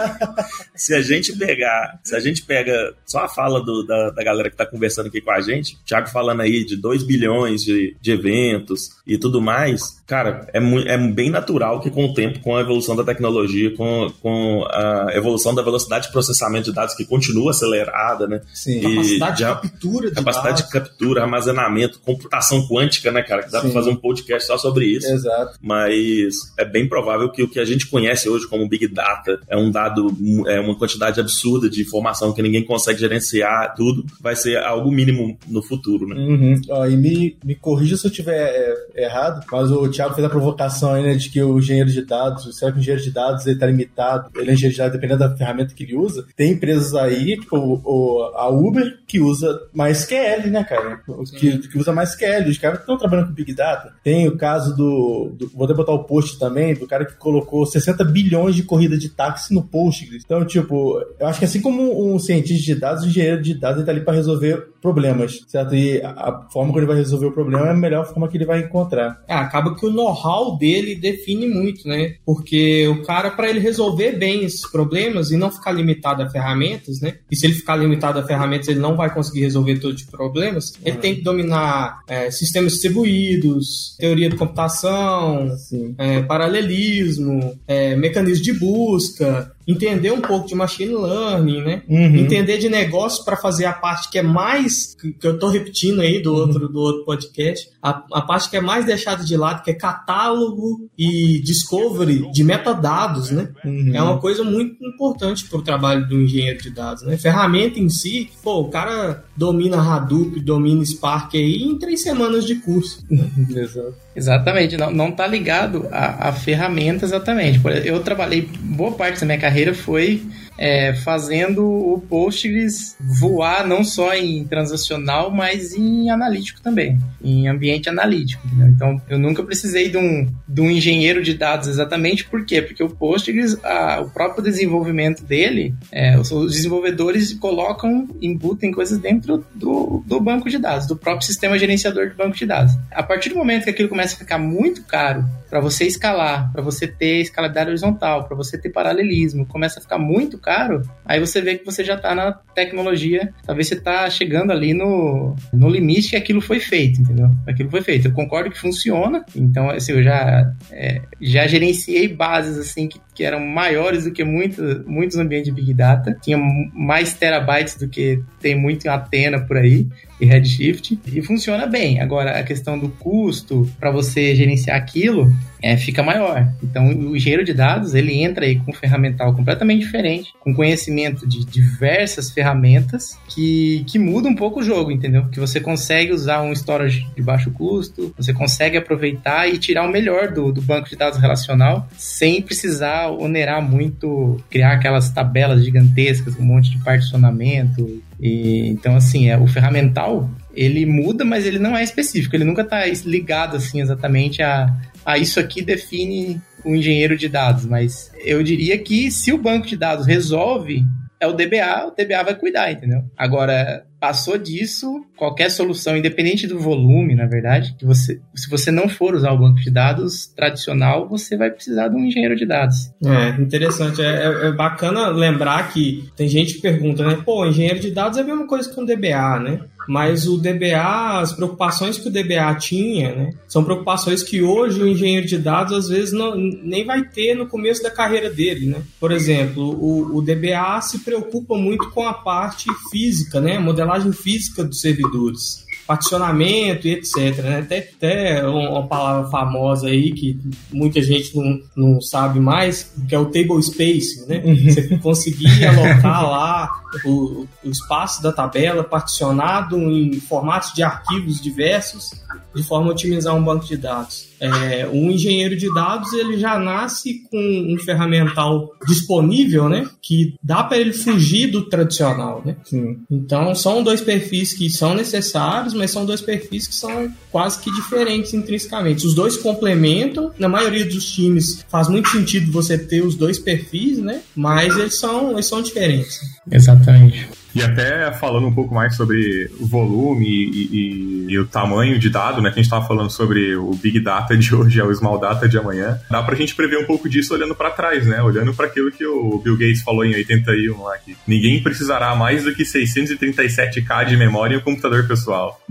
se 0.77 0.95
a 0.95 1.01
gente 1.01 1.35
pegar, 1.39 1.99
se 2.05 2.15
a 2.15 2.21
gente 2.21 2.43
pega 2.43 2.95
só 3.07 3.21
a 3.21 3.29
fala 3.29 3.65
do, 3.65 3.83
da, 3.87 4.11
da 4.11 4.23
galera 4.23 4.51
que 4.51 4.55
está 4.55 4.67
conversando 4.67 5.07
aqui 5.07 5.23
com 5.23 5.31
a 5.31 5.41
gente, 5.41 5.77
o 5.77 5.85
Thiago 5.87 6.11
falando 6.11 6.43
aí 6.43 6.63
de 6.67 6.77
2 6.77 7.05
bilhões 7.05 7.63
de, 7.63 7.97
de 7.99 8.13
eventos 8.13 8.91
e 9.07 9.17
tudo 9.17 9.41
mais, 9.41 10.03
cara, 10.07 10.47
é, 10.53 10.59
é 10.59 10.99
bem 10.99 11.31
natural 11.31 11.81
que 11.81 11.91
com 11.91 12.05
o 12.05 12.13
tempo, 12.13 12.41
com 12.41 12.55
a 12.55 12.61
evolução 12.61 12.95
da 12.95 13.05
tecnologia, 13.05 13.75
com, 13.75 14.13
com 14.21 14.67
a 14.71 15.07
evolução 15.15 15.55
da 15.55 15.63
velocidade 15.63 16.07
de 16.07 16.13
processamento 16.13 16.50
de 16.59 16.73
dados 16.73 16.95
que 16.95 17.05
continua 17.05 17.51
acelerada, 17.51 18.27
né? 18.27 18.41
Sim. 18.53 18.79
E 18.79 18.83
capacidade 18.83 19.37
de, 19.37 19.45
captura 19.45 20.09
de 20.09 20.15
Capacidade 20.17 20.63
dados. 20.63 20.67
de 20.67 20.73
captura, 20.73 21.23
armazenamento, 21.23 22.01
computação 22.01 22.67
quântica, 22.67 23.13
né, 23.13 23.23
cara? 23.23 23.43
Que 23.43 23.51
dá 23.51 23.61
para 23.61 23.71
fazer 23.71 23.91
um 23.91 23.97
podcast 23.97 24.47
só 24.47 24.59
sobre 24.59 24.87
isso. 24.87 25.07
Exato. 25.07 25.59
Mas 25.63 26.35
é 26.59 26.65
bem 26.65 26.89
provável 26.89 27.31
que 27.31 27.43
o 27.43 27.49
que 27.49 27.61
a 27.61 27.65
gente 27.65 27.87
conhece 27.87 28.29
hoje 28.29 28.49
como 28.49 28.69
Big 28.69 28.89
Data 28.89 29.39
é 29.49 29.57
um 29.57 29.71
dado, 29.71 30.17
é 30.47 30.59
uma 30.61 30.77
quantidade 30.77 31.21
absurda 31.21 31.69
de 31.69 31.83
informação 31.83 32.33
que 32.33 32.43
ninguém 32.43 32.65
consegue 32.65 32.99
gerenciar, 32.99 33.75
tudo, 33.77 34.05
vai 34.21 34.35
ser 34.35 34.59
algo 34.59 34.91
mínimo 34.91 35.39
no 35.49 35.63
futuro, 35.63 36.07
né? 36.07 36.17
Uhum. 36.17 36.61
Ó, 36.71 36.87
e 36.87 36.97
me, 36.97 37.37
me 37.45 37.55
corrija 37.55 37.97
se 37.97 38.07
eu 38.07 38.11
estiver 38.11 38.49
é, 38.95 39.05
errado, 39.05 39.45
mas 39.51 39.71
o 39.71 39.89
Thiago 39.89 40.15
fez 40.15 40.25
a 40.25 40.31
provocação 40.31 40.95
aí, 40.95 41.03
né, 41.03 41.15
de 41.15 41.29
que 41.31 41.43
o 41.43 41.59
engenheiro 41.59 41.91
de 41.91 42.03
dados, 42.03 42.57
será 42.57 42.73
que 42.73 42.79
o 42.79 42.81
engenheiro 42.81 43.03
de 43.03 43.11
dados 43.11 43.47
ele 43.47 43.59
tá 43.59 43.67
limitado, 43.67 44.31
ele 44.37 44.51
é 44.51 44.55
engenheiro 44.55 44.73
de 44.73 44.79
dados 44.79 44.93
dependendo 44.95 45.21
da 45.21 45.37
ferramenta 45.37 45.75
que 45.75 45.85
ele 45.85 45.97
usa? 45.97 46.27
Tem 46.41 46.53
empresas 46.53 46.95
aí, 46.95 47.39
tipo 47.39 47.55
o, 47.85 48.23
a 48.35 48.49
Uber, 48.49 48.99
que 49.07 49.21
usa 49.21 49.61
mais 49.75 50.07
QL, 50.07 50.49
né, 50.49 50.65
cara? 50.65 51.03
Que, 51.37 51.59
que 51.59 51.79
usa 51.79 51.93
mais 51.93 52.17
QL. 52.17 52.49
Os 52.49 52.57
caras 52.57 52.81
estão 52.81 52.97
trabalhando 52.97 53.27
com 53.27 53.35
Big 53.35 53.53
Data. 53.53 53.93
Tem 54.03 54.27
o 54.27 54.39
caso 54.39 54.75
do, 54.75 55.35
do, 55.37 55.49
Vou 55.49 55.67
até 55.67 55.75
botar 55.75 55.93
o 55.93 56.05
post 56.05 56.39
também, 56.39 56.73
do 56.73 56.87
cara 56.87 57.05
que 57.05 57.15
colocou 57.17 57.67
60 57.67 58.03
bilhões 58.05 58.55
de 58.55 58.63
corrida 58.63 58.97
de 58.97 59.11
táxi 59.11 59.53
no 59.53 59.63
Postgres. 59.63 60.23
Então, 60.25 60.43
tipo, 60.47 60.99
eu 61.21 61.27
acho 61.27 61.41
que 61.41 61.45
assim 61.45 61.61
como 61.61 62.11
um 62.11 62.19
cientista 62.19 62.65
de 62.65 62.81
dados, 62.81 63.05
o 63.05 63.09
engenheiro 63.09 63.43
de 63.43 63.53
dados 63.53 63.81
está 63.81 63.93
ali 63.93 64.01
para 64.01 64.15
resolver 64.15 64.67
problemas, 64.81 65.45
certo? 65.47 65.75
E 65.75 66.01
a 66.01 66.47
forma 66.51 66.73
que 66.73 66.79
ele 66.79 66.87
vai 66.87 66.97
resolver 66.97 67.27
o 67.27 67.33
problema 67.33 67.67
é 67.67 67.71
a 67.73 67.75
melhor 67.75 68.07
forma 68.07 68.29
que 68.29 68.39
ele 68.39 68.47
vai 68.47 68.61
encontrar. 68.61 69.23
É, 69.29 69.35
acaba 69.35 69.75
que 69.77 69.85
o 69.85 69.91
know-how 69.91 70.57
dele 70.57 70.95
define 70.95 71.47
muito, 71.47 71.87
né? 71.87 72.15
Porque 72.25 72.89
o 72.89 73.03
cara, 73.03 73.31
para 73.31 73.51
ele 73.51 73.61
resolver 73.61 74.13
bem 74.13 74.45
esses 74.45 74.67
problemas 74.71 75.31
e 75.31 75.37
não 75.37 75.51
ficar 75.51 75.73
limitado 75.73 76.23
a 76.23 76.30
ferramentas, 76.31 77.01
né? 77.01 77.15
E 77.31 77.37
se 77.37 77.47
ele 77.47 77.55
ficar 77.55 77.77
limitado 77.77 78.19
a 78.19 78.27
ferramentas, 78.27 78.69
ele 78.69 78.81
não 78.81 78.97
vai 78.97 79.13
conseguir 79.13 79.41
resolver 79.41 79.79
todo 79.79 79.95
tipo 79.95 80.11
de 80.11 80.17
problemas. 80.17 80.73
Ele 80.85 80.97
uhum. 80.97 81.01
tem 81.01 81.15
que 81.17 81.23
dominar 81.23 82.01
é, 82.09 82.31
sistemas 82.31 82.73
distribuídos, 82.73 83.97
teoria 83.99 84.29
de 84.29 84.37
computação, 84.37 85.57
é, 85.99 86.23
paralelismo, 86.23 87.59
é, 87.67 87.97
mecanismo 87.97 88.45
de 88.45 88.53
busca, 88.53 89.53
entender 89.67 90.11
um 90.11 90.21
pouco 90.21 90.49
de 90.49 90.55
machine 90.55 90.95
learning, 90.95 91.63
né? 91.63 91.83
Uhum. 91.89 92.17
Entender 92.17 92.59
de 92.59 92.69
negócio 92.69 93.25
para 93.25 93.37
fazer 93.37 93.67
a 93.67 93.73
parte 93.73 94.11
que 94.11 94.19
é 94.19 94.23
mais 94.23 94.95
que 94.95 95.27
eu 95.27 95.39
tô 95.39 95.49
repetindo 95.49 96.01
aí 96.01 96.21
do 96.21 96.35
outro 96.35 96.69
do 96.69 96.81
outro 96.81 97.05
podcast, 97.05 97.69
a, 97.83 98.03
a 98.13 98.23
parte 98.23 98.51
que 98.51 98.57
é 98.57 98.61
mais 98.61 98.85
deixada 98.85 99.25
de 99.25 99.37
lado, 99.37 99.63
que 99.63 99.71
é 99.71 99.75
catálogo 99.75 100.89
e 100.99 101.41
discovery 101.43 102.31
de 102.33 102.45
metadados, 102.45 103.31
né? 103.31 103.51
Uhum. 103.65 103.95
É 103.95 104.03
uma 104.03 104.19
coisa 104.19 104.43
muito 104.43 104.85
importante 104.85 105.49
para 105.49 105.59
o 105.59 105.63
trabalho 105.63 106.07
do 106.09 106.21
engenheiro 106.21 106.61
de 106.63 106.71
dados, 106.71 107.03
né? 107.03 107.17
Ferramenta 107.17 107.79
em 107.79 107.89
si, 107.89 108.31
pô, 108.43 108.61
o 108.61 108.69
cara 108.69 109.25
domina 109.37 109.79
Hadoop, 109.81 110.41
domina 110.41 110.85
Spark 110.85 111.35
aí 111.35 111.63
em 111.63 111.79
três 111.79 112.03
semanas 112.03 112.45
de 112.45 112.57
curso. 112.57 113.05
Exato. 113.55 113.95
Exatamente, 114.21 114.77
não, 114.77 114.91
não 114.91 115.11
tá 115.11 115.27
ligado 115.27 115.89
a, 115.91 116.29
a 116.29 116.33
ferramenta 116.33 117.07
exatamente. 117.07 117.59
Eu 117.87 118.01
trabalhei, 118.01 118.47
boa 118.61 118.93
parte 118.93 119.19
da 119.19 119.25
minha 119.25 119.39
carreira 119.39 119.73
foi 119.73 120.23
é, 120.61 120.93
fazendo 120.93 121.65
o 121.65 121.99
Postgres 122.07 122.95
voar 123.01 123.67
não 123.67 123.83
só 123.83 124.15
em 124.15 124.45
transacional, 124.45 125.31
mas 125.31 125.73
em 125.73 126.11
analítico 126.11 126.61
também, 126.61 126.99
em 127.25 127.49
ambiente 127.49 127.89
analítico. 127.89 128.47
Então, 128.69 129.01
eu 129.09 129.19
nunca 129.19 129.43
precisei 129.43 129.89
de 129.89 129.97
um, 129.97 130.29
de 130.47 130.61
um 130.61 130.71
engenheiro 130.71 131.23
de 131.23 131.33
dados 131.33 131.67
exatamente, 131.67 132.27
por 132.27 132.45
quê? 132.45 132.61
Porque 132.61 132.85
o 132.85 132.91
Postgres, 132.91 133.57
a, 133.65 134.01
o 134.01 134.11
próprio 134.11 134.45
desenvolvimento 134.45 135.25
dele, 135.25 135.75
é, 135.91 136.19
os, 136.19 136.31
os, 136.31 136.53
desenvolvedores 136.53 137.33
colocam, 137.33 138.07
embutem 138.21 138.71
coisas 138.71 138.99
dentro 138.99 139.43
do, 139.55 140.05
do 140.07 140.21
banco 140.21 140.51
de 140.51 140.59
dados, 140.59 140.87
do 140.87 140.95
próprio 140.95 141.27
sistema 141.27 141.59
gerenciador 141.59 142.11
de 142.11 142.15
banco 142.15 142.37
de 142.37 142.45
dados. 142.45 142.75
A 142.91 143.03
partir 143.03 143.31
do 143.31 143.37
momento 143.37 143.65
que 143.65 143.71
aquilo 143.71 143.89
começa 143.89 144.15
a 144.15 144.19
ficar 144.19 144.37
muito 144.37 144.83
caro 144.83 145.25
para 145.49 145.59
você 145.59 145.87
escalar, 145.87 146.53
para 146.53 146.63
você 146.63 146.87
ter 146.87 147.23
escalabilidade 147.23 147.71
horizontal, 147.71 148.25
para 148.25 148.37
você 148.37 148.59
ter 148.59 148.69
paralelismo, 148.69 149.47
começa 149.47 149.81
a 149.81 149.83
ficar 149.83 149.99
muito 149.99 150.39
caro 150.39 150.50
caro, 150.51 150.83
aí 151.05 151.21
você 151.21 151.41
vê 151.41 151.57
que 151.57 151.65
você 151.65 151.85
já 151.85 151.95
está 151.95 152.13
na 152.13 152.33
tecnologia, 152.33 153.33
talvez 153.47 153.69
você 153.69 153.75
está 153.75 154.11
chegando 154.11 154.51
ali 154.51 154.75
no, 154.75 155.37
no 155.53 155.69
limite 155.69 156.11
que 156.11 156.17
aquilo 156.17 156.41
foi 156.41 156.59
feito, 156.59 157.01
entendeu? 157.01 157.31
Aquilo 157.47 157.71
foi 157.71 157.83
feito. 157.83 158.09
Eu 158.09 158.13
concordo 158.13 158.51
que 158.51 158.59
funciona, 158.59 159.25
então 159.37 159.71
assim, 159.71 159.93
eu 159.93 160.03
já, 160.03 160.53
é, 160.73 161.03
já 161.21 161.47
gerenciei 161.47 162.09
bases 162.09 162.59
assim 162.59 162.89
que, 162.89 163.01
que 163.15 163.23
eram 163.23 163.39
maiores 163.39 164.07
do 164.07 164.11
que 164.11 164.25
muito, 164.25 164.61
muitos 164.89 165.17
ambientes 165.17 165.55
de 165.55 165.61
Big 165.61 165.73
Data, 165.73 166.19
tinha 166.21 166.37
mais 166.75 167.15
terabytes 167.15 167.77
do 167.77 167.89
que 167.89 168.21
tem 168.41 168.61
muito 168.61 168.87
em 168.87 168.89
Atena 168.89 169.39
por 169.39 169.57
aí 169.57 169.87
e 170.21 170.27
Redshift 170.27 170.99
e 171.07 171.23
funciona 171.23 171.67
bem. 171.67 172.01
Agora, 172.01 172.39
a 172.39 172.43
questão 172.43 172.79
do 172.79 172.89
custo 172.89 173.69
para 173.79 173.91
você 173.91 174.35
gerenciar 174.35 174.77
aquilo 174.77 175.33
é, 175.63 175.77
fica 175.77 176.03
maior. 176.03 176.49
Então, 176.63 176.89
o 176.89 177.17
engenheiro 177.17 177.45
de 177.45 177.53
dados 177.53 177.95
ele 177.95 178.23
entra 178.23 178.45
aí 178.45 178.57
com 178.57 178.71
um 178.71 178.75
ferramental 178.75 179.35
completamente 179.35 179.81
diferente, 179.81 180.33
com 180.41 180.55
conhecimento 180.55 181.27
de 181.27 181.45
diversas 181.45 182.31
ferramentas 182.31 183.19
que, 183.29 183.85
que 183.87 183.99
muda 183.99 184.29
um 184.29 184.35
pouco 184.35 184.61
o 184.61 184.63
jogo, 184.63 184.91
entendeu? 184.91 185.27
Que 185.29 185.41
você 185.41 185.61
consegue 185.61 186.13
usar 186.13 186.43
um 186.43 186.53
storage 186.53 187.07
de 187.15 187.23
baixo 187.23 187.51
custo, 187.51 188.15
você 188.17 188.33
consegue 188.33 188.77
aproveitar 188.77 189.49
e 189.49 189.59
tirar 189.59 189.87
o 189.87 189.91
melhor 189.91 190.33
do, 190.33 190.53
do 190.53 190.63
banco 190.63 190.89
de 190.89 190.97
dados 190.97 191.19
relacional 191.19 191.89
sem 191.97 192.41
precisar 192.43 193.09
onerar 193.09 193.63
muito, 193.63 194.43
criar 194.51 194.73
aquelas 194.73 195.11
tabelas 195.11 195.65
gigantescas, 195.65 196.37
um 196.37 196.43
monte 196.43 196.71
de 196.71 196.79
particionamento. 196.83 198.03
E, 198.21 198.69
então, 198.69 198.97
assim, 198.97 199.31
é, 199.31 199.39
o 199.39 199.47
ferramental 199.47 200.29
ele 200.55 200.85
muda, 200.85 201.25
mas 201.25 201.47
ele 201.47 201.59
não 201.59 201.77
é 201.77 201.83
específico, 201.83 202.37
ele 202.37 202.45
nunca 202.45 202.63
está 202.63 202.85
ligado 203.05 203.57
assim 203.57 203.81
exatamente 203.81 204.43
a, 204.43 204.69
a 205.05 205.17
isso 205.17 205.39
aqui 205.39 205.63
define 205.63 206.41
o 206.65 206.75
engenheiro 206.75 207.17
de 207.17 207.29
dados, 207.29 207.65
mas 207.65 208.13
eu 208.19 208.43
diria 208.43 208.77
que 208.79 209.11
se 209.11 209.33
o 209.33 209.39
banco 209.39 209.67
de 209.67 209.77
dados 209.77 210.07
resolve 210.07 210.85
é 211.19 211.27
o 211.27 211.33
DBA, 211.33 211.87
o 211.87 211.91
DBA 211.91 212.25
vai 212.25 212.35
cuidar, 212.35 212.73
entendeu? 212.73 213.05
Agora, 213.17 213.85
passou 214.01 214.39
disso, 214.39 215.05
qualquer 215.17 215.51
solução, 215.51 215.97
independente 215.97 216.47
do 216.47 216.59
volume, 216.59 217.15
na 217.15 217.27
verdade, 217.27 217.75
que 217.79 217.85
você, 217.85 218.21
se 218.35 218.49
você 218.49 218.71
não 218.71 218.89
for 218.89 219.15
usar 219.15 219.33
o 219.33 219.39
banco 219.39 219.61
de 219.61 219.71
dados 219.71 220.27
tradicional, 220.27 221.07
você 221.07 221.37
vai 221.37 221.51
precisar 221.51 221.89
de 221.89 221.97
um 221.97 222.07
engenheiro 222.07 222.35
de 222.35 222.47
dados. 222.47 222.91
É, 223.05 223.41
interessante. 223.41 224.01
É, 224.01 224.07
é, 224.07 224.47
é 224.49 224.53
bacana 224.53 225.09
lembrar 225.09 225.71
que 225.73 226.09
tem 226.17 226.29
gente 226.29 226.55
que 226.55 226.63
pergunta, 226.63 227.07
né? 227.07 227.21
Pô, 227.25 227.45
engenheiro 227.45 227.79
de 227.79 227.91
dados 227.91 228.17
é 228.17 228.23
a 228.23 228.25
mesma 228.25 228.47
coisa 228.47 228.73
que 228.73 228.81
um 228.81 228.85
DBA, 228.87 229.39
né? 229.41 229.61
Mas 229.89 230.29
o 230.29 230.37
DBA, 230.39 231.21
as 231.21 231.33
preocupações 231.33 231.99
que 231.99 232.09
o 232.09 232.13
DBA 232.13 232.55
tinha, 232.61 233.13
né, 233.13 233.31
são 233.49 233.65
preocupações 233.65 234.23
que 234.23 234.41
hoje 234.41 234.81
o 234.81 234.87
engenheiro 234.87 235.27
de 235.27 235.37
dados 235.37 235.73
às 235.73 235.89
vezes 235.89 236.13
não, 236.13 236.37
nem 236.37 236.85
vai 236.85 237.03
ter 237.03 237.35
no 237.35 237.49
começo 237.49 237.83
da 237.83 237.91
carreira 237.91 238.31
dele, 238.31 238.67
né? 238.67 238.83
Por 239.01 239.11
exemplo, 239.11 239.65
o, 239.65 240.17
o 240.17 240.23
DBA 240.23 240.81
se 240.81 241.01
preocupa 241.01 241.57
muito 241.57 241.91
com 241.91 242.07
a 242.07 242.15
parte 242.15 242.69
física, 242.91 243.41
né, 243.41 243.59
modelagem 243.59 243.90
física 244.13 244.65
dos 244.65 244.81
servidores 244.81 245.69
particionamento 245.91 246.87
e 246.87 246.93
etc. 246.93 247.37
Né? 247.43 247.59
Até, 247.59 247.79
até 247.79 248.47
uma 248.47 248.87
palavra 248.87 249.29
famosa 249.29 249.89
aí 249.89 250.13
que 250.13 250.39
muita 250.73 251.03
gente 251.03 251.37
não, 251.37 251.61
não 251.75 252.01
sabe 252.01 252.39
mais, 252.39 252.95
que 253.09 253.15
é 253.15 253.19
o 253.19 253.27
table 253.27 253.61
space, 253.61 254.25
né? 254.29 254.41
Uhum. 254.45 254.55
Você 254.55 254.99
conseguir 254.99 255.67
alocar 255.67 256.23
lá 256.23 256.71
o, 257.05 257.45
o 257.65 257.69
espaço 257.69 258.23
da 258.23 258.31
tabela 258.31 258.85
particionado 258.85 259.77
em 259.77 260.21
formatos 260.21 260.73
de 260.75 260.85
arquivos 260.85 261.41
diversos 261.41 262.13
de 262.55 262.63
forma 262.63 262.89
a 262.89 262.91
otimizar 262.93 263.35
um 263.35 263.45
banco 263.45 263.67
de 263.67 263.77
dados. 263.77 264.29
É, 264.41 264.89
um 264.91 265.11
engenheiro 265.11 265.57
de 265.57 265.73
dados 265.73 266.13
ele 266.15 266.39
já 266.39 266.59
nasce 266.59 267.23
com 267.31 267.39
um 267.39 267.79
ferramental 267.79 268.71
disponível, 268.87 269.69
né, 269.69 269.87
que 270.01 270.35
dá 270.43 270.65
para 270.65 270.79
ele 270.79 270.93
fugir 270.93 271.49
do 271.49 271.69
tradicional, 271.69 272.43
né? 272.45 272.57
Sim. 272.65 272.99
Então 273.11 273.55
são 273.55 273.83
dois 273.83 274.01
perfis 274.01 274.55
que 274.55 274.71
são 274.71 274.95
necessários, 274.95 275.75
mas 275.75 275.91
são 275.91 276.07
dois 276.07 276.21
perfis 276.21 276.67
que 276.67 276.75
são 276.75 277.13
quase 277.31 277.61
que 277.61 277.71
diferentes 277.71 278.33
intrinsecamente. 278.33 279.07
Os 279.07 279.15
dois 279.15 279.37
complementam. 279.37 280.31
Na 280.39 280.49
maioria 280.49 280.85
dos 280.85 281.13
times 281.13 281.65
faz 281.69 281.89
muito 281.89 282.09
sentido 282.09 282.51
você 282.51 282.79
ter 282.79 283.05
os 283.05 283.15
dois 283.15 283.39
perfis, 283.39 283.99
né? 283.99 284.23
Mas 284.35 284.77
eles 284.77 284.99
são 284.99 285.33
eles 285.33 285.47
são 285.47 285.63
diferentes. 285.63 286.19
Exatamente. 286.51 287.29
E 287.55 287.63
até 287.63 288.13
falando 288.13 288.47
um 288.47 288.53
pouco 288.53 288.75
mais 288.75 288.95
sobre 288.97 289.51
volume 289.61 290.27
e, 290.27 290.69
e, 290.73 291.27
e 291.33 291.39
o 291.39 291.47
tamanho 291.47 291.99
de 291.99 292.09
dado, 292.09 292.41
né? 292.41 292.51
Que 292.51 292.55
a 292.55 292.63
gente 292.63 292.67
estava 292.67 292.87
falando 292.87 293.11
sobre 293.11 293.57
o 293.57 293.73
Big 293.75 294.01
Data 294.01 294.37
de 294.37 294.55
hoje, 294.55 294.81
é 294.81 294.85
o 294.85 294.95
Small 294.95 295.19
Data 295.19 295.49
de 295.49 295.59
amanhã. 295.59 295.99
Dá 296.11 296.23
pra 296.23 296.37
gente 296.37 296.55
prever 296.55 296.79
um 296.79 296.87
pouco 296.87 297.09
disso 297.09 297.35
olhando 297.35 297.55
para 297.55 297.71
trás, 297.71 298.07
né? 298.07 298.23
Olhando 298.23 298.55
para 298.55 298.67
aquilo 298.67 298.91
que 298.93 299.05
o 299.05 299.39
Bill 299.39 299.57
Gates 299.57 299.83
falou 299.83 300.05
em 300.05 300.15
81 300.15 300.83
lá, 300.83 300.97
que 300.99 301.17
ninguém 301.27 301.63
precisará 301.63 302.15
mais 302.15 302.45
do 302.45 302.55
que 302.55 302.63
637k 302.63 304.07
de 304.07 304.17
memória 304.17 304.55
em 304.55 304.59
um 304.59 304.63
computador 304.63 305.07
pessoal. 305.07 305.61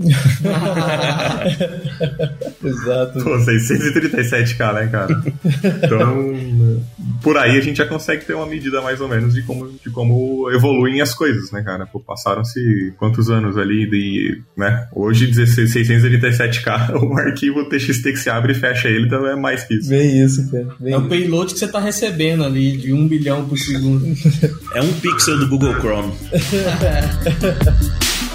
Exato. 2.64 3.24
Pô, 3.24 3.38
637k, 3.38 4.74
né, 4.74 4.88
cara? 4.88 5.24
Então, 5.84 6.36
por 7.22 7.38
aí 7.38 7.58
a 7.58 7.62
gente 7.62 7.78
já 7.78 7.86
consegue 7.86 8.26
ter 8.26 8.34
uma 8.34 8.46
medida 8.46 8.82
mais 8.82 9.00
ou 9.02 9.08
menos 9.08 9.34
de 9.34 9.44
como, 9.44 9.70
de 9.70 9.90
como 9.92 10.50
evoluem 10.52 11.02
as 11.02 11.14
coisas, 11.14 11.52
né, 11.52 11.62
cara? 11.70 11.86
Pô, 11.86 12.00
passaram-se 12.00 12.94
quantos 12.98 13.30
anos 13.30 13.58
ali 13.58 13.88
de, 13.88 14.42
né? 14.58 14.88
Hoje 14.94 15.32
687k, 15.32 16.96
um 17.02 17.18
arquivo 17.18 17.70
TXT 17.70 18.04
que 18.04 18.18
se 18.18 18.30
abre 18.30 18.54
e 18.54 18.56
fecha 18.56 18.88
ele, 18.88 19.06
então 19.06 19.26
é 19.28 19.36
mais 19.36 19.64
que 19.64 19.76
isso. 19.76 19.90
Bem 19.90 20.24
isso, 20.24 20.50
cara. 20.50 20.68
Bem 20.80 20.94
é 20.94 20.98
o 20.98 21.08
payload 21.08 21.54
que 21.54 21.60
você 21.60 21.68
tá 21.68 21.80
recebendo 21.80 22.44
ali, 22.44 22.78
de 22.78 22.92
um 22.92 23.08
bilhão 23.08 23.48
por 23.48 23.58
segundo. 23.58 24.06
é 24.74 24.82
um 24.82 24.94
pixel 24.94 25.38
do 25.38 25.48
Google 25.48 25.76
Chrome. 25.76 26.14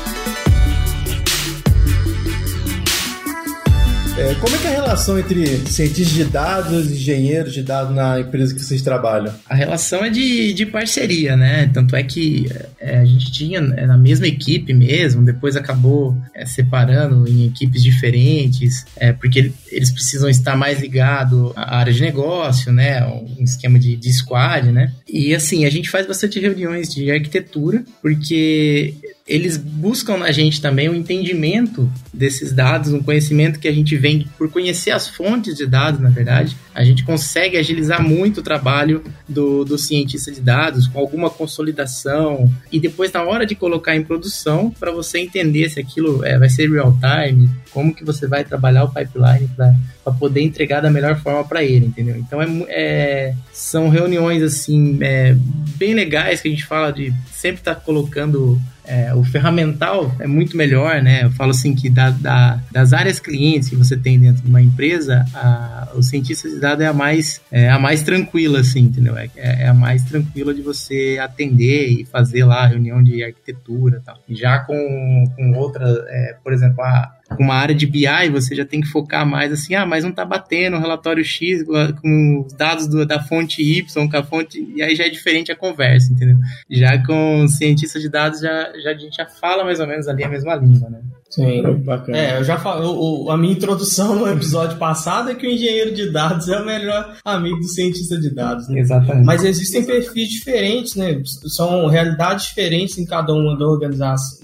É, 4.17 4.33
como 4.37 4.55
é 4.55 4.59
que 4.59 4.67
é 4.69 4.71
a 4.71 4.75
relação 4.75 5.19
entre 5.19 5.45
cientistas 5.67 6.15
de 6.15 6.25
dados 6.25 6.89
e 6.89 6.95
engenheiros 6.95 7.53
de 7.53 7.65
dados 7.65 7.93
na 7.93 8.21
empresa 8.21 8.55
que 8.55 8.63
vocês 8.63 8.81
trabalham? 8.81 9.35
A 9.45 9.57
relação 9.57 10.05
é 10.05 10.09
de, 10.09 10.53
de 10.53 10.65
parceria, 10.67 11.37
né? 11.37 11.69
Tanto 11.75 11.97
é 11.97 12.03
que 12.05 12.47
é, 12.79 12.99
a 12.99 13.05
gente 13.05 13.33
tinha 13.33 13.59
é, 13.59 13.87
na 13.87 13.99
mesma 13.99 14.29
equipe 14.29 14.73
mesmo, 14.73 15.25
depois 15.25 15.57
acabou 15.57 16.17
é, 16.33 16.47
separando 16.47 17.29
em 17.29 17.47
equipes 17.47 17.83
diferentes, 17.83 18.87
é, 18.97 19.13
porque 19.13 19.53
eles 19.73 19.91
precisam 19.91 20.29
estar 20.29 20.57
mais 20.57 20.81
ligados 20.81 21.53
à 21.57 21.79
área 21.79 21.93
de 21.93 22.01
negócio, 22.01 22.73
né? 22.73 23.05
Um 23.05 23.43
esquema 23.43 23.81
de, 23.81 23.97
de 23.97 24.13
squad, 24.13 24.71
né? 24.71 24.93
E 25.09 25.35
assim, 25.35 25.65
a 25.65 25.71
gente 25.71 25.91
faz 25.91 26.07
bastante 26.07 26.39
reuniões 26.39 26.89
de 26.89 27.11
arquitetura, 27.11 27.83
porque 28.01 28.95
eles 29.27 29.57
buscam 29.57 30.19
na 30.19 30.31
gente 30.31 30.61
também 30.61 30.89
o 30.89 30.95
entendimento 30.95 31.91
desses 32.13 32.53
dados, 32.53 32.93
um 32.93 33.03
conhecimento 33.03 33.59
que 33.59 33.67
a 33.67 33.73
gente 33.73 33.97
vem 33.97 34.29
por 34.37 34.51
conhecer 34.51 34.91
as 34.91 35.09
fontes 35.09 35.57
de 35.57 35.67
dados, 35.67 35.99
na 35.99 36.11
verdade. 36.11 36.55
A 36.75 36.85
gente 36.85 37.05
consegue 37.05 37.57
agilizar 37.57 38.03
muito 38.03 38.41
o 38.41 38.43
trabalho 38.43 39.03
do, 39.27 39.65
do 39.65 39.79
cientista 39.79 40.31
de 40.31 40.43
dados 40.43 40.87
com 40.87 40.99
alguma 40.99 41.31
consolidação 41.31 42.53
e 42.71 42.79
depois 42.79 43.11
na 43.13 43.23
hora 43.23 43.47
de 43.47 43.55
colocar 43.55 43.97
em 43.97 44.05
produção 44.05 44.71
para 44.71 44.93
você 44.93 45.21
entender 45.21 45.71
se 45.71 45.81
aquilo 45.81 46.23
é, 46.23 46.39
vai 46.39 46.51
ser 46.51 46.71
real 46.71 46.95
time, 47.01 47.49
como 47.71 47.95
que 47.95 48.05
você 48.05 48.27
vai 48.27 48.45
trabalhar 48.45 48.85
o 48.85 48.93
pipeline 48.93 49.49
para 49.57 49.75
poder 50.13 50.43
entregar 50.43 50.81
da 50.81 50.91
melhor 50.91 51.17
forma 51.21 51.45
para 51.45 51.63
ele, 51.63 51.87
entendeu? 51.87 52.17
Então 52.17 52.43
é, 52.43 52.47
é, 52.69 53.35
são 53.53 53.89
reuniões 53.89 54.43
assim 54.43 54.99
é, 55.01 55.35
bem 55.77 55.95
legais 55.95 56.41
que 56.41 56.49
a 56.49 56.51
gente 56.51 56.67
fala 56.67 56.93
de 56.93 57.13
sempre 57.33 57.61
estar 57.61 57.75
tá 57.75 57.81
colocando 57.81 58.61
é, 58.87 59.15
o 59.15 59.25
ferramental 59.25 60.15
é 60.21 60.27
muito 60.27 60.57
melhor, 60.57 61.03
né? 61.03 61.25
Eu 61.25 61.31
falo 61.31 61.51
assim 61.51 61.75
que 61.75 61.89
da, 61.89 62.11
da, 62.11 62.61
das 62.71 62.93
áreas 62.93 63.19
clientes 63.19 63.69
que 63.69 63.77
você 63.77 63.97
tem 63.97 64.21
dentro 64.21 64.43
de 64.43 64.49
uma 64.49 64.61
empresa, 64.61 65.25
a, 65.35 65.89
o 65.95 66.03
cientista 66.03 66.49
de 66.49 66.61
dados 66.61 66.85
é 66.85 66.89
a 66.89 66.93
mais, 66.93 67.41
é 67.51 67.71
a 67.71 67.79
mais 67.79 68.03
tranquila, 68.03 68.61
assim, 68.61 68.81
entendeu? 68.81 69.17
É, 69.17 69.31
é 69.37 69.69
a 69.69 69.75
mais 69.75 70.05
tranquila 70.05 70.53
de 70.53 70.61
você 70.61 71.19
atender 71.21 71.89
e 71.89 72.05
fazer 72.05 72.45
lá 72.45 72.65
a 72.65 72.67
reunião 72.67 73.03
de 73.03 73.25
arquitetura 73.25 74.03
tal. 74.05 74.19
Já 74.29 74.59
com, 74.59 75.25
com 75.35 75.53
outra, 75.55 75.85
é, 76.09 76.37
por 76.43 76.53
exemplo, 76.53 76.83
a, 76.83 77.11
uma 77.39 77.55
área 77.55 77.75
de 77.75 77.87
BI, 77.87 78.31
você 78.31 78.55
já 78.55 78.65
tem 78.65 78.81
que 78.81 78.89
focar 78.89 79.27
mais 79.27 79.53
assim, 79.53 79.75
ah, 79.75 79.87
mas 79.87 80.05
não 80.05 80.13
tá 80.13 80.25
batendo 80.25 80.77
o 80.77 80.81
relatório 80.81 81.25
X 81.25 81.65
com 82.01 82.45
os 82.47 82.53
dados 82.53 82.87
do, 82.87 83.07
da 83.07 83.21
fonte 83.21 83.63
Y, 83.63 84.09
com 84.09 84.17
a 84.17 84.23
fonte. 84.23 84.63
E 84.75 84.83
aí 84.83 84.95
já 84.95 85.05
é 85.05 85.09
diferente 85.09 85.51
a 85.51 85.57
conversa, 85.57 86.13
entendeu? 86.13 86.37
Já 86.71 87.03
com 87.05 87.47
cientista 87.49 87.99
de 87.99 88.09
dados, 88.09 88.41
já, 88.41 88.73
já 88.79 88.91
a 88.91 88.95
gente 88.95 89.17
já 89.17 89.27
fala 89.27 89.65
mais 89.65 89.81
ou 89.81 89.87
menos 89.87 90.07
ali 90.07 90.23
a 90.23 90.29
mesma 90.29 90.55
língua, 90.55 90.91
né? 90.91 91.01
Sim, 91.35 91.63
bacana. 91.85 92.17
É, 92.17 92.39
eu 92.39 92.45
já 92.45 92.57
falo, 92.59 93.29
a 93.29 93.37
minha 93.37 93.53
introdução 93.53 94.15
no 94.15 94.29
episódio 94.29 94.79
passado 94.79 95.31
é 95.31 95.35
que 95.35 95.45
o 95.45 95.51
engenheiro 95.51 95.93
de 95.93 96.13
dados 96.13 96.49
é 96.49 96.61
o 96.61 96.65
melhor 96.65 97.17
amigo 97.25 97.59
do 97.59 97.69
cientista 97.69 98.17
de 98.17 98.33
dados, 98.33 98.69
né? 98.69 98.79
Exatamente. 98.79 99.27
Mas 99.27 99.43
existem 99.43 99.85
perfis 99.85 100.29
diferentes, 100.29 100.95
né? 100.95 101.21
São 101.49 101.89
realidades 101.89 102.47
diferentes 102.47 102.99
em 102.99 103.05
cada 103.05 103.33
uma 103.33 103.59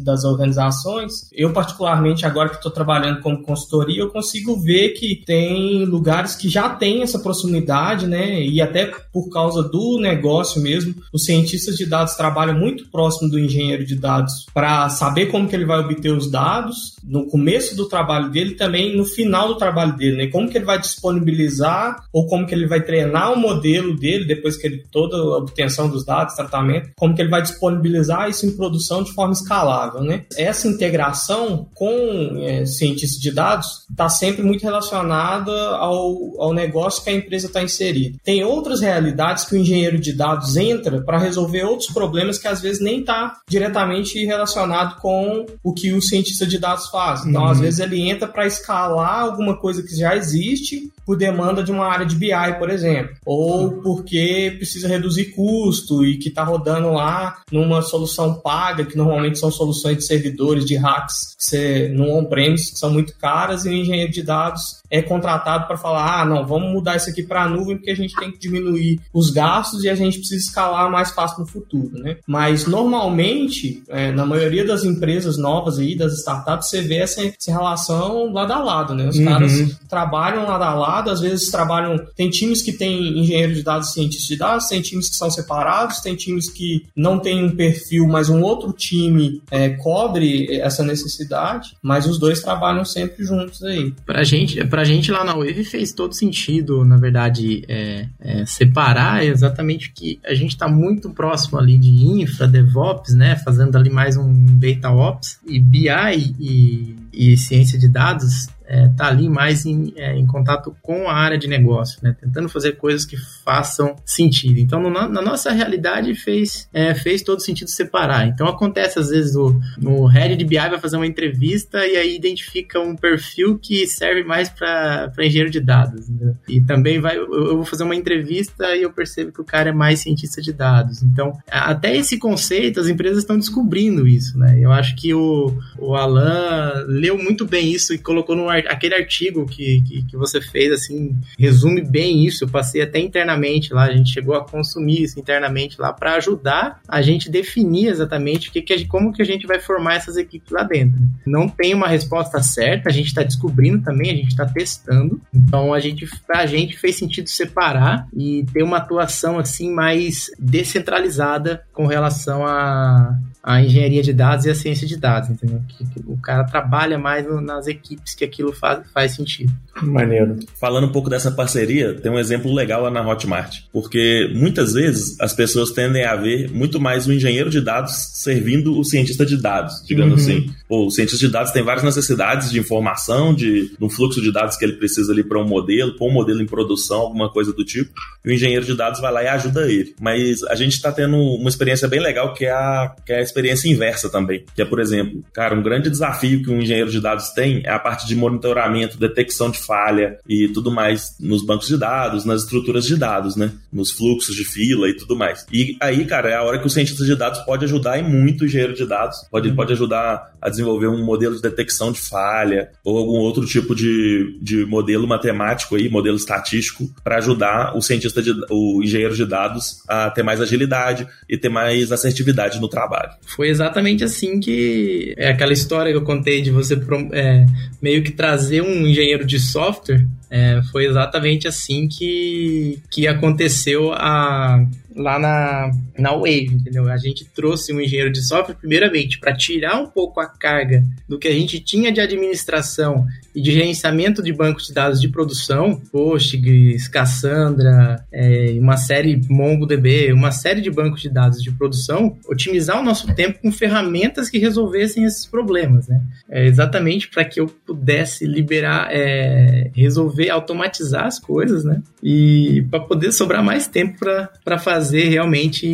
das 0.00 0.24
organizações. 0.24 1.28
Eu, 1.32 1.52
particularmente, 1.52 2.26
agora 2.26 2.48
que 2.48 2.56
estou 2.56 2.72
trabalhando 2.72 3.20
como 3.20 3.42
consultoria, 3.42 4.02
eu 4.02 4.10
consigo 4.10 4.60
ver 4.60 4.90
que 4.90 5.22
tem 5.24 5.84
lugares 5.84 6.34
que 6.34 6.48
já 6.48 6.70
têm 6.70 7.02
essa 7.02 7.20
proximidade, 7.20 8.08
né? 8.08 8.42
E 8.42 8.60
até 8.60 8.90
por 9.12 9.30
causa 9.30 9.62
do 9.62 10.00
negócio 10.00 10.60
mesmo, 10.60 10.92
os 11.12 11.24
cientistas 11.24 11.76
de 11.76 11.86
dados 11.86 12.14
trabalham 12.14 12.58
muito 12.58 12.88
próximo 12.90 13.30
do 13.30 13.38
engenheiro 13.38 13.86
de 13.86 13.94
dados 13.94 14.46
para 14.52 14.88
saber 14.88 15.26
como 15.26 15.48
que 15.48 15.54
ele 15.54 15.64
vai 15.64 15.78
obter 15.78 16.10
os 16.10 16.28
dados 16.28 16.79
no 17.02 17.26
começo 17.26 17.76
do 17.76 17.88
trabalho 17.88 18.30
dele 18.30 18.54
também 18.54 18.96
no 18.96 19.04
final 19.04 19.48
do 19.48 19.56
trabalho 19.56 19.96
dele, 19.96 20.16
né? 20.16 20.26
Como 20.28 20.48
que 20.48 20.58
ele 20.58 20.64
vai 20.64 20.78
disponibilizar 20.78 22.04
ou 22.12 22.26
como 22.26 22.46
que 22.46 22.54
ele 22.54 22.66
vai 22.66 22.82
treinar 22.82 23.32
o 23.32 23.36
modelo 23.38 23.96
dele 23.96 24.24
depois 24.24 24.56
que 24.56 24.66
ele 24.66 24.84
toda 24.90 25.16
a 25.16 25.38
obtenção 25.38 25.88
dos 25.88 26.04
dados, 26.04 26.34
tratamento, 26.34 26.90
como 26.96 27.14
que 27.14 27.22
ele 27.22 27.30
vai 27.30 27.42
disponibilizar 27.42 28.28
isso 28.28 28.46
em 28.46 28.56
produção 28.56 29.02
de 29.02 29.12
forma 29.12 29.32
escalável, 29.32 30.02
né? 30.02 30.24
Essa 30.36 30.68
integração 30.68 31.68
com 31.74 32.38
é, 32.40 32.64
cientistas 32.66 33.20
de 33.20 33.30
dados 33.30 33.86
está 33.90 34.08
sempre 34.08 34.42
muito 34.42 34.62
relacionada 34.62 35.52
ao, 35.76 36.40
ao 36.40 36.52
negócio 36.52 37.02
que 37.02 37.10
a 37.10 37.14
empresa 37.14 37.46
está 37.46 37.62
inserida. 37.62 38.18
Tem 38.24 38.44
outras 38.44 38.80
realidades 38.80 39.44
que 39.44 39.54
o 39.54 39.58
engenheiro 39.58 39.98
de 39.98 40.12
dados 40.12 40.56
entra 40.56 41.00
para 41.02 41.18
resolver 41.18 41.64
outros 41.64 41.90
problemas 41.90 42.38
que 42.38 42.48
às 42.48 42.60
vezes 42.60 42.80
nem 42.80 43.00
está 43.00 43.36
diretamente 43.48 44.24
relacionado 44.24 45.00
com 45.00 45.46
o 45.62 45.72
que 45.72 45.92
o 45.92 46.02
cientista 46.02 46.46
de 46.46 46.58
dados 46.60 46.88
faz. 46.88 47.24
Então, 47.24 47.42
uhum. 47.42 47.48
às 47.48 47.60
vezes, 47.60 47.80
ele 47.80 48.08
entra 48.08 48.28
para 48.28 48.46
escalar 48.46 49.20
alguma 49.20 49.56
coisa 49.56 49.82
que 49.82 49.96
já 49.96 50.16
existe 50.16 50.90
por 51.04 51.16
demanda 51.16 51.62
de 51.62 51.72
uma 51.72 51.86
área 51.86 52.06
de 52.06 52.14
BI, 52.14 52.30
por 52.58 52.70
exemplo, 52.70 53.16
ou 53.24 53.82
porque 53.82 54.54
precisa 54.56 54.86
reduzir 54.86 55.32
custo 55.32 56.04
e 56.04 56.16
que 56.18 56.28
está 56.28 56.44
rodando 56.44 56.92
lá 56.92 57.38
numa 57.50 57.82
solução 57.82 58.34
paga, 58.34 58.84
que 58.84 58.96
normalmente 58.96 59.38
são 59.38 59.50
soluções 59.50 59.96
de 59.96 60.04
servidores, 60.04 60.64
de 60.64 60.76
hacks, 60.76 61.34
que 61.36 61.44
você, 61.44 61.88
no 61.88 62.16
on-premise, 62.16 62.72
que 62.72 62.78
são 62.78 62.92
muito 62.92 63.16
caras, 63.16 63.64
e 63.64 63.70
o 63.70 63.72
engenheiro 63.72 64.12
de 64.12 64.22
dados 64.22 64.80
é 64.90 65.00
contratado 65.00 65.66
para 65.66 65.76
falar: 65.76 66.20
ah, 66.20 66.24
não, 66.24 66.46
vamos 66.46 66.72
mudar 66.72 66.96
isso 66.96 67.08
aqui 67.08 67.22
para 67.22 67.42
a 67.42 67.48
nuvem 67.48 67.76
porque 67.76 67.90
a 67.90 67.96
gente 67.96 68.14
tem 68.16 68.30
que 68.30 68.38
diminuir 68.38 69.00
os 69.12 69.30
gastos 69.30 69.84
e 69.84 69.88
a 69.88 69.94
gente 69.94 70.18
precisa 70.18 70.40
escalar 70.40 70.90
mais 70.90 71.10
fácil 71.10 71.40
no 71.40 71.46
futuro, 71.46 71.98
né? 71.98 72.18
Mas 72.26 72.66
normalmente, 72.66 73.82
é, 73.88 74.10
na 74.10 74.26
maioria 74.26 74.64
das 74.64 74.84
empresas 74.84 75.38
novas 75.38 75.78
aí, 75.78 75.96
das 75.96 76.12
startups, 76.18 76.49
você 76.56 76.80
vê 76.80 76.96
essa, 76.96 77.22
essa 77.22 77.50
relação 77.50 78.32
lado 78.32 78.52
a 78.52 78.58
lado, 78.62 78.94
né? 78.94 79.08
Os 79.08 79.16
uhum. 79.16 79.24
caras 79.24 79.52
trabalham 79.88 80.46
lado 80.46 80.64
a 80.64 80.74
lado, 80.74 81.10
às 81.10 81.20
vezes 81.20 81.50
trabalham. 81.50 81.98
Tem 82.16 82.30
times 82.30 82.62
que 82.62 82.72
têm 82.72 83.18
engenheiro 83.18 83.54
de 83.54 83.62
dados 83.62 83.90
e 83.90 83.92
cientista 83.94 84.28
de 84.28 84.38
dados, 84.38 84.68
tem 84.68 84.80
times 84.80 85.08
que 85.08 85.16
são 85.16 85.30
separados, 85.30 86.00
tem 86.00 86.14
times 86.14 86.50
que 86.50 86.86
não 86.96 87.18
têm 87.18 87.44
um 87.44 87.54
perfil, 87.54 88.06
mas 88.06 88.28
um 88.28 88.42
outro 88.42 88.72
time 88.72 89.42
é, 89.50 89.70
cobre 89.70 90.60
essa 90.60 90.82
necessidade, 90.82 91.76
mas 91.82 92.06
os 92.06 92.18
dois 92.18 92.40
trabalham 92.40 92.84
sempre 92.84 93.24
juntos 93.24 93.62
aí. 93.62 93.92
Pra 94.04 94.22
gente, 94.22 94.64
pra 94.66 94.84
gente 94.84 95.10
lá 95.10 95.24
na 95.24 95.34
Wave 95.34 95.64
fez 95.64 95.92
todo 95.92 96.14
sentido, 96.14 96.84
na 96.84 96.96
verdade, 96.96 97.64
é, 97.68 98.06
é, 98.20 98.46
separar 98.46 99.24
exatamente 99.24 99.92
que 99.92 100.18
a 100.24 100.34
gente 100.34 100.50
está 100.50 100.68
muito 100.68 101.10
próximo 101.10 101.58
ali 101.58 101.78
de 101.78 101.90
infra, 101.90 102.46
DevOps, 102.46 103.14
né? 103.14 103.36
Fazendo 103.36 103.76
ali 103.76 103.90
mais 103.90 104.16
um 104.16 104.46
Data 104.58 104.90
Ops 104.90 105.38
e 105.46 105.60
BI 105.60 106.34
e, 106.40 106.96
e 107.12 107.36
ciência 107.36 107.78
de 107.78 107.88
dados 107.88 108.48
é, 108.70 108.88
tá 108.96 109.08
ali 109.08 109.28
mais 109.28 109.66
em, 109.66 109.92
é, 109.96 110.16
em, 110.16 110.24
contato 110.24 110.76
com 110.80 111.08
a 111.08 111.12
área 111.12 111.36
de 111.36 111.48
negócio, 111.48 111.98
né? 112.02 112.14
Tentando 112.20 112.48
fazer 112.48 112.76
coisas 112.76 113.04
que 113.04 113.16
façam 113.44 113.96
sentido. 114.04 114.60
Então, 114.60 114.80
no, 114.80 114.90
na 114.90 115.20
nossa 115.20 115.50
realidade, 115.50 116.14
fez, 116.14 116.68
é, 116.72 116.94
fez 116.94 117.20
todo 117.22 117.40
sentido 117.40 117.68
separar. 117.68 118.28
Então, 118.28 118.46
acontece 118.46 119.00
às 119.00 119.10
vezes 119.10 119.34
o, 119.34 119.60
no 119.76 120.06
head 120.06 120.36
de 120.36 120.44
BI 120.44 120.56
vai 120.56 120.78
fazer 120.78 120.96
uma 120.96 121.06
entrevista 121.06 121.84
e 121.84 121.96
aí 121.96 122.14
identifica 122.14 122.78
um 122.78 122.94
perfil 122.94 123.58
que 123.58 123.88
serve 123.88 124.22
mais 124.22 124.48
para 124.48 125.12
engenheiro 125.18 125.50
de 125.50 125.58
dados. 125.58 126.08
Né? 126.08 126.34
E 126.48 126.60
também 126.60 127.00
vai, 127.00 127.18
eu, 127.18 127.56
vou 127.56 127.64
fazer 127.64 127.82
uma 127.82 127.96
entrevista 127.96 128.76
e 128.76 128.82
eu 128.82 128.92
percebo 128.92 129.32
que 129.32 129.40
o 129.40 129.44
cara 129.44 129.70
é 129.70 129.72
mais 129.72 129.98
cientista 129.98 130.40
de 130.40 130.52
dados. 130.52 131.02
Então, 131.02 131.36
até 131.50 131.96
esse 131.96 132.20
conceito, 132.20 132.78
as 132.78 132.86
empresas 132.86 133.18
estão 133.18 133.36
descobrindo 133.36 134.06
isso, 134.06 134.38
né? 134.38 134.60
Eu 134.60 134.70
acho 134.70 134.94
que 134.94 135.12
o, 135.12 135.52
o 135.76 135.96
Alan 135.96 136.84
leu 136.86 137.18
muito 137.18 137.44
bem 137.44 137.72
isso 137.72 137.92
e 137.92 137.98
colocou 137.98 138.36
no 138.36 138.48
aquele 138.68 138.94
artigo 138.94 139.46
que, 139.46 139.82
que, 139.82 140.02
que, 140.04 140.16
você 140.16 140.40
fez, 140.40 140.72
assim, 140.72 141.16
resume 141.38 141.82
bem 141.82 142.24
isso. 142.24 142.44
Eu 142.44 142.48
passei 142.48 142.82
até 142.82 142.98
internamente 142.98 143.72
lá, 143.72 143.84
a 143.84 143.92
gente 143.92 144.12
chegou 144.12 144.34
a 144.34 144.44
consumir 144.44 145.02
isso 145.02 145.18
internamente 145.18 145.80
lá 145.80 145.92
para 145.92 146.14
ajudar 146.14 146.80
a 146.88 147.02
gente 147.02 147.30
definir 147.30 147.88
exatamente 147.88 148.48
o 148.48 148.52
que, 148.52 148.62
que 148.62 148.86
como 148.86 149.12
que 149.12 149.22
a 149.22 149.24
gente 149.24 149.46
vai 149.46 149.60
formar 149.60 149.94
essas 149.94 150.16
equipes 150.16 150.50
lá 150.50 150.62
dentro. 150.62 151.00
Não 151.26 151.48
tem 151.48 151.74
uma 151.74 151.88
resposta 151.88 152.42
certa, 152.42 152.88
a 152.88 152.92
gente 152.92 153.06
está 153.06 153.22
descobrindo 153.22 153.82
também, 153.82 154.10
a 154.10 154.16
gente 154.16 154.30
está 154.30 154.46
testando. 154.46 155.20
Então 155.32 155.72
a 155.72 155.80
gente, 155.80 156.06
pra 156.26 156.46
gente 156.46 156.76
fez 156.76 156.96
sentido 156.96 157.28
separar 157.28 158.06
e 158.14 158.44
ter 158.52 158.62
uma 158.62 158.78
atuação 158.78 159.38
assim 159.38 159.72
mais 159.72 160.30
descentralizada 160.38 161.64
com 161.72 161.86
relação 161.86 162.46
a 162.46 163.18
a 163.42 163.62
engenharia 163.62 164.02
de 164.02 164.12
dados 164.12 164.44
e 164.44 164.50
a 164.50 164.54
ciência 164.54 164.86
de 164.86 164.96
dados, 164.96 165.30
entendeu? 165.30 165.62
Que, 165.66 165.84
que 165.84 166.00
o 166.06 166.16
cara 166.18 166.44
trabalha 166.44 166.98
mais 166.98 167.26
no, 167.26 167.40
nas 167.40 167.66
equipes 167.66 168.14
que 168.14 168.24
aquilo 168.24 168.49
faz, 168.52 168.80
faz 168.92 169.14
sentido. 169.14 169.52
Maneiro. 169.82 170.38
Falando 170.60 170.86
um 170.86 170.92
pouco 170.92 171.08
dessa 171.08 171.30
parceria, 171.30 171.94
tem 171.94 172.10
um 172.10 172.18
exemplo 172.18 172.52
legal 172.52 172.82
lá 172.82 172.90
na 172.90 173.06
Hotmart, 173.06 173.60
porque 173.72 174.30
muitas 174.34 174.72
vezes 174.74 175.18
as 175.20 175.32
pessoas 175.32 175.70
tendem 175.70 176.04
a 176.04 176.16
ver 176.16 176.50
muito 176.50 176.80
mais 176.80 177.06
o 177.06 177.12
engenheiro 177.12 177.48
de 177.48 177.60
dados 177.60 177.92
servindo 178.14 178.78
o 178.78 178.84
cientista 178.84 179.24
de 179.24 179.40
dados, 179.40 179.82
digamos 179.86 180.26
uhum. 180.26 180.36
assim. 180.36 180.50
o 180.68 180.90
cientista 180.90 181.26
de 181.26 181.32
dados 181.32 181.52
tem 181.52 181.62
várias 181.62 181.84
necessidades 181.84 182.50
de 182.50 182.58
informação, 182.58 183.34
de 183.34 183.72
um 183.80 183.88
fluxo 183.88 184.20
de 184.20 184.32
dados 184.32 184.56
que 184.56 184.64
ele 184.64 184.74
precisa 184.74 185.12
ali 185.12 185.22
para 185.22 185.38
um 185.38 185.46
modelo, 185.46 185.96
para 185.96 186.06
um 186.06 186.12
modelo 186.12 186.42
em 186.42 186.46
produção, 186.46 187.00
alguma 187.00 187.30
coisa 187.30 187.52
do 187.52 187.64
tipo, 187.64 187.92
e 188.24 188.30
o 188.30 188.32
engenheiro 188.32 188.64
de 188.64 188.74
dados 188.74 189.00
vai 189.00 189.12
lá 189.12 189.22
e 189.22 189.28
ajuda 189.28 189.70
ele. 189.70 189.94
Mas 190.00 190.42
a 190.44 190.54
gente 190.54 190.74
está 190.74 190.92
tendo 190.92 191.16
uma 191.16 191.48
experiência 191.48 191.88
bem 191.88 192.00
legal 192.00 192.34
que 192.34 192.44
é 192.44 192.50
a, 192.50 192.94
que 193.04 193.12
é 193.12 193.18
a 193.18 193.22
experiência 193.22 193.68
inversa 193.68 194.10
também. 194.10 194.44
Que 194.54 194.62
é, 194.62 194.64
por 194.64 194.80
exemplo, 194.80 195.24
cara, 195.32 195.54
um 195.54 195.62
grande 195.62 195.88
desafio 195.88 196.42
que 196.42 196.50
um 196.50 196.60
engenheiro 196.60 196.90
de 196.90 197.00
dados 197.00 197.30
tem 197.30 197.62
é 197.64 197.70
a 197.70 197.78
parte 197.78 198.06
de 198.06 198.14
monitoramento, 198.40 198.98
detecção 198.98 199.50
de 199.50 199.58
falha 199.58 200.18
e 200.28 200.48
tudo 200.48 200.70
mais 200.70 201.16
nos 201.20 201.44
bancos 201.44 201.68
de 201.68 201.76
dados, 201.76 202.24
nas 202.24 202.42
estruturas 202.42 202.86
de 202.86 202.96
dados, 202.96 203.36
né? 203.36 203.52
Nos 203.72 203.90
fluxos 203.90 204.34
de 204.34 204.44
fila 204.44 204.88
e 204.88 204.96
tudo 204.96 205.14
mais. 205.14 205.46
E 205.52 205.76
aí, 205.80 206.04
cara, 206.04 206.30
é 206.30 206.34
a 206.34 206.42
hora 206.42 206.58
que 206.58 206.66
o 206.66 206.70
cientista 206.70 207.04
de 207.04 207.14
dados 207.14 207.40
pode 207.40 207.64
ajudar 207.64 207.98
e 207.98 208.02
muito 208.02 208.42
o 208.42 208.46
engenheiro 208.46 208.74
de 208.74 208.86
dados. 208.86 209.16
Pode, 209.30 209.48
ele 209.48 209.56
pode 209.56 209.72
ajudar 209.72 210.32
a 210.40 210.48
desenvolver 210.48 210.88
um 210.88 211.04
modelo 211.04 211.36
de 211.36 211.42
detecção 211.42 211.92
de 211.92 212.00
falha 212.00 212.70
ou 212.84 212.96
algum 212.96 213.18
outro 213.18 213.44
tipo 213.46 213.74
de, 213.74 214.38
de 214.40 214.64
modelo 214.64 215.06
matemático 215.06 215.76
aí, 215.76 215.88
modelo 215.88 216.16
estatístico, 216.16 216.88
para 217.04 217.18
ajudar 217.18 217.76
o 217.76 217.82
cientista 217.82 218.22
de, 218.22 218.32
o 218.50 218.82
engenheiro 218.82 219.14
de 219.14 219.26
dados 219.26 219.82
a 219.86 220.10
ter 220.10 220.22
mais 220.22 220.40
agilidade 220.40 221.06
e 221.28 221.36
ter 221.36 221.48
mais 221.48 221.92
assertividade 221.92 222.60
no 222.60 222.68
trabalho 222.68 223.10
foi 223.40 223.48
exatamente 223.48 224.04
assim 224.04 224.38
que 224.38 225.14
é 225.16 225.30
aquela 225.30 225.52
história 225.52 225.92
que 225.92 225.96
eu 225.96 226.04
contei 226.04 226.42
de 226.42 226.50
você 226.50 226.78
é, 227.12 227.46
meio 227.80 228.02
que 228.02 228.10
trazer 228.20 228.60
um 228.60 228.86
engenheiro 228.86 229.24
de 229.24 229.40
software. 229.40 230.06
É, 230.28 230.60
foi 230.70 230.84
exatamente 230.84 231.48
assim 231.48 231.88
que, 231.88 232.78
que 232.90 233.08
aconteceu 233.08 233.94
a, 233.94 234.62
lá 234.94 235.18
na, 235.18 235.70
na 235.98 236.12
Wave, 236.12 236.50
entendeu? 236.52 236.88
A 236.88 236.96
gente 236.96 237.24
trouxe 237.24 237.72
um 237.72 237.80
engenheiro 237.80 238.10
de 238.10 238.22
software, 238.26 238.54
primeiramente, 238.54 239.18
para 239.18 239.34
tirar 239.34 239.80
um 239.80 239.86
pouco 239.86 240.20
a 240.20 240.26
carga 240.26 240.84
do 241.08 241.18
que 241.18 241.28
a 241.28 241.32
gente 241.32 241.60
tinha 241.60 241.92
de 241.92 242.00
administração 242.00 243.06
e 243.34 243.40
de 243.40 243.52
gerenciamento 243.52 244.22
de 244.22 244.32
bancos 244.32 244.66
de 244.66 244.74
dados 244.74 245.00
de 245.00 245.08
produção, 245.08 245.80
Postgres, 245.92 246.88
Cassandra, 246.88 248.04
é, 248.12 248.56
uma 248.58 248.76
série 248.76 249.20
MongoDB, 249.28 250.12
uma 250.12 250.32
série 250.32 250.60
de 250.60 250.70
bancos 250.70 251.00
de 251.00 251.08
dados 251.08 251.42
de 251.42 251.50
produção, 251.52 252.16
otimizar 252.28 252.80
o 252.80 252.84
nosso 252.84 253.12
tempo 253.14 253.38
com 253.40 253.52
ferramentas 253.52 254.28
que 254.28 254.38
resolvessem 254.38 255.04
esses 255.04 255.26
problemas, 255.26 255.88
né? 255.88 256.00
É 256.28 256.46
exatamente 256.46 257.08
para 257.08 257.24
que 257.24 257.40
eu 257.40 257.46
pudesse 257.46 258.26
liberar, 258.26 258.88
é, 258.90 259.70
resolver, 259.74 260.30
automatizar 260.30 261.06
as 261.06 261.18
coisas, 261.18 261.64
né? 261.64 261.80
E 262.02 262.64
para 262.70 262.80
poder 262.80 263.12
sobrar 263.12 263.44
mais 263.44 263.66
tempo 263.66 263.98
para 264.44 264.58
fazer 264.58 264.80
realmente 264.92 265.66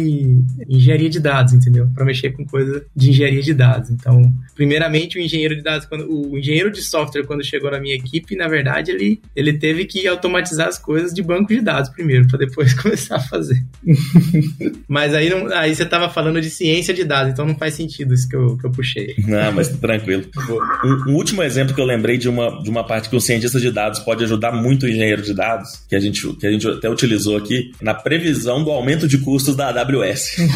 engenharia 0.68 1.08
de 1.08 1.20
dados, 1.20 1.52
entendeu? 1.52 1.88
Para 1.94 2.04
mexer 2.04 2.30
com 2.30 2.44
coisa 2.44 2.84
de 2.94 3.10
engenharia 3.10 3.42
de 3.42 3.54
dados. 3.54 3.90
Então, 3.90 4.32
primeiramente 4.54 5.18
o 5.18 5.20
engenheiro 5.20 5.56
de 5.56 5.62
dados, 5.62 5.86
quando, 5.86 6.06
o 6.10 6.38
engenheiro 6.38 6.70
de 6.70 6.82
software 6.82 7.24
quando 7.24 7.44
chegou 7.44 7.70
na 7.70 7.80
minha 7.80 7.94
equipe, 7.94 8.36
na 8.36 8.48
verdade, 8.48 8.90
ele, 8.90 9.20
ele 9.34 9.52
teve 9.52 9.84
que 9.84 10.06
automatizar 10.06 10.68
as 10.68 10.78
coisas 10.78 11.12
de 11.12 11.22
banco 11.22 11.48
de 11.48 11.60
dados 11.60 11.90
primeiro, 11.90 12.26
para 12.26 12.38
depois 12.38 12.74
começar 12.80 13.16
a 13.16 13.20
fazer. 13.20 13.62
mas 14.88 15.14
aí, 15.14 15.28
não, 15.28 15.52
aí 15.52 15.74
você 15.74 15.82
estava 15.82 16.08
falando 16.08 16.40
de 16.40 16.50
ciência 16.50 16.94
de 16.94 17.04
dados, 17.04 17.32
então 17.32 17.46
não 17.46 17.56
faz 17.56 17.74
sentido 17.74 18.14
isso 18.14 18.28
que 18.28 18.36
eu, 18.36 18.56
que 18.56 18.66
eu 18.66 18.70
puxei. 18.70 19.14
Não, 19.26 19.52
mas 19.52 19.68
tranquilo. 19.68 20.24
Um, 20.84 21.10
um, 21.10 21.14
último 21.14 21.42
exemplo 21.42 21.74
que 21.74 21.80
eu 21.80 21.84
lembrei 21.84 22.16
de 22.16 22.28
uma, 22.28 22.62
de 22.62 22.70
uma 22.70 22.84
parte 22.84 23.08
que 23.08 23.16
o 23.16 23.20
cientista 23.20 23.60
de 23.60 23.70
dados 23.70 24.00
pode 24.00 24.24
ajudar 24.24 24.52
muito 24.52 24.84
o 24.86 24.88
engenheiro 24.88 25.22
de 25.22 25.34
dados, 25.34 25.84
que 25.88 25.96
a 25.96 26.00
gente, 26.00 26.32
que 26.34 26.46
a 26.46 26.50
gente 26.50 26.66
até 26.66 26.88
utilizou 26.88 27.36
aqui, 27.36 27.72
na 27.80 27.94
previsão 27.94 28.62
do 28.62 28.70
aumento 28.70 28.95
de 29.08 29.18
custos 29.18 29.56
da 29.56 29.68
AWS. 29.68 30.36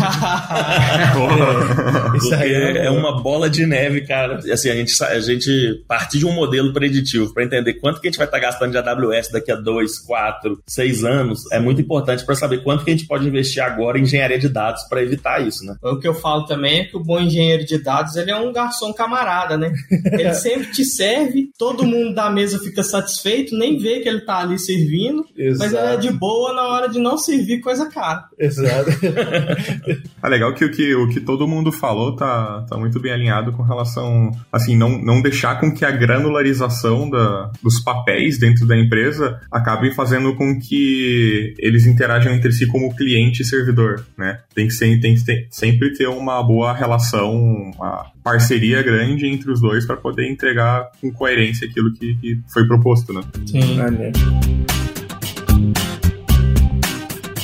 Porque 2.12 2.34
é, 2.34 2.86
é 2.86 2.90
uma 2.90 3.20
bola 3.20 3.50
de 3.50 3.66
neve, 3.66 4.02
cara. 4.02 4.38
Assim, 4.52 4.70
a 4.70 4.74
gente, 4.74 5.02
a 5.02 5.20
gente 5.20 5.84
partir 5.88 6.18
de 6.18 6.26
um 6.26 6.32
modelo 6.32 6.72
preditivo 6.72 7.32
para 7.34 7.44
entender 7.44 7.74
quanto 7.74 8.00
que 8.00 8.08
a 8.08 8.10
gente 8.10 8.18
vai 8.18 8.26
estar 8.26 8.38
tá 8.38 8.44
gastando 8.44 8.72
de 8.72 8.78
AWS 8.78 9.30
daqui 9.32 9.50
a 9.50 9.56
dois, 9.56 9.98
quatro, 9.98 10.60
seis 10.66 11.04
anos 11.04 11.40
é 11.50 11.58
muito 11.58 11.80
importante 11.80 12.24
para 12.24 12.34
saber 12.34 12.62
quanto 12.62 12.84
que 12.84 12.90
a 12.90 12.96
gente 12.96 13.06
pode 13.06 13.26
investir 13.26 13.62
agora 13.62 13.98
em 13.98 14.02
engenharia 14.02 14.38
de 14.38 14.48
dados 14.48 14.82
para 14.84 15.02
evitar 15.02 15.46
isso, 15.46 15.64
né? 15.64 15.76
O 15.82 15.98
que 15.98 16.06
eu 16.06 16.14
falo 16.14 16.44
também 16.46 16.80
é 16.80 16.84
que 16.84 16.96
o 16.96 17.02
bom 17.02 17.20
engenheiro 17.20 17.64
de 17.64 17.82
dados 17.82 18.16
ele 18.16 18.30
é 18.30 18.36
um 18.36 18.52
garçom 18.52 18.92
camarada, 18.92 19.56
né? 19.56 19.72
Ele 20.12 20.32
sempre 20.34 20.70
te 20.70 20.84
serve, 20.84 21.50
todo 21.58 21.86
mundo 21.86 22.14
da 22.14 22.30
mesa 22.30 22.58
fica 22.58 22.82
satisfeito, 22.82 23.56
nem 23.56 23.78
vê 23.78 24.00
que 24.00 24.08
ele 24.08 24.20
tá 24.20 24.38
ali 24.38 24.58
servindo, 24.58 25.24
Exato. 25.36 25.58
mas 25.58 25.72
ele 25.72 25.94
é 25.94 25.96
de 25.96 26.12
boa 26.12 26.52
na 26.52 26.68
hora 26.68 26.88
de 26.88 26.98
não 26.98 27.16
servir 27.16 27.60
coisa 27.60 27.88
cara. 27.88 28.24
Exato. 28.40 28.90
É 30.22 30.28
legal 30.28 30.52
que 30.54 30.64
o 30.64 30.70
que, 30.70 30.94
o 30.94 31.08
que 31.08 31.18
todo 31.18 31.48
mundo 31.48 31.72
falou 31.72 32.14
tá, 32.14 32.66
tá 32.68 32.76
muito 32.76 33.00
bem 33.00 33.12
alinhado 33.12 33.52
com 33.52 33.62
relação, 33.62 34.30
assim, 34.52 34.76
não, 34.76 35.02
não 35.02 35.22
deixar 35.22 35.58
com 35.58 35.72
que 35.72 35.82
a 35.82 35.90
granularização 35.90 37.08
da, 37.08 37.50
dos 37.62 37.80
papéis 37.80 38.38
dentro 38.38 38.66
da 38.66 38.76
empresa 38.76 39.40
acabe 39.50 39.94
fazendo 39.94 40.36
com 40.36 40.58
que 40.58 41.54
eles 41.58 41.86
interajam 41.86 42.34
entre 42.34 42.52
si 42.52 42.66
como 42.66 42.94
cliente 42.94 43.40
e 43.40 43.46
servidor, 43.46 44.04
né? 44.16 44.40
Tem 44.54 44.66
que, 44.66 44.74
ser, 44.74 45.00
tem 45.00 45.14
que 45.14 45.24
ter, 45.24 45.46
sempre 45.50 45.94
ter 45.94 46.06
uma 46.06 46.42
boa 46.42 46.74
relação, 46.74 47.32
uma 47.74 48.04
parceria 48.22 48.82
grande 48.82 49.26
entre 49.26 49.50
os 49.50 49.60
dois 49.60 49.86
para 49.86 49.96
poder 49.96 50.30
entregar 50.30 50.90
com 51.00 51.10
coerência 51.10 51.66
aquilo 51.66 51.92
que, 51.94 52.14
que 52.16 52.40
foi 52.52 52.66
proposto, 52.66 53.12
né? 53.12 53.22
Sim. 53.46 53.78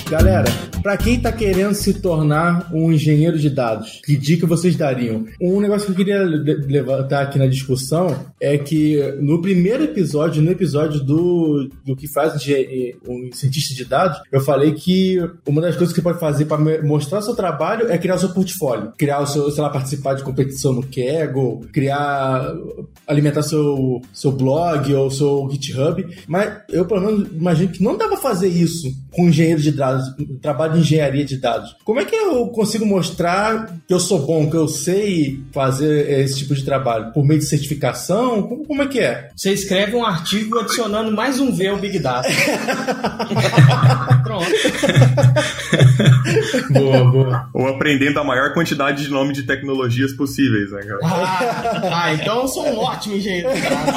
Galera, 0.08 0.48
para 0.84 0.96
quem 0.96 1.18
tá 1.18 1.32
querendo 1.32 1.74
se 1.74 1.94
tornar 1.94 2.70
um 2.72 2.92
engenheiro 2.92 3.36
de 3.36 3.50
dados, 3.50 4.00
que 4.04 4.16
dica 4.16 4.46
vocês 4.46 4.76
dariam? 4.76 5.26
Um 5.40 5.60
negócio 5.60 5.86
que 5.86 5.90
eu 5.90 5.96
queria 5.96 6.22
levantar 6.22 7.22
aqui 7.22 7.40
na 7.40 7.48
discussão 7.48 8.16
é 8.40 8.56
que 8.56 9.02
no 9.20 9.42
primeiro 9.42 9.82
episódio, 9.82 10.40
no 10.40 10.52
episódio 10.52 11.00
do, 11.00 11.68
do 11.84 11.96
que 11.96 12.06
faz 12.06 12.34
um 13.04 13.32
cientista 13.32 13.74
de 13.74 13.84
dados, 13.84 14.20
eu 14.30 14.40
falei 14.40 14.74
que 14.74 15.18
uma 15.44 15.60
das 15.60 15.74
coisas 15.74 15.92
que 15.92 16.00
pode 16.00 16.20
fazer 16.20 16.44
para 16.44 16.58
mostrar 16.84 17.20
seu 17.20 17.34
trabalho 17.34 17.90
é 17.90 17.98
criar 17.98 18.18
seu 18.18 18.28
portfólio. 18.28 18.92
Criar 18.96 19.18
o 19.18 19.26
seu, 19.26 19.50
sei 19.50 19.62
lá, 19.64 19.70
participar 19.70 20.14
de 20.14 20.22
competição 20.22 20.72
no 20.72 20.84
Kaggle, 20.84 21.66
criar, 21.72 22.54
alimentar 23.08 23.42
seu, 23.42 24.00
seu 24.12 24.30
blog 24.30 24.94
ou 24.94 25.10
seu 25.10 25.48
GitHub. 25.50 26.06
Mas 26.28 26.60
eu, 26.68 26.84
pelo 26.84 27.00
menos, 27.00 27.28
imagino 27.32 27.72
que 27.72 27.82
não 27.82 27.98
dá 27.98 28.06
pra 28.06 28.16
fazer 28.16 28.46
isso 28.48 28.86
com 29.10 29.28
engenheiro 29.28 29.60
de 29.60 29.72
dados, 29.72 29.95
trabalho 30.40 30.74
de 30.74 30.80
engenharia 30.80 31.24
de 31.24 31.36
dados. 31.36 31.76
Como 31.84 32.00
é 32.00 32.04
que 32.04 32.14
eu 32.14 32.46
consigo 32.48 32.84
mostrar 32.86 33.66
que 33.86 33.94
eu 33.94 34.00
sou 34.00 34.26
bom, 34.26 34.50
que 34.50 34.56
eu 34.56 34.68
sei 34.68 35.40
fazer 35.52 36.20
esse 36.20 36.38
tipo 36.38 36.54
de 36.54 36.64
trabalho? 36.64 37.12
Por 37.12 37.24
meio 37.24 37.40
de 37.40 37.46
certificação? 37.46 38.42
Como, 38.42 38.64
como 38.64 38.82
é 38.82 38.86
que 38.86 39.00
é? 39.00 39.30
Você 39.34 39.52
escreve 39.52 39.96
um 39.96 40.04
artigo 40.04 40.58
adicionando 40.58 41.10
mais 41.12 41.40
um 41.40 41.52
V 41.52 41.68
ao 41.68 41.78
Big 41.78 41.98
Data. 41.98 42.28
Pronto. 44.22 44.46
boa, 46.70 47.04
boa. 47.10 47.50
Ou 47.54 47.68
aprendendo 47.68 48.20
a 48.20 48.24
maior 48.24 48.52
quantidade 48.52 49.04
de 49.04 49.10
nome 49.10 49.32
de 49.32 49.44
tecnologias 49.44 50.12
possíveis, 50.12 50.70
né, 50.72 50.82
cara? 50.82 51.00
Ah, 51.02 52.04
ah 52.04 52.14
então 52.14 52.42
eu 52.42 52.48
sou 52.48 52.66
um 52.66 52.78
ótimo 52.78 53.16
engenheiro 53.16 53.48
dados. 53.48 53.94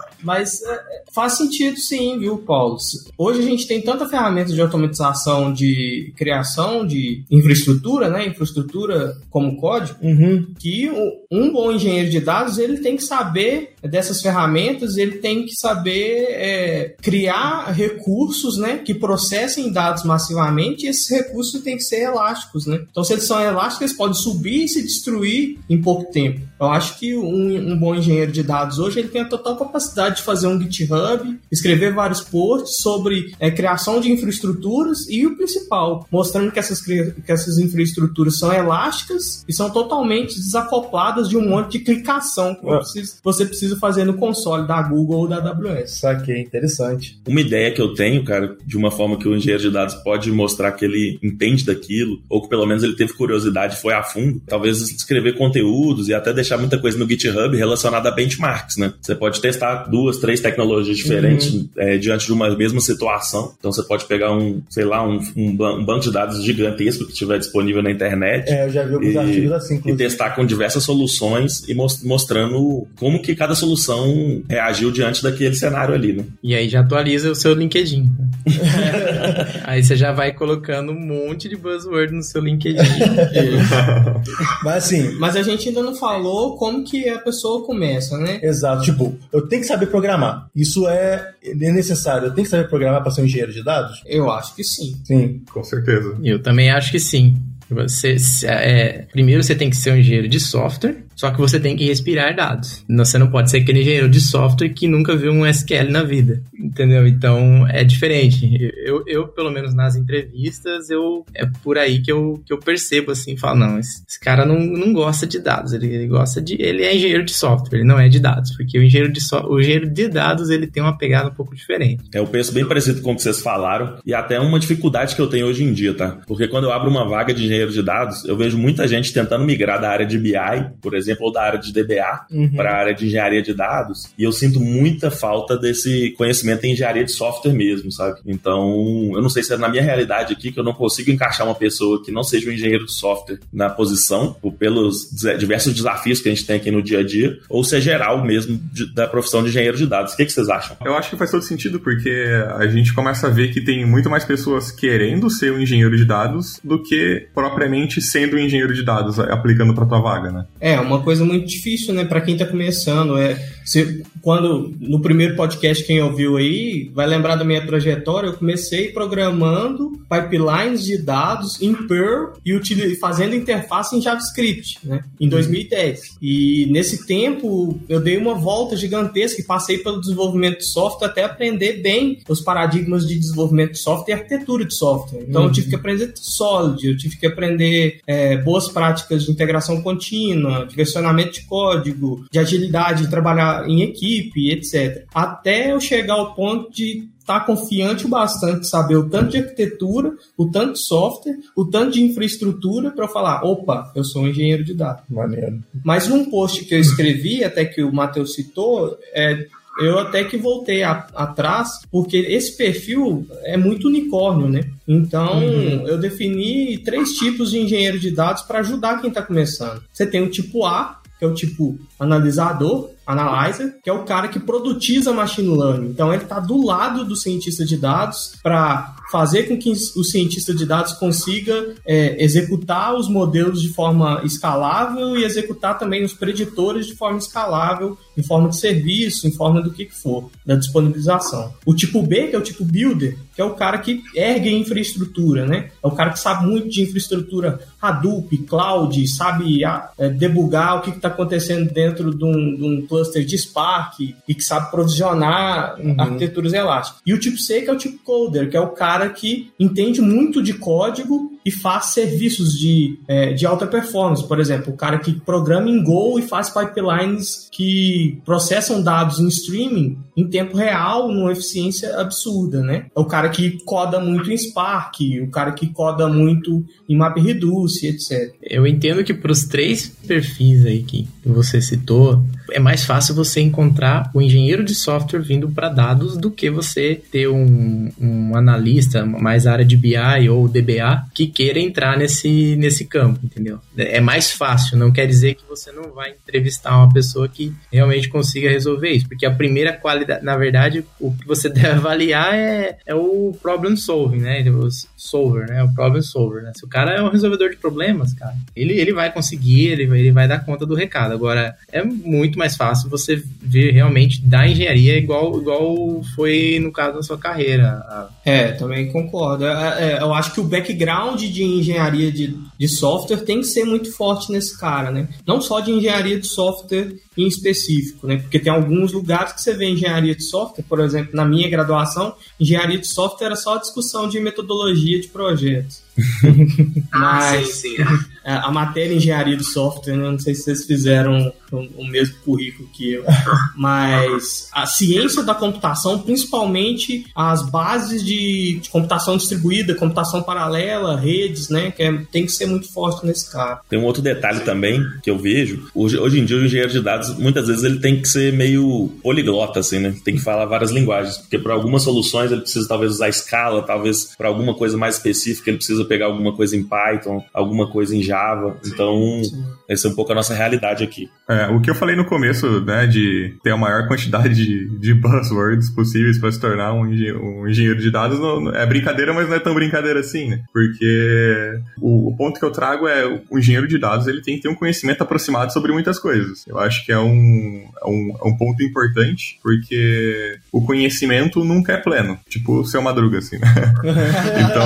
Mas 0.22 0.62
é, 0.62 1.02
faz 1.12 1.36
sentido 1.36 1.78
sim, 1.78 2.18
viu, 2.18 2.38
Paulo? 2.38 2.76
Hoje 3.16 3.40
a 3.40 3.42
gente 3.42 3.66
tem 3.66 3.79
tanta 3.82 4.08
ferramenta 4.08 4.52
de 4.52 4.60
automatização 4.60 5.52
de 5.52 6.12
criação 6.16 6.86
de 6.86 7.24
infraestrutura, 7.30 8.08
né? 8.08 8.26
Infraestrutura 8.26 9.16
como 9.28 9.56
código, 9.56 9.98
uhum. 10.02 10.46
que 10.58 10.90
um 11.30 11.52
bom 11.52 11.72
engenheiro 11.72 12.10
de 12.10 12.20
dados 12.20 12.58
ele 12.58 12.78
tem 12.78 12.96
que 12.96 13.02
saber 13.02 13.74
dessas 13.82 14.20
ferramentas, 14.20 14.96
ele 14.96 15.18
tem 15.18 15.44
que 15.44 15.54
saber 15.54 16.26
é, 16.30 16.94
criar 17.00 17.70
recursos, 17.72 18.56
né? 18.56 18.78
Que 18.78 18.94
processem 18.94 19.72
dados 19.72 20.04
massivamente. 20.04 20.86
E 20.86 20.88
esses 20.88 21.08
recursos 21.08 21.60
têm 21.62 21.76
que 21.76 21.82
ser 21.82 22.02
elásticos, 22.02 22.66
né? 22.66 22.84
Então, 22.90 23.04
se 23.04 23.12
eles 23.12 23.24
são 23.24 23.40
elásticos, 23.40 23.82
eles 23.82 23.96
podem 23.96 24.14
subir 24.14 24.64
e 24.64 24.68
se 24.68 24.82
destruir 24.82 25.58
em 25.68 25.80
pouco 25.80 26.10
tempo. 26.12 26.40
Eu 26.60 26.66
acho 26.66 26.98
que 26.98 27.16
um, 27.16 27.72
um 27.72 27.78
bom 27.78 27.94
engenheiro 27.94 28.30
de 28.30 28.42
dados 28.42 28.78
hoje 28.78 28.98
ele 28.98 29.08
tem 29.08 29.22
a 29.22 29.28
total 29.28 29.56
capacidade 29.56 30.16
de 30.16 30.22
fazer 30.22 30.46
um 30.46 30.60
GitHub, 30.60 31.38
escrever 31.50 31.94
vários 31.94 32.20
posts 32.20 32.82
sobre 32.82 33.34
é, 33.40 33.50
criação 33.50 33.98
de 33.98 34.12
infraestruturas 34.12 35.08
e 35.08 35.26
o 35.26 35.36
principal, 35.36 36.06
mostrando 36.10 36.52
que 36.52 36.58
essas, 36.58 36.82
que 36.82 37.14
essas 37.26 37.58
infraestruturas 37.58 38.38
são 38.38 38.52
elásticas 38.52 39.42
e 39.48 39.54
são 39.54 39.70
totalmente 39.70 40.34
desacopladas 40.34 41.28
de 41.28 41.36
um 41.38 41.48
monte 41.48 41.78
de 41.78 41.84
clicação 41.84 42.54
que 42.54 42.62
você, 42.62 43.02
você 43.22 43.46
precisa 43.70 43.78
fazer 43.78 44.04
no 44.04 44.14
console 44.14 44.66
da 44.66 44.82
Google 44.82 45.20
ou 45.20 45.28
da 45.28 45.36
AWS. 45.36 45.98
Saquei, 45.98 46.40
interessante. 46.40 47.18
Uma 47.26 47.40
ideia 47.40 47.72
que 47.72 47.80
eu 47.80 47.94
tenho, 47.94 48.24
cara, 48.24 48.56
de 48.64 48.76
uma 48.76 48.90
forma 48.90 49.16
que 49.18 49.28
o 49.28 49.36
engenheiro 49.36 49.62
de 49.62 49.70
dados 49.70 49.94
pode 49.96 50.30
mostrar 50.32 50.72
que 50.72 50.84
ele 50.84 51.18
entende 51.22 51.64
daquilo, 51.64 52.20
ou 52.28 52.42
que 52.42 52.48
pelo 52.48 52.66
menos 52.66 52.82
ele 52.82 52.96
teve 52.96 53.12
curiosidade 53.12 53.74
e 53.74 53.80
foi 53.80 53.94
a 53.94 54.02
fundo, 54.02 54.40
talvez 54.46 54.80
escrever 54.80 55.36
conteúdos 55.36 56.08
e 56.08 56.14
até 56.14 56.32
deixar 56.32 56.58
muita 56.58 56.78
coisa 56.78 56.98
no 56.98 57.08
GitHub 57.08 57.56
relacionada 57.56 58.08
a 58.08 58.12
benchmarks, 58.12 58.76
né? 58.76 58.92
Você 59.00 59.14
pode 59.14 59.40
testar 59.40 59.84
duas, 59.84 60.18
três 60.18 60.40
tecnologias 60.40 60.96
diferentes 60.96 61.52
uhum. 61.52 61.68
é, 61.76 61.98
diante 61.98 62.26
de 62.26 62.32
uma 62.32 62.50
mesma 62.56 62.80
situação. 62.80 63.54
Então 63.58 63.72
você 63.72 63.82
pode 63.82 64.04
pegar 64.06 64.32
um, 64.32 64.62
sei 64.68 64.84
lá, 64.84 65.06
um, 65.06 65.20
um, 65.36 65.50
um 65.50 65.84
banco 65.84 66.00
de 66.00 66.12
dados 66.12 66.42
gigantesco 66.42 67.04
que 67.04 67.12
estiver 67.12 67.38
disponível 67.38 67.82
na 67.82 67.90
internet. 67.90 68.50
É, 68.50 68.66
eu 68.66 68.70
já 68.70 68.84
vi 68.84 68.94
alguns 68.94 69.14
e, 69.14 69.18
artigos 69.18 69.52
assim. 69.52 69.74
Inclusive. 69.74 70.02
E 70.02 70.08
testar 70.08 70.30
com 70.30 70.44
diversas 70.44 70.82
soluções 70.82 71.68
e 71.68 71.74
mostrando 71.74 72.86
como 72.96 73.20
que 73.20 73.34
cada 73.34 73.54
solução 73.60 74.42
reagiu 74.48 74.90
diante 74.90 75.22
daquele 75.22 75.54
cenário 75.54 75.94
ali, 75.94 76.12
né? 76.12 76.24
E 76.42 76.54
aí 76.54 76.68
já 76.68 76.80
atualiza 76.80 77.30
o 77.30 77.34
seu 77.34 77.54
LinkedIn. 77.54 78.10
aí 79.64 79.82
você 79.82 79.96
já 79.96 80.12
vai 80.12 80.32
colocando 80.32 80.92
um 80.92 81.00
monte 81.00 81.48
de 81.48 81.56
buzzword 81.56 82.12
no 82.12 82.22
seu 82.22 82.42
LinkedIn. 82.42 82.78
Mas 84.64 84.84
assim. 84.84 85.12
Mas 85.18 85.36
a 85.36 85.42
gente 85.42 85.68
ainda 85.68 85.82
não 85.82 85.94
falou 85.94 86.56
como 86.56 86.84
que 86.84 87.08
a 87.08 87.18
pessoa 87.18 87.64
começa, 87.64 88.16
né? 88.18 88.40
Exato. 88.42 88.82
Tipo, 88.82 89.16
eu 89.32 89.46
tenho 89.46 89.62
que 89.62 89.68
saber 89.68 89.86
programar. 89.86 90.48
Isso 90.54 90.88
é, 90.88 91.32
é 91.44 91.54
necessário. 91.54 92.28
Eu 92.28 92.34
tenho 92.34 92.44
que 92.44 92.50
saber 92.50 92.68
programar 92.68 93.02
para 93.02 93.10
ser 93.10 93.22
um 93.22 93.24
engenheiro 93.24 93.52
de 93.52 93.62
dados? 93.62 94.02
Eu 94.06 94.30
acho 94.30 94.54
que 94.54 94.64
sim. 94.64 94.96
Sim. 95.04 95.42
Com 95.52 95.62
certeza. 95.62 96.16
Eu 96.22 96.42
também 96.42 96.70
acho 96.70 96.90
que 96.90 96.98
sim. 96.98 97.36
Você, 97.70 98.16
é, 98.46 99.06
primeiro 99.12 99.42
você 99.44 99.54
tem 99.54 99.70
que 99.70 99.76
ser 99.76 99.92
um 99.92 99.96
engenheiro 99.96 100.28
de 100.28 100.40
software, 100.40 101.04
só 101.20 101.30
que 101.30 101.38
você 101.38 101.60
tem 101.60 101.76
que 101.76 101.84
respirar 101.84 102.34
dados. 102.34 102.82
Você 102.88 103.18
não 103.18 103.26
pode 103.30 103.50
ser 103.50 103.58
aquele 103.58 103.82
engenheiro 103.82 104.08
de 104.08 104.22
software 104.22 104.70
que 104.70 104.88
nunca 104.88 105.14
viu 105.14 105.30
um 105.30 105.46
SQL 105.46 105.90
na 105.90 106.02
vida, 106.02 106.42
entendeu? 106.58 107.06
Então 107.06 107.68
é 107.68 107.84
diferente. 107.84 108.72
Eu, 108.82 109.04
eu 109.06 109.28
pelo 109.28 109.50
menos 109.50 109.74
nas 109.74 109.96
entrevistas, 109.96 110.88
eu 110.88 111.26
é 111.34 111.44
por 111.62 111.76
aí 111.76 112.00
que 112.00 112.10
eu, 112.10 112.42
que 112.46 112.50
eu 112.50 112.58
percebo 112.58 113.10
assim, 113.10 113.36
falo, 113.36 113.58
não, 113.58 113.78
esse, 113.78 114.02
esse 114.08 114.18
cara 114.18 114.46
não, 114.46 114.58
não 114.60 114.94
gosta 114.94 115.26
de 115.26 115.38
dados, 115.38 115.74
ele, 115.74 115.88
ele, 115.88 116.06
gosta 116.06 116.40
de. 116.40 116.54
Ele 116.58 116.84
é 116.84 116.96
engenheiro 116.96 117.22
de 117.22 117.34
software, 117.34 117.80
ele 117.80 117.86
não 117.86 117.98
é 117.98 118.08
de 118.08 118.18
dados, 118.18 118.56
porque 118.56 118.78
o 118.78 118.82
engenheiro 118.82 119.12
de, 119.12 119.20
so, 119.20 119.46
o 119.46 119.60
engenheiro 119.60 119.90
de 119.90 120.08
dados 120.08 120.48
ele 120.48 120.66
tem 120.66 120.82
uma 120.82 120.96
pegada 120.96 121.28
um 121.28 121.34
pouco 121.34 121.54
diferente. 121.54 122.02
É, 122.14 122.18
eu 122.18 122.26
penso 122.26 122.50
bem 122.50 122.66
parecido 122.66 123.02
com 123.02 123.12
o 123.12 123.16
que 123.16 123.20
vocês 123.20 123.40
falaram, 123.40 123.98
e 124.06 124.14
até 124.14 124.40
uma 124.40 124.58
dificuldade 124.58 125.14
que 125.14 125.20
eu 125.20 125.26
tenho 125.26 125.48
hoje 125.48 125.64
em 125.64 125.74
dia, 125.74 125.92
tá? 125.92 126.18
Porque 126.26 126.48
quando 126.48 126.64
eu 126.64 126.72
abro 126.72 126.88
uma 126.88 127.06
vaga 127.06 127.34
de 127.34 127.44
engenheiro 127.44 127.70
de 127.70 127.82
dados, 127.82 128.24
eu 128.24 128.38
vejo 128.38 128.56
muita 128.56 128.88
gente 128.88 129.12
tentando 129.12 129.44
migrar 129.44 129.78
da 129.78 129.90
área 129.90 130.06
de 130.06 130.18
BI, 130.18 130.32
por 130.80 130.94
exemplo 130.94 131.09
exemplo, 131.10 131.26
ou 131.26 131.32
da 131.32 131.42
área 131.42 131.58
de 131.58 131.72
DBA 131.72 132.26
uhum. 132.30 132.50
para 132.54 132.70
a 132.70 132.76
área 132.78 132.94
de 132.94 133.06
engenharia 133.06 133.42
de 133.42 133.54
dados, 133.54 134.10
e 134.18 134.24
eu 134.24 134.32
sinto 134.32 134.60
muita 134.60 135.10
falta 135.10 135.56
desse 135.56 136.10
conhecimento 136.16 136.64
em 136.64 136.72
engenharia 136.72 137.04
de 137.04 137.12
software 137.12 137.52
mesmo, 137.52 137.90
sabe? 137.90 138.20
Então, 138.26 139.10
eu 139.14 139.22
não 139.22 139.28
sei 139.28 139.42
se 139.42 139.52
é 139.52 139.56
na 139.56 139.68
minha 139.68 139.82
realidade 139.82 140.32
aqui 140.32 140.52
que 140.52 140.58
eu 140.58 140.64
não 140.64 140.72
consigo 140.72 141.10
encaixar 141.10 141.46
uma 141.46 141.54
pessoa 141.54 142.02
que 142.02 142.10
não 142.10 142.22
seja 142.22 142.48
um 142.48 142.52
engenheiro 142.52 142.86
de 142.86 142.92
software 142.92 143.38
na 143.52 143.68
posição, 143.68 144.36
pelos 144.58 145.10
diversos 145.38 145.74
desafios 145.74 146.20
que 146.20 146.28
a 146.28 146.34
gente 146.34 146.46
tem 146.46 146.56
aqui 146.56 146.70
no 146.70 146.82
dia 146.82 147.00
a 147.00 147.04
dia, 147.04 147.38
ou 147.48 147.64
se 147.64 147.76
é 147.76 147.80
geral 147.80 148.24
mesmo 148.24 148.60
de, 148.72 148.92
da 148.94 149.06
profissão 149.06 149.42
de 149.42 149.48
engenheiro 149.48 149.76
de 149.76 149.86
dados. 149.86 150.12
O 150.12 150.16
que, 150.16 150.24
que 150.24 150.32
vocês 150.32 150.48
acham? 150.48 150.76
Eu 150.84 150.94
acho 150.94 151.10
que 151.10 151.16
faz 151.16 151.30
todo 151.30 151.42
sentido, 151.42 151.80
porque 151.80 152.10
a 152.56 152.66
gente 152.66 152.92
começa 152.92 153.26
a 153.26 153.30
ver 153.30 153.52
que 153.52 153.60
tem 153.60 153.84
muito 153.84 154.08
mais 154.08 154.24
pessoas 154.24 154.70
querendo 154.70 155.30
ser 155.30 155.52
um 155.52 155.60
engenheiro 155.60 155.96
de 155.96 156.04
dados 156.04 156.60
do 156.62 156.82
que 156.82 157.28
propriamente 157.34 158.00
sendo 158.00 158.36
um 158.36 158.38
engenheiro 158.38 158.74
de 158.74 158.84
dados 158.84 159.18
aplicando 159.18 159.74
para 159.74 159.86
tua 159.86 160.00
vaga, 160.00 160.30
né? 160.30 160.44
É, 160.60 160.78
uma 160.78 160.99
coisa 161.00 161.24
muito 161.24 161.46
difícil, 161.46 161.94
né, 161.94 162.04
para 162.04 162.20
quem 162.20 162.34
está 162.34 162.46
começando. 162.46 163.18
É, 163.18 163.34
se, 163.64 164.02
quando 164.22 164.74
no 164.80 165.00
primeiro 165.00 165.36
podcast 165.36 165.84
quem 165.84 166.02
ouviu 166.02 166.36
aí 166.36 166.90
vai 166.94 167.06
lembrar 167.06 167.36
da 167.36 167.44
minha 167.44 167.64
trajetória, 167.64 168.28
eu 168.28 168.34
comecei 168.34 168.92
programando 168.92 169.92
pipelines 170.08 170.84
de 170.84 170.98
dados 170.98 171.60
em 171.60 171.74
Perl 171.74 172.32
e 172.44 172.94
fazendo 172.96 173.34
interface 173.34 173.96
em 173.96 174.02
JavaScript, 174.02 174.78
né, 174.84 175.04
em 175.20 175.28
2010. 175.28 176.00
Uhum. 176.00 176.06
E 176.20 176.66
nesse 176.70 177.06
tempo 177.06 177.78
eu 177.88 178.00
dei 178.00 178.16
uma 178.16 178.34
volta 178.34 178.76
gigantesca 178.76 179.40
e 179.40 179.44
passei 179.44 179.78
pelo 179.78 180.00
desenvolvimento 180.00 180.58
de 180.58 180.66
software 180.66 181.08
até 181.08 181.24
aprender 181.24 181.80
bem 181.82 182.18
os 182.28 182.40
paradigmas 182.40 183.06
de 183.06 183.18
desenvolvimento 183.18 183.72
de 183.72 183.78
software 183.78 184.14
e 184.14 184.18
arquitetura 184.18 184.64
de 184.64 184.74
software. 184.74 185.24
Então 185.28 185.42
uhum. 185.42 185.48
eu 185.48 185.52
tive 185.52 185.68
que 185.68 185.74
aprender 185.74 186.12
Solid, 186.14 186.86
eu 186.86 186.96
tive 186.96 187.16
que 187.16 187.26
aprender 187.26 188.00
é, 188.06 188.36
boas 188.36 188.68
práticas 188.68 189.24
de 189.24 189.30
integração 189.30 189.80
contínua, 189.80 190.66
de 190.66 190.74
versionamento 190.74 191.32
de 191.32 191.42
código, 191.42 192.24
de 192.30 192.38
agilidade, 192.38 193.04
de 193.04 193.10
trabalhar 193.10 193.49
em 193.66 193.82
equipe, 193.82 194.50
etc. 194.50 195.04
Até 195.14 195.72
eu 195.72 195.80
chegar 195.80 196.14
ao 196.14 196.34
ponto 196.34 196.70
de 196.72 197.08
estar 197.18 197.40
tá 197.40 197.46
confiante 197.46 198.06
o 198.06 198.08
bastante 198.08 198.66
saber 198.66 198.96
o 198.96 199.08
tanto 199.08 199.30
de 199.30 199.38
arquitetura, 199.38 200.12
o 200.36 200.46
tanto 200.46 200.72
de 200.74 200.84
software, 200.84 201.38
o 201.54 201.64
tanto 201.64 201.92
de 201.92 202.02
infraestrutura 202.02 202.90
para 202.90 203.06
falar, 203.06 203.44
opa, 203.44 203.92
eu 203.94 204.02
sou 204.02 204.22
um 204.22 204.28
engenheiro 204.28 204.64
de 204.64 204.74
dados. 204.74 205.04
Maneiro. 205.08 205.62
Mas 205.84 206.08
num 206.08 206.28
post 206.28 206.64
que 206.64 206.74
eu 206.74 206.80
escrevi, 206.80 207.44
até 207.44 207.64
que 207.64 207.82
o 207.82 207.92
Matheus 207.92 208.34
citou, 208.34 208.98
é, 209.14 209.46
eu 209.80 209.98
até 209.98 210.24
que 210.24 210.36
voltei 210.36 210.82
atrás, 210.82 211.80
porque 211.90 212.16
esse 212.16 212.56
perfil 212.56 213.26
é 213.44 213.56
muito 213.56 213.88
unicórnio, 213.88 214.48
né? 214.48 214.64
Então, 214.86 215.38
uhum. 215.38 215.86
eu 215.86 215.96
defini 215.98 216.78
três 216.78 217.12
tipos 217.12 217.52
de 217.52 217.60
engenheiro 217.60 217.98
de 217.98 218.10
dados 218.10 218.42
para 218.42 218.58
ajudar 218.58 219.00
quem 219.00 219.08
está 219.08 219.22
começando. 219.22 219.82
Você 219.92 220.04
tem 220.06 220.20
o 220.22 220.28
tipo 220.28 220.66
A, 220.66 221.00
que 221.18 221.24
é 221.24 221.28
o 221.28 221.34
tipo 221.34 221.78
analisador, 221.98 222.90
analyzer, 223.10 223.78
que 223.82 223.90
é 223.90 223.92
o 223.92 224.04
cara 224.04 224.28
que 224.28 224.38
produtiza 224.38 225.12
machine 225.12 225.56
learning. 225.56 225.90
Então 225.90 226.12
ele 226.12 226.22
está 226.22 226.40
do 226.40 226.64
lado 226.64 227.04
do 227.04 227.16
cientista 227.16 227.64
de 227.64 227.76
dados 227.76 228.34
para 228.42 228.94
fazer 229.10 229.44
com 229.44 229.58
que 229.58 229.70
o 229.70 230.04
cientista 230.04 230.54
de 230.54 230.64
dados 230.64 230.92
consiga 230.92 231.74
é, 231.84 232.22
executar 232.22 232.94
os 232.94 233.08
modelos 233.08 233.60
de 233.60 233.68
forma 233.68 234.22
escalável 234.24 235.16
e 235.16 235.24
executar 235.24 235.78
também 235.78 236.04
os 236.04 236.12
preditores 236.12 236.86
de 236.86 236.94
forma 236.94 237.18
escalável, 237.18 237.98
em 238.16 238.22
forma 238.22 238.48
de 238.48 238.56
serviço, 238.56 239.26
em 239.26 239.32
forma 239.32 239.60
do 239.60 239.72
que, 239.72 239.86
que 239.86 239.94
for, 239.94 240.30
da 240.46 240.54
disponibilização. 240.54 241.52
O 241.66 241.74
tipo 241.74 242.02
B, 242.02 242.28
que 242.28 242.36
é 242.36 242.38
o 242.38 242.42
tipo 242.42 242.64
builder, 242.64 243.16
que 243.34 243.40
é 243.40 243.44
o 243.44 243.54
cara 243.54 243.78
que 243.78 244.02
ergue 244.14 244.50
infraestrutura, 244.50 245.46
né? 245.46 245.70
É 245.82 245.86
o 245.86 245.90
cara 245.90 246.10
que 246.10 246.20
sabe 246.20 246.46
muito 246.46 246.68
de 246.68 246.82
infraestrutura 246.82 247.60
Hadoop, 247.80 248.36
cloud, 248.38 249.08
sabe 249.08 249.64
é, 249.64 250.08
debugar 250.10 250.76
o 250.76 250.82
que 250.82 250.90
está 250.90 251.08
acontecendo 251.08 251.72
dentro 251.72 252.14
de 252.14 252.24
um, 252.24 252.54
de 252.54 252.64
um 252.64 252.86
cluster 252.86 253.24
de 253.24 253.38
Spark 253.38 254.14
e 254.28 254.34
que 254.34 254.44
sabe 254.44 254.70
provisionar 254.70 255.80
uhum. 255.80 255.96
arquiteturas 255.98 256.52
elásticas. 256.52 257.00
E 257.06 257.14
o 257.14 257.18
tipo 257.18 257.38
C, 257.38 257.62
que 257.62 257.70
é 257.70 257.72
o 257.72 257.78
tipo 257.78 257.98
coder, 258.04 258.50
que 258.50 258.56
é 258.56 258.60
o 258.60 258.68
cara 258.68 258.99
que 259.08 259.50
entende 259.58 260.00
muito 260.00 260.42
de 260.42 260.54
código 260.54 261.30
e 261.44 261.50
faz 261.50 261.86
serviços 261.86 262.58
de, 262.58 262.98
é, 263.08 263.32
de 263.32 263.46
alta 263.46 263.66
performance. 263.66 264.26
Por 264.26 264.38
exemplo, 264.38 264.72
o 264.72 264.76
cara 264.76 264.98
que 264.98 265.12
programa 265.20 265.68
em 265.68 265.82
Go 265.82 266.18
e 266.18 266.22
faz 266.22 266.50
pipelines 266.50 267.48
que 267.50 268.18
processam 268.24 268.82
dados 268.82 269.18
em 269.18 269.28
streaming 269.28 269.98
em 270.16 270.28
tempo 270.28 270.56
real, 270.56 271.10
numa 271.10 271.32
eficiência 271.32 271.98
absurda, 271.98 272.62
né? 272.62 272.86
É 272.94 273.00
o 273.00 273.04
cara 273.04 273.30
que 273.30 273.58
coda 273.64 273.98
muito 273.98 274.30
em 274.30 274.36
Spark, 274.36 275.00
o 275.22 275.30
cara 275.30 275.52
que 275.52 275.68
coda 275.68 276.08
muito 276.08 276.64
em 276.88 276.96
MapReduce, 276.96 277.86
etc. 277.86 278.34
Eu 278.42 278.66
entendo 278.66 279.02
que 279.02 279.14
para 279.14 279.32
os 279.32 279.44
três 279.44 279.88
perfis 280.06 280.66
aí 280.66 280.82
que 280.82 281.08
você 281.24 281.60
citou, 281.60 282.24
é 282.50 282.58
mais 282.58 282.84
fácil 282.84 283.14
você 283.14 283.40
encontrar 283.40 284.10
o 284.14 284.20
engenheiro 284.20 284.64
de 284.64 284.74
software 284.74 285.20
vindo 285.20 285.48
para 285.48 285.68
dados 285.68 286.16
do 286.16 286.30
que 286.30 286.50
você 286.50 287.00
ter 287.10 287.28
um, 287.28 287.90
um 288.00 288.36
analista 288.36 289.04
mais 289.04 289.46
área 289.46 289.64
de 289.64 289.76
BI 289.76 290.28
ou 290.28 290.48
DBA 290.48 291.04
que 291.14 291.26
queira 291.26 291.58
entrar 291.58 291.96
nesse, 291.96 292.56
nesse 292.56 292.84
campo, 292.84 293.20
entendeu? 293.22 293.58
É 293.76 294.00
mais 294.00 294.30
fácil, 294.30 294.76
não 294.76 294.92
quer 294.92 295.06
dizer 295.06 295.34
que 295.34 295.44
você 295.48 295.70
não 295.72 295.92
vai 295.92 296.10
entrevistar 296.10 296.76
uma 296.76 296.92
pessoa 296.92 297.28
que 297.28 297.52
realmente 297.72 298.08
consiga 298.08 298.48
resolver 298.48 298.90
isso, 298.90 299.08
porque 299.08 299.26
a 299.26 299.30
primeira 299.30 299.72
qualidade, 299.72 300.24
na 300.24 300.36
verdade, 300.36 300.84
o 300.98 301.12
que 301.12 301.26
você 301.26 301.48
deve 301.50 301.68
avaliar 301.68 302.34
é, 302.34 302.78
é 302.86 302.94
o 302.94 303.36
problem 303.40 303.76
solving, 303.76 304.20
né? 304.20 304.42
O 304.50 304.68
solver, 304.96 305.48
né? 305.48 305.62
O 305.62 305.72
problem 305.74 306.02
solver, 306.02 306.42
né? 306.42 306.52
Se 306.54 306.64
o 306.64 306.68
cara 306.68 306.92
é 306.92 307.02
um 307.02 307.10
resolvedor 307.10 307.50
de 307.50 307.56
problemas, 307.56 308.12
cara, 308.14 308.34
ele, 308.54 308.78
ele 308.78 308.92
vai 308.92 309.12
conseguir, 309.12 309.68
ele, 309.68 309.82
ele 309.98 310.12
vai 310.12 310.26
dar 310.26 310.44
conta 310.44 310.66
do 310.66 310.74
recado. 310.74 311.09
Agora, 311.12 311.56
é 311.72 311.82
muito 311.82 312.38
mais 312.38 312.56
fácil 312.56 312.88
você 312.88 313.22
ver 313.40 313.72
realmente 313.72 314.20
da 314.22 314.46
engenharia 314.46 314.96
igual, 314.96 315.38
igual 315.38 316.02
foi 316.14 316.58
no 316.60 316.72
caso 316.72 316.96
da 316.96 317.02
sua 317.02 317.18
carreira. 317.18 317.82
É, 318.24 318.52
também 318.52 318.90
concordo. 318.92 319.44
É, 319.44 319.92
é, 319.92 320.02
eu 320.02 320.12
acho 320.14 320.32
que 320.32 320.40
o 320.40 320.44
background 320.44 321.20
de 321.20 321.42
engenharia 321.42 322.10
de, 322.10 322.36
de 322.58 322.68
software 322.68 323.24
tem 323.24 323.40
que 323.40 323.46
ser 323.46 323.64
muito 323.64 323.92
forte 323.92 324.32
nesse 324.32 324.58
cara, 324.58 324.90
né? 324.90 325.08
Não 325.26 325.40
só 325.40 325.60
de 325.60 325.70
engenharia 325.70 326.18
de 326.18 326.26
software 326.26 326.94
em 327.16 327.26
específico, 327.26 328.06
né? 328.06 328.18
Porque 328.18 328.38
tem 328.38 328.52
alguns 328.52 328.92
lugares 328.92 329.32
que 329.32 329.42
você 329.42 329.54
vê 329.54 329.68
engenharia 329.68 330.14
de 330.14 330.24
software, 330.24 330.64
por 330.68 330.80
exemplo, 330.80 331.10
na 331.14 331.24
minha 331.24 331.48
graduação, 331.48 332.14
engenharia 332.38 332.78
de 332.78 332.86
software 332.86 333.26
era 333.26 333.36
só 333.36 333.56
discussão 333.56 334.08
de 334.08 334.20
metodologia 334.20 335.00
de 335.00 335.08
projetos. 335.08 335.82
Mas 336.92 337.48
sim, 337.48 337.76
sim. 337.76 337.84
a 338.24 338.50
matéria 338.50 338.94
engenharia 338.94 339.36
de 339.36 339.44
software, 339.44 339.96
né? 339.96 340.10
não 340.10 340.18
sei 340.18 340.34
se 340.34 340.44
vocês 340.44 340.64
fizeram 340.64 341.32
o 341.52 341.86
mesmo 341.86 342.16
currículo 342.24 342.68
que 342.72 342.92
eu, 342.92 343.04
mas 343.56 344.48
a 344.52 344.66
ciência 344.66 345.22
da 345.22 345.34
computação, 345.34 345.98
principalmente 345.98 347.06
as 347.14 347.42
bases 347.48 348.04
de, 348.04 348.58
de 348.60 348.68
computação 348.70 349.16
distribuída, 349.16 349.74
computação 349.74 350.22
paralela, 350.22 350.98
redes, 350.98 351.48
né? 351.48 351.70
Que 351.70 351.82
é, 351.82 351.92
tem 352.10 352.24
que 352.24 352.32
ser 352.32 352.46
muito 352.46 352.72
forte 352.72 353.04
nesse 353.04 353.30
cara. 353.30 353.60
Tem 353.68 353.78
um 353.78 353.84
outro 353.84 354.02
detalhe 354.02 354.40
também 354.40 354.84
que 355.02 355.10
eu 355.10 355.18
vejo. 355.18 355.68
Hoje, 355.74 355.98
hoje 355.98 356.20
em 356.20 356.24
dia, 356.24 356.36
o 356.36 356.44
engenheiro 356.44 356.72
de 356.72 356.80
dados, 356.80 357.16
muitas 357.18 357.46
vezes, 357.46 357.64
ele 357.64 357.80
tem 357.80 358.00
que 358.00 358.08
ser 358.08 358.32
meio 358.32 358.90
poliglota, 359.02 359.60
assim, 359.60 359.78
né? 359.78 359.94
Tem 360.04 360.14
que 360.14 360.22
falar 360.22 360.44
várias 360.46 360.70
linguagens, 360.70 361.18
porque 361.18 361.38
para 361.38 361.54
algumas 361.54 361.82
soluções 361.82 362.30
ele 362.30 362.42
precisa 362.42 362.68
talvez 362.68 362.92
usar 362.92 363.08
escala, 363.08 363.62
talvez 363.62 364.14
para 364.16 364.28
alguma 364.28 364.54
coisa 364.54 364.76
mais 364.76 364.96
específica 364.96 365.50
ele 365.50 365.58
precisa 365.58 365.84
pegar 365.84 366.06
alguma 366.06 366.34
coisa 366.34 366.56
em 366.56 366.62
Python, 366.62 367.24
alguma 367.32 367.68
coisa 367.70 367.94
em 367.96 368.02
Java. 368.02 368.56
Então, 368.66 369.22
essa 369.68 369.88
é 369.88 369.90
um 369.90 369.94
pouco 369.94 370.12
a 370.12 370.14
nossa 370.14 370.34
realidade 370.34 370.82
aqui. 370.84 371.08
É, 371.28 371.39
o 371.48 371.60
que 371.60 371.70
eu 371.70 371.74
falei 371.74 371.96
no 371.96 372.04
começo, 372.04 372.60
né, 372.60 372.86
de 372.86 373.34
ter 373.42 373.50
a 373.50 373.56
maior 373.56 373.86
quantidade 373.86 374.34
de, 374.34 374.78
de 374.78 374.94
buzzwords 374.94 375.70
possíveis 375.70 376.18
para 376.18 376.32
se 376.32 376.40
tornar 376.40 376.72
um, 376.72 376.82
um, 376.82 377.48
engenheiro 377.48 377.80
de 377.80 377.90
dados, 377.90 378.18
não, 378.18 378.54
é 378.54 378.66
brincadeira, 378.66 379.12
mas 379.12 379.28
não 379.28 379.36
é 379.36 379.40
tão 379.40 379.54
brincadeira 379.54 380.00
assim, 380.00 380.30
né? 380.30 380.42
Porque 380.52 381.60
o, 381.78 382.08
o, 382.08 382.16
ponto 382.16 382.38
que 382.38 382.44
eu 382.44 382.50
trago 382.50 382.88
é 382.88 383.06
o 383.30 383.38
engenheiro 383.38 383.68
de 383.68 383.78
dados 383.78 384.06
ele 384.06 384.22
tem 384.22 384.36
que 384.36 384.42
ter 384.42 384.48
um 384.48 384.54
conhecimento 384.54 385.02
aproximado 385.02 385.52
sobre 385.52 385.72
muitas 385.72 385.98
coisas. 385.98 386.46
Eu 386.46 386.58
acho 386.58 386.84
que 386.84 386.92
é 386.92 386.98
um, 386.98 387.68
é 387.82 387.86
um, 387.86 388.16
é 388.22 388.28
um 388.28 388.36
ponto 388.36 388.62
importante, 388.62 389.38
porque 389.42 390.38
o 390.52 390.64
conhecimento 390.64 391.44
nunca 391.44 391.72
é 391.72 391.76
pleno. 391.76 392.18
Tipo 392.28 392.60
o 392.60 392.64
seu 392.64 392.82
madruga, 392.82 393.18
assim, 393.18 393.38
né? 393.38 393.48
então. 394.50 394.60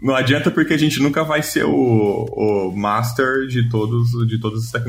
não 0.00 0.14
adianta 0.14 0.50
porque 0.50 0.74
a 0.74 0.78
gente 0.78 1.00
nunca 1.00 1.24
vai 1.24 1.42
ser 1.42 1.64
o, 1.64 1.70
o 1.72 2.76
master 2.76 3.46
de, 3.46 3.68
todos, 3.68 4.10
de 4.26 4.38
todas 4.40 4.64
as 4.64 4.70
tecnologias. 4.70 4.87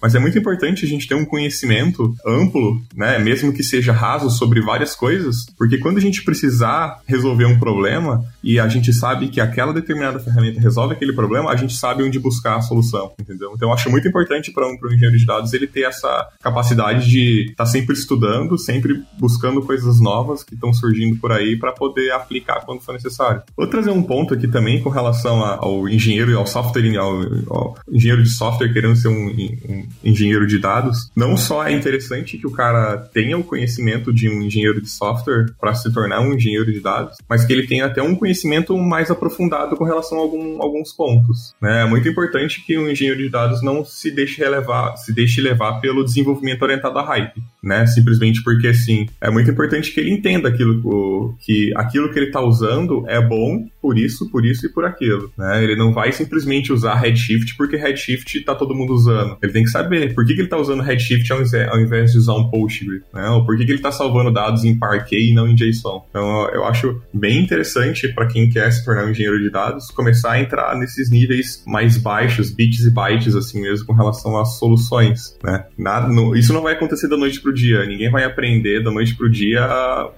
Mas 0.00 0.14
é 0.14 0.18
muito 0.18 0.38
importante 0.38 0.84
a 0.84 0.88
gente 0.88 1.06
ter 1.06 1.14
um 1.14 1.24
conhecimento 1.24 2.14
amplo, 2.26 2.80
né, 2.94 3.18
mesmo 3.18 3.52
que 3.52 3.62
seja 3.62 3.92
raso, 3.92 4.30
sobre 4.30 4.60
várias 4.60 4.94
coisas, 4.94 5.46
porque 5.56 5.78
quando 5.78 5.98
a 5.98 6.00
gente 6.00 6.22
precisar 6.22 7.00
resolver 7.06 7.44
um 7.44 7.58
problema 7.58 8.24
e 8.42 8.58
a 8.58 8.68
gente 8.68 8.92
sabe 8.92 9.28
que 9.28 9.40
aquela 9.40 9.72
determinada 9.72 10.18
ferramenta 10.18 10.60
resolve 10.60 10.94
aquele 10.94 11.12
problema, 11.12 11.50
a 11.50 11.56
gente 11.56 11.74
sabe 11.76 12.02
onde 12.02 12.18
buscar 12.18 12.56
a 12.56 12.60
solução, 12.60 13.12
entendeu? 13.18 13.52
Então 13.54 13.68
eu 13.68 13.74
acho 13.74 13.90
muito 13.90 14.08
importante 14.08 14.52
para 14.52 14.66
um, 14.66 14.76
um 14.82 14.92
engenheiro 14.92 15.16
de 15.16 15.26
dados 15.26 15.52
ele 15.52 15.66
ter 15.66 15.82
essa 15.82 16.28
capacidade 16.42 17.08
de 17.08 17.50
estar 17.50 17.64
tá 17.64 17.66
sempre 17.66 17.94
estudando, 17.94 18.58
sempre 18.58 19.02
buscando 19.18 19.62
coisas 19.62 20.00
novas 20.00 20.42
que 20.42 20.54
estão 20.54 20.72
surgindo 20.72 21.16
por 21.18 21.32
aí 21.32 21.58
para 21.58 21.72
poder 21.72 22.12
aplicar 22.12 22.64
quando 22.64 22.80
for 22.80 22.92
necessário. 22.92 23.42
Vou 23.56 23.66
trazer 23.66 23.90
um 23.90 24.02
ponto 24.02 24.34
aqui 24.34 24.48
também 24.48 24.82
com 24.82 24.90
relação 24.90 25.42
ao 25.44 25.88
engenheiro 25.88 26.30
e 26.30 26.34
ao 26.34 26.46
software, 26.46 26.96
ao, 26.98 27.22
ao, 27.48 27.78
engenheiro 27.90 28.22
de 28.22 28.30
software 28.30 28.72
querendo 28.72 28.96
ser 28.96 29.08
um, 29.08 29.19
um, 29.26 29.86
engenheiro 30.04 30.46
de 30.46 30.58
dados. 30.58 31.10
Não 31.14 31.36
só 31.36 31.66
é 31.66 31.72
interessante 31.72 32.38
que 32.38 32.46
o 32.46 32.50
cara 32.50 32.96
tenha 32.96 33.36
o 33.36 33.44
conhecimento 33.44 34.12
de 34.12 34.28
um 34.28 34.42
engenheiro 34.42 34.80
de 34.80 34.88
software 34.88 35.46
para 35.60 35.74
se 35.74 35.92
tornar 35.92 36.20
um 36.20 36.34
engenheiro 36.34 36.72
de 36.72 36.80
dados, 36.80 37.16
mas 37.28 37.44
que 37.44 37.52
ele 37.52 37.66
tenha 37.66 37.86
até 37.86 38.02
um 38.02 38.14
conhecimento 38.14 38.76
mais 38.76 39.10
aprofundado 39.10 39.76
com 39.76 39.84
relação 39.84 40.18
a 40.18 40.20
algum, 40.20 40.62
alguns 40.62 40.92
pontos. 40.92 41.54
Né? 41.60 41.82
É 41.82 41.86
muito 41.86 42.08
importante 42.08 42.64
que 42.64 42.78
um 42.78 42.88
engenheiro 42.88 43.20
de 43.20 43.28
dados 43.28 43.62
não 43.62 43.84
se 43.84 44.10
deixe 44.10 44.46
levar, 44.46 44.96
se 44.96 45.12
deixe 45.12 45.40
levar 45.40 45.80
pelo 45.80 46.04
desenvolvimento 46.04 46.62
orientado 46.62 46.98
a 46.98 47.04
hype, 47.04 47.42
né? 47.62 47.86
Simplesmente 47.86 48.42
porque 48.42 48.68
assim 48.68 49.06
é 49.20 49.30
muito 49.30 49.50
importante 49.50 49.92
que 49.92 50.00
ele 50.00 50.10
entenda 50.10 50.48
aquilo 50.48 51.36
que 51.38 51.72
aquilo 51.76 52.12
que 52.12 52.18
ele 52.18 52.26
está 52.26 52.40
usando 52.40 53.04
é 53.06 53.20
bom 53.20 53.66
por 53.80 53.98
isso, 53.98 54.30
por 54.30 54.44
isso 54.44 54.66
e 54.66 54.68
por 54.68 54.84
aquilo. 54.84 55.32
Né? 55.36 55.64
Ele 55.64 55.76
não 55.76 55.92
vai 55.92 56.12
simplesmente 56.12 56.72
usar 56.72 56.94
Redshift 56.94 57.56
porque 57.56 57.76
Redshift 57.76 58.44
tá 58.44 58.54
todo 58.54 58.74
mundo 58.74 58.92
usando. 58.92 59.36
Ele 59.42 59.52
tem 59.52 59.64
que 59.64 59.70
saber 59.70 60.14
por 60.14 60.24
que, 60.24 60.34
que 60.34 60.40
ele 60.40 60.48
tá 60.48 60.58
usando 60.58 60.82
Redshift 60.82 61.32
ao 61.32 61.80
invés 61.80 62.12
de 62.12 62.18
usar 62.18 62.34
um 62.34 62.50
Postgre, 62.50 63.02
né? 63.12 63.28
Ou 63.30 63.44
por 63.44 63.56
que, 63.56 63.64
que 63.64 63.72
ele 63.72 63.80
tá 63.80 63.92
salvando 63.92 64.32
dados 64.32 64.64
em 64.64 64.78
Parquet 64.78 65.30
e 65.30 65.34
não 65.34 65.48
em 65.48 65.54
JSON. 65.54 66.04
Então 66.10 66.48
eu 66.50 66.64
acho 66.64 67.00
bem 67.12 67.42
interessante 67.42 68.08
para 68.08 68.26
quem 68.26 68.48
quer 68.48 68.70
se 68.70 68.84
tornar 68.84 69.04
um 69.04 69.10
engenheiro 69.10 69.40
de 69.40 69.50
dados 69.50 69.90
começar 69.90 70.32
a 70.32 70.40
entrar 70.40 70.76
nesses 70.76 71.10
níveis 71.10 71.62
mais 71.66 71.96
baixos, 71.96 72.50
bits 72.50 72.84
e 72.84 72.90
bytes 72.90 73.34
assim 73.34 73.60
mesmo 73.60 73.86
com 73.86 73.92
relação 73.92 74.38
às 74.38 74.58
soluções, 74.58 75.36
né? 75.42 75.64
Nada, 75.76 76.08
não, 76.08 76.34
isso 76.34 76.52
não 76.52 76.62
vai 76.62 76.74
acontecer 76.74 77.08
da 77.08 77.16
noite 77.16 77.40
pro 77.50 77.54
dia. 77.54 77.84
Ninguém 77.84 78.10
vai 78.10 78.24
aprender 78.24 78.82
da 78.82 78.90
noite 78.90 79.14
pro 79.14 79.28
dia, 79.28 79.60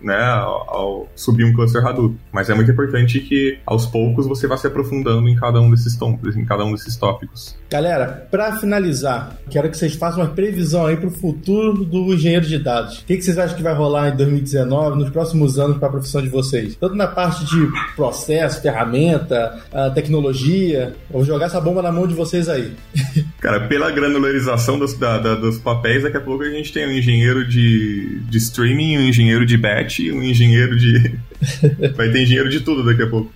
né, 0.00 0.22
ao, 0.22 1.08
subir 1.16 1.44
um 1.44 1.52
cluster 1.52 1.84
Hadoop. 1.84 2.16
Mas 2.30 2.50
é 2.50 2.54
muito 2.54 2.70
importante 2.70 3.20
que 3.20 3.58
aos 3.66 3.86
poucos 3.86 4.26
você 4.26 4.46
vá 4.46 4.56
se 4.56 4.66
aprofundando 4.66 5.28
em 5.28 5.34
cada 5.34 5.60
um 5.60 5.70
desses 5.70 5.96
tópicos, 5.96 6.36
em 6.36 6.44
cada 6.44 6.64
um 6.64 6.72
desses 6.72 6.96
tópicos. 6.96 7.56
Galera, 7.70 8.28
para 8.30 8.56
finalizar, 8.56 9.36
quero 9.50 9.70
que 9.70 9.76
vocês 9.76 9.94
façam 9.94 10.22
uma 10.22 10.30
previsão 10.30 10.86
aí 10.86 10.96
para 10.96 11.08
o 11.08 11.10
futuro 11.10 11.84
do 11.84 12.12
engenheiro 12.12 12.46
de 12.46 12.58
dados. 12.58 12.98
O 12.98 13.06
que, 13.06 13.16
que 13.16 13.22
vocês 13.22 13.38
acham 13.38 13.56
que 13.56 13.62
vai 13.62 13.74
rolar 13.74 14.10
em 14.10 14.16
2019, 14.16 14.98
nos 14.98 15.10
próximos 15.10 15.58
anos 15.58 15.78
para 15.78 15.88
a 15.88 15.90
profissão 15.90 16.20
de 16.20 16.28
vocês? 16.28 16.76
Tanto 16.76 16.94
na 16.94 17.06
parte 17.06 17.44
de 17.46 17.68
processo, 17.96 18.60
ferramenta, 18.60 19.58
tecnologia. 19.94 20.94
Vou 21.10 21.24
jogar 21.24 21.46
essa 21.46 21.60
bomba 21.60 21.80
na 21.82 21.90
mão 21.92 22.06
de 22.06 22.14
vocês 22.14 22.48
aí. 22.48 22.72
Cara, 23.42 23.58
pela 23.66 23.90
granularização 23.90 24.78
dos, 24.78 24.94
da, 24.94 25.18
da, 25.18 25.34
dos 25.34 25.58
papéis, 25.58 26.04
daqui 26.04 26.16
a 26.16 26.20
pouco 26.20 26.44
a 26.44 26.48
gente 26.48 26.72
tem 26.72 26.86
um 26.86 26.92
engenheiro 26.92 27.44
de, 27.44 28.20
de 28.20 28.38
streaming, 28.38 28.98
um 28.98 29.00
engenheiro 29.00 29.44
de 29.44 29.58
batch, 29.58 29.98
um 30.12 30.22
engenheiro 30.22 30.78
de. 30.78 31.18
Vai 31.96 32.08
ter 32.08 32.22
engenheiro 32.22 32.48
de 32.48 32.60
tudo 32.60 32.84
daqui 32.84 33.02
a 33.02 33.06
pouco. 33.08 33.32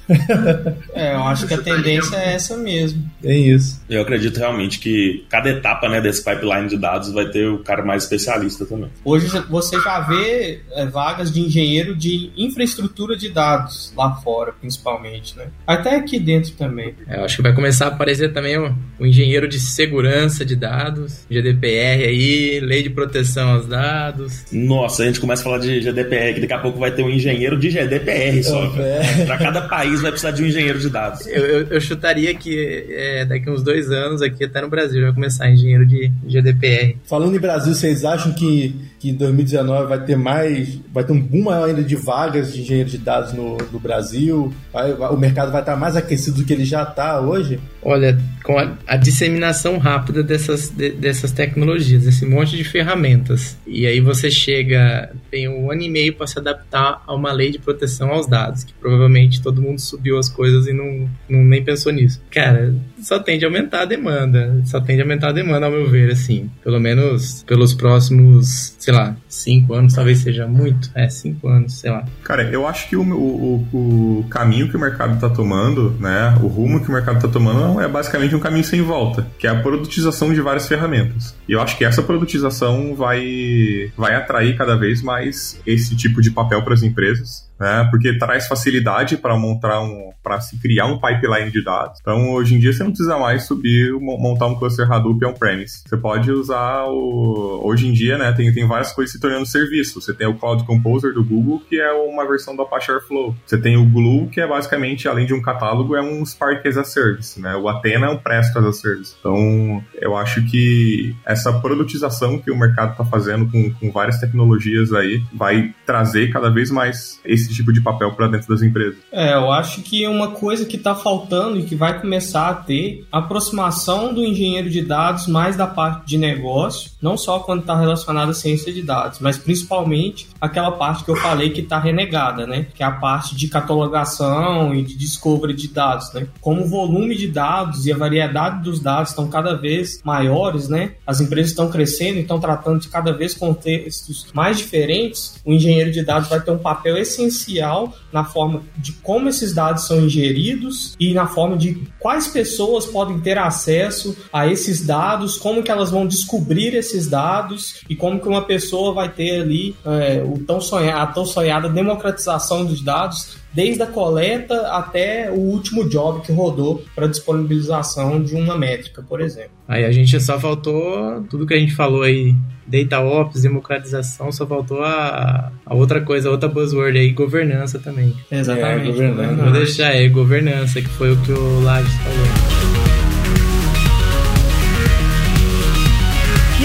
É, 0.94 1.12
eu 1.12 1.24
acho 1.24 1.48
que 1.48 1.54
a 1.54 1.58
tendência 1.58 2.14
é 2.14 2.34
essa 2.34 2.56
mesmo. 2.56 3.02
É 3.24 3.36
isso. 3.36 3.82
Eu 3.90 4.00
acredito 4.00 4.36
realmente 4.36 4.78
que 4.78 5.26
cada 5.28 5.50
etapa 5.50 5.88
né, 5.88 6.00
desse 6.00 6.22
pipeline 6.22 6.68
de 6.68 6.76
dados 6.76 7.10
vai 7.10 7.28
ter 7.28 7.48
o 7.48 7.58
cara 7.58 7.84
mais 7.84 8.04
especialista 8.04 8.64
também. 8.64 8.88
Hoje 9.04 9.26
você 9.50 9.80
já 9.80 9.98
vê 10.02 10.60
é, 10.70 10.86
vagas 10.86 11.32
de 11.32 11.40
engenheiro 11.40 11.96
de 11.96 12.30
infraestrutura 12.36 13.16
de 13.16 13.28
dados 13.28 13.92
lá 13.96 14.14
fora, 14.14 14.52
principalmente, 14.52 15.36
né? 15.36 15.48
Até 15.66 15.96
aqui 15.96 16.20
dentro 16.20 16.52
também. 16.52 16.94
É, 17.08 17.18
eu 17.18 17.24
acho 17.24 17.34
que 17.34 17.42
vai 17.42 17.52
começar 17.52 17.86
a 17.86 17.88
aparecer 17.88 18.32
também 18.32 18.56
o, 18.56 18.72
o 19.00 19.04
engenheiro 19.04 19.48
de 19.48 19.58
segurança 19.58 19.95
de 20.44 20.56
dados, 20.56 21.26
GDPR 21.30 22.04
aí, 22.04 22.60
lei 22.60 22.82
de 22.82 22.90
proteção 22.90 23.50
aos 23.50 23.66
dados. 23.66 24.44
Nossa, 24.52 25.02
a 25.02 25.06
gente 25.06 25.20
começa 25.20 25.42
a 25.42 25.44
falar 25.44 25.58
de 25.58 25.80
GDPR, 25.80 26.34
que 26.34 26.40
daqui 26.40 26.52
a 26.52 26.58
pouco 26.58 26.78
vai 26.78 26.90
ter 26.90 27.02
um 27.02 27.10
engenheiro 27.10 27.58
de 27.58 27.70
GDPR 27.70 28.42
só. 28.42 28.64
É. 28.78 29.24
Para 29.24 29.38
cada 29.38 29.62
país 29.62 30.00
vai 30.00 30.10
precisar 30.10 30.32
de 30.32 30.42
um 30.42 30.46
engenheiro 30.46 30.78
de 30.78 30.90
dados. 30.90 31.26
Eu, 31.26 31.44
eu, 31.44 31.66
eu 31.68 31.80
chutaria 31.80 32.34
que 32.34 32.86
é, 32.90 33.24
daqui 33.24 33.50
uns 33.50 33.62
dois 33.62 33.90
anos, 33.90 34.22
aqui 34.22 34.44
até 34.44 34.60
no 34.60 34.68
Brasil, 34.68 35.02
vai 35.02 35.12
começar 35.12 35.50
engenheiro 35.50 35.86
de 35.86 36.10
GDPR. 36.26 36.96
Falando 37.04 37.34
em 37.34 37.40
Brasil, 37.40 37.74
vocês 37.74 38.04
acham 38.04 38.32
que, 38.32 38.74
que 39.06 39.10
em 39.10 39.14
2019 39.14 39.86
vai 39.88 40.04
ter 40.04 40.16
mais. 40.16 40.78
Vai 40.92 41.04
ter 41.04 41.12
um 41.12 41.20
boom 41.20 41.44
maior 41.44 41.68
ainda 41.68 41.82
de 41.82 41.94
vagas 41.96 42.52
de 42.52 42.60
engenheiro 42.62 42.88
de 42.90 42.98
dados 42.98 43.32
no, 43.32 43.56
no 43.72 43.78
Brasil? 43.78 44.52
Vai- 44.72 44.92
vai- 44.94 45.10
o 45.10 45.16
mercado 45.16 45.52
vai 45.52 45.60
estar 45.62 45.76
mais 45.76 45.96
aquecido 45.96 46.38
do 46.38 46.44
que 46.44 46.52
ele 46.52 46.64
já 46.64 46.82
está 46.82 47.20
hoje? 47.20 47.60
Olha, 47.82 48.18
com 48.42 48.58
a, 48.58 48.72
a 48.86 48.96
disseminação 48.96 49.78
rápida 49.78 50.22
dessas, 50.22 50.68
de- 50.70 50.90
dessas 50.90 51.30
tecnologias, 51.30 52.04
esse 52.06 52.26
monte 52.26 52.56
de 52.56 52.64
ferramentas, 52.64 53.56
e 53.66 53.86
aí 53.86 54.00
você 54.00 54.28
chega, 54.30 55.12
tem 55.30 55.48
um 55.48 55.70
ano 55.70 55.82
e 55.82 55.88
meio 55.90 56.14
para 56.14 56.26
se 56.26 56.38
adaptar 56.38 57.02
a 57.06 57.14
uma 57.14 57.30
lei 57.32 57.50
de 57.52 57.58
proteção 57.58 58.10
aos 58.10 58.26
dados, 58.26 58.64
que 58.64 58.72
provavelmente 58.74 59.40
todo 59.40 59.62
mundo 59.62 59.78
subiu 59.80 60.18
as 60.18 60.28
coisas 60.28 60.66
e 60.66 60.72
não, 60.72 61.08
não 61.28 61.44
nem 61.44 61.62
pensou 61.62 61.92
nisso. 61.92 62.20
Cara, 62.30 62.74
só 63.00 63.18
tende 63.20 63.44
a 63.44 63.48
aumentar 63.48 63.82
a 63.82 63.84
demanda, 63.84 64.60
só 64.64 64.80
tende 64.80 65.00
a 65.00 65.04
aumentar 65.04 65.28
a 65.28 65.32
demanda, 65.32 65.66
ao 65.66 65.72
meu 65.72 65.88
ver, 65.88 66.10
assim, 66.10 66.50
pelo 66.64 66.80
menos 66.80 67.44
pelos 67.46 67.72
próximos, 67.74 68.74
sei 68.78 68.92
lá, 68.92 68.95
cinco 69.28 69.74
anos, 69.74 69.94
talvez 69.94 70.18
seja 70.18 70.46
muito, 70.46 70.90
é, 70.94 71.08
cinco 71.08 71.48
anos, 71.48 71.74
sei 71.80 71.90
lá. 71.90 72.04
Cara, 72.22 72.42
eu 72.44 72.66
acho 72.66 72.88
que 72.88 72.96
o, 72.96 73.02
o, 73.02 73.66
o- 73.72 74.18
o 74.20 74.24
caminho 74.28 74.68
que 74.68 74.76
o 74.76 74.80
mercado 74.80 75.14
está 75.14 75.28
tomando, 75.28 75.90
né, 76.00 76.36
o 76.42 76.46
rumo 76.46 76.80
que 76.82 76.88
o 76.88 76.92
mercado 76.92 77.16
está 77.16 77.28
tomando 77.28 77.80
é 77.80 77.88
basicamente 77.88 78.34
um 78.34 78.40
caminho 78.40 78.64
sem 78.64 78.82
volta, 78.82 79.26
que 79.38 79.46
é 79.46 79.50
a 79.50 79.60
produtização 79.60 80.32
de 80.32 80.40
várias 80.40 80.66
ferramentas. 80.66 81.34
E 81.48 81.52
eu 81.52 81.60
acho 81.60 81.76
que 81.76 81.84
essa 81.84 82.02
produtização 82.02 82.94
vai, 82.94 83.90
vai 83.96 84.14
atrair 84.14 84.56
cada 84.56 84.76
vez 84.76 85.02
mais 85.02 85.60
esse 85.66 85.96
tipo 85.96 86.20
de 86.20 86.30
papel 86.30 86.62
para 86.62 86.74
as 86.74 86.82
empresas. 86.82 87.45
Né, 87.58 87.88
porque 87.90 88.18
traz 88.18 88.46
facilidade 88.46 89.16
para 89.16 89.34
montar 89.34 89.80
um, 89.80 90.10
para 90.22 90.38
se 90.42 90.60
criar 90.60 90.84
um 90.86 91.00
pipeline 91.00 91.50
de 91.50 91.64
dados. 91.64 91.98
Então, 92.02 92.32
hoje 92.34 92.54
em 92.54 92.58
dia 92.58 92.70
você 92.70 92.84
não 92.84 92.90
precisa 92.90 93.16
mais 93.16 93.46
subir, 93.46 93.92
mo- 93.92 94.18
montar 94.18 94.46
um 94.46 94.58
cluster 94.58 94.90
Hadoop 94.92 95.24
on-premise. 95.24 95.82
Você 95.86 95.96
pode 95.96 96.30
usar 96.30 96.84
o, 96.84 97.62
hoje 97.64 97.88
em 97.88 97.94
dia, 97.94 98.18
né, 98.18 98.30
tem, 98.32 98.52
tem 98.52 98.68
várias 98.68 98.92
coisas 98.92 99.12
se 99.12 99.18
tornando 99.18 99.46
serviço. 99.46 100.02
Você 100.02 100.12
tem 100.12 100.26
o 100.26 100.34
Cloud 100.34 100.64
Composer 100.64 101.14
do 101.14 101.24
Google, 101.24 101.62
que 101.66 101.80
é 101.80 101.90
uma 101.92 102.28
versão 102.28 102.54
do 102.54 102.60
Apache 102.60 102.92
Airflow. 102.92 103.34
Você 103.46 103.56
tem 103.56 103.78
o 103.78 103.86
Glue, 103.86 104.28
que 104.28 104.38
é 104.38 104.46
basicamente, 104.46 105.08
além 105.08 105.24
de 105.24 105.32
um 105.32 105.40
catálogo, 105.40 105.96
é 105.96 106.02
um 106.02 106.22
Spark 106.26 106.66
as 106.66 106.76
a 106.76 106.84
Service, 106.84 107.40
né? 107.40 107.56
O 107.56 107.70
Athena 107.70 108.08
é 108.08 108.10
um 108.10 108.18
Presto 108.18 108.58
as 108.58 108.66
a 108.66 108.72
Service. 108.74 109.14
Então, 109.18 109.82
eu 109.94 110.14
acho 110.14 110.44
que 110.44 111.16
essa 111.24 111.50
produtização 111.54 112.38
que 112.38 112.50
o 112.50 112.58
mercado 112.58 112.90
está 112.90 113.04
fazendo 113.04 113.50
com, 113.50 113.72
com 113.72 113.90
várias 113.90 114.20
tecnologias 114.20 114.92
aí 114.92 115.22
vai 115.32 115.74
trazer 115.86 116.30
cada 116.30 116.50
vez 116.50 116.70
mais 116.70 117.18
esse 117.24 117.45
tipo 117.54 117.72
de 117.72 117.80
papel 117.80 118.12
para 118.12 118.28
dentro 118.28 118.48
das 118.48 118.62
empresas. 118.62 118.98
É, 119.12 119.34
eu 119.34 119.50
acho 119.50 119.82
que 119.82 120.06
uma 120.06 120.30
coisa 120.32 120.64
que 120.64 120.76
está 120.76 120.94
faltando 120.94 121.58
e 121.58 121.64
que 121.64 121.74
vai 121.74 122.00
começar 122.00 122.48
a 122.48 122.54
ter 122.54 123.06
aproximação 123.10 124.12
do 124.12 124.24
engenheiro 124.24 124.70
de 124.70 124.82
dados 124.82 125.26
mais 125.26 125.56
da 125.56 125.66
parte 125.66 126.06
de 126.06 126.18
negócio, 126.18 126.90
não 127.06 127.16
só 127.16 127.38
quando 127.38 127.60
está 127.60 127.78
relacionado 127.78 128.30
à 128.30 128.34
ciência 128.34 128.72
de 128.72 128.82
dados, 128.82 129.20
mas 129.20 129.38
principalmente 129.38 130.26
aquela 130.40 130.72
parte 130.72 131.04
que 131.04 131.10
eu 131.12 131.14
falei 131.14 131.50
que 131.50 131.60
está 131.60 131.78
renegada, 131.78 132.48
né? 132.48 132.66
Que 132.74 132.82
é 132.82 132.86
a 132.86 132.90
parte 132.90 133.36
de 133.36 133.46
catalogação 133.46 134.74
e 134.74 134.82
de 134.82 134.96
discovery 134.96 135.54
de 135.54 135.68
dados, 135.68 136.12
né? 136.12 136.26
Como 136.40 136.62
o 136.62 136.68
volume 136.68 137.14
de 137.14 137.28
dados 137.28 137.86
e 137.86 137.92
a 137.92 137.96
variedade 137.96 138.64
dos 138.64 138.80
dados 138.80 139.10
estão 139.10 139.28
cada 139.28 139.54
vez 139.54 140.00
maiores, 140.02 140.68
né? 140.68 140.94
As 141.06 141.20
empresas 141.20 141.52
estão 141.52 141.70
crescendo 141.70 142.18
e 142.18 142.22
estão 142.22 142.40
tratando 142.40 142.80
de 142.80 142.88
cada 142.88 143.12
vez 143.12 143.34
contextos 143.34 144.26
mais 144.34 144.58
diferentes. 144.58 145.40
O 145.44 145.52
engenheiro 145.52 145.92
de 145.92 146.04
dados 146.04 146.28
vai 146.28 146.40
ter 146.40 146.50
um 146.50 146.58
papel 146.58 146.96
essencial 146.96 147.94
na 148.12 148.24
forma 148.24 148.62
de 148.76 148.94
como 148.94 149.28
esses 149.28 149.54
dados 149.54 149.86
são 149.86 150.00
ingeridos 150.00 150.96
e 150.98 151.14
na 151.14 151.28
forma 151.28 151.56
de 151.56 151.86
quais 152.00 152.26
pessoas 152.26 152.84
podem 152.84 153.20
ter 153.20 153.38
acesso 153.38 154.16
a 154.32 154.48
esses 154.48 154.84
dados, 154.84 155.36
como 155.36 155.62
que 155.62 155.70
elas 155.70 155.90
vão 155.90 156.04
descobrir 156.04 156.74
esses 156.74 156.95
dados 157.04 157.82
e 157.90 157.96
como 157.96 158.20
que 158.20 158.28
uma 158.28 158.42
pessoa 158.42 158.94
vai 158.94 159.08
ter 159.08 159.40
ali 159.40 159.74
é, 159.84 160.22
o 160.24 160.38
tão 160.38 160.60
sonhado, 160.60 161.00
a 161.00 161.06
tão 161.06 161.26
sonhada 161.26 161.68
democratização 161.68 162.64
dos 162.64 162.80
dados 162.80 163.36
desde 163.56 163.82
a 163.82 163.86
coleta 163.86 164.68
até 164.68 165.30
o 165.30 165.38
último 165.38 165.88
job 165.88 166.20
que 166.20 166.30
rodou 166.30 166.84
para 166.94 167.06
disponibilização 167.06 168.22
de 168.22 168.34
uma 168.34 168.56
métrica, 168.56 169.02
por 169.02 169.18
exemplo. 169.18 169.50
Aí 169.66 169.82
a 169.82 169.90
gente 169.90 170.20
só 170.20 170.38
faltou 170.38 171.24
tudo 171.30 171.46
que 171.46 171.54
a 171.54 171.58
gente 171.58 171.74
falou 171.74 172.02
aí, 172.02 172.34
data 172.66 173.00
ops, 173.00 173.40
democratização, 173.40 174.30
só 174.30 174.46
faltou 174.46 174.82
a, 174.82 175.50
a 175.64 175.74
outra 175.74 176.02
coisa, 176.02 176.28
a 176.28 176.32
outra 176.32 176.50
buzzword 176.50 176.98
aí, 176.98 177.10
governança 177.12 177.78
também. 177.78 178.14
Exatamente. 178.30 178.88
É, 178.88 178.92
governança. 178.92 179.42
Vou 179.42 179.52
deixar 179.52 179.88
aí, 179.88 180.08
governança, 180.10 180.82
que 180.82 180.88
foi 180.88 181.12
o 181.12 181.16
que 181.22 181.32
o 181.32 181.60
Lages 181.62 181.94
falou. 181.94 182.55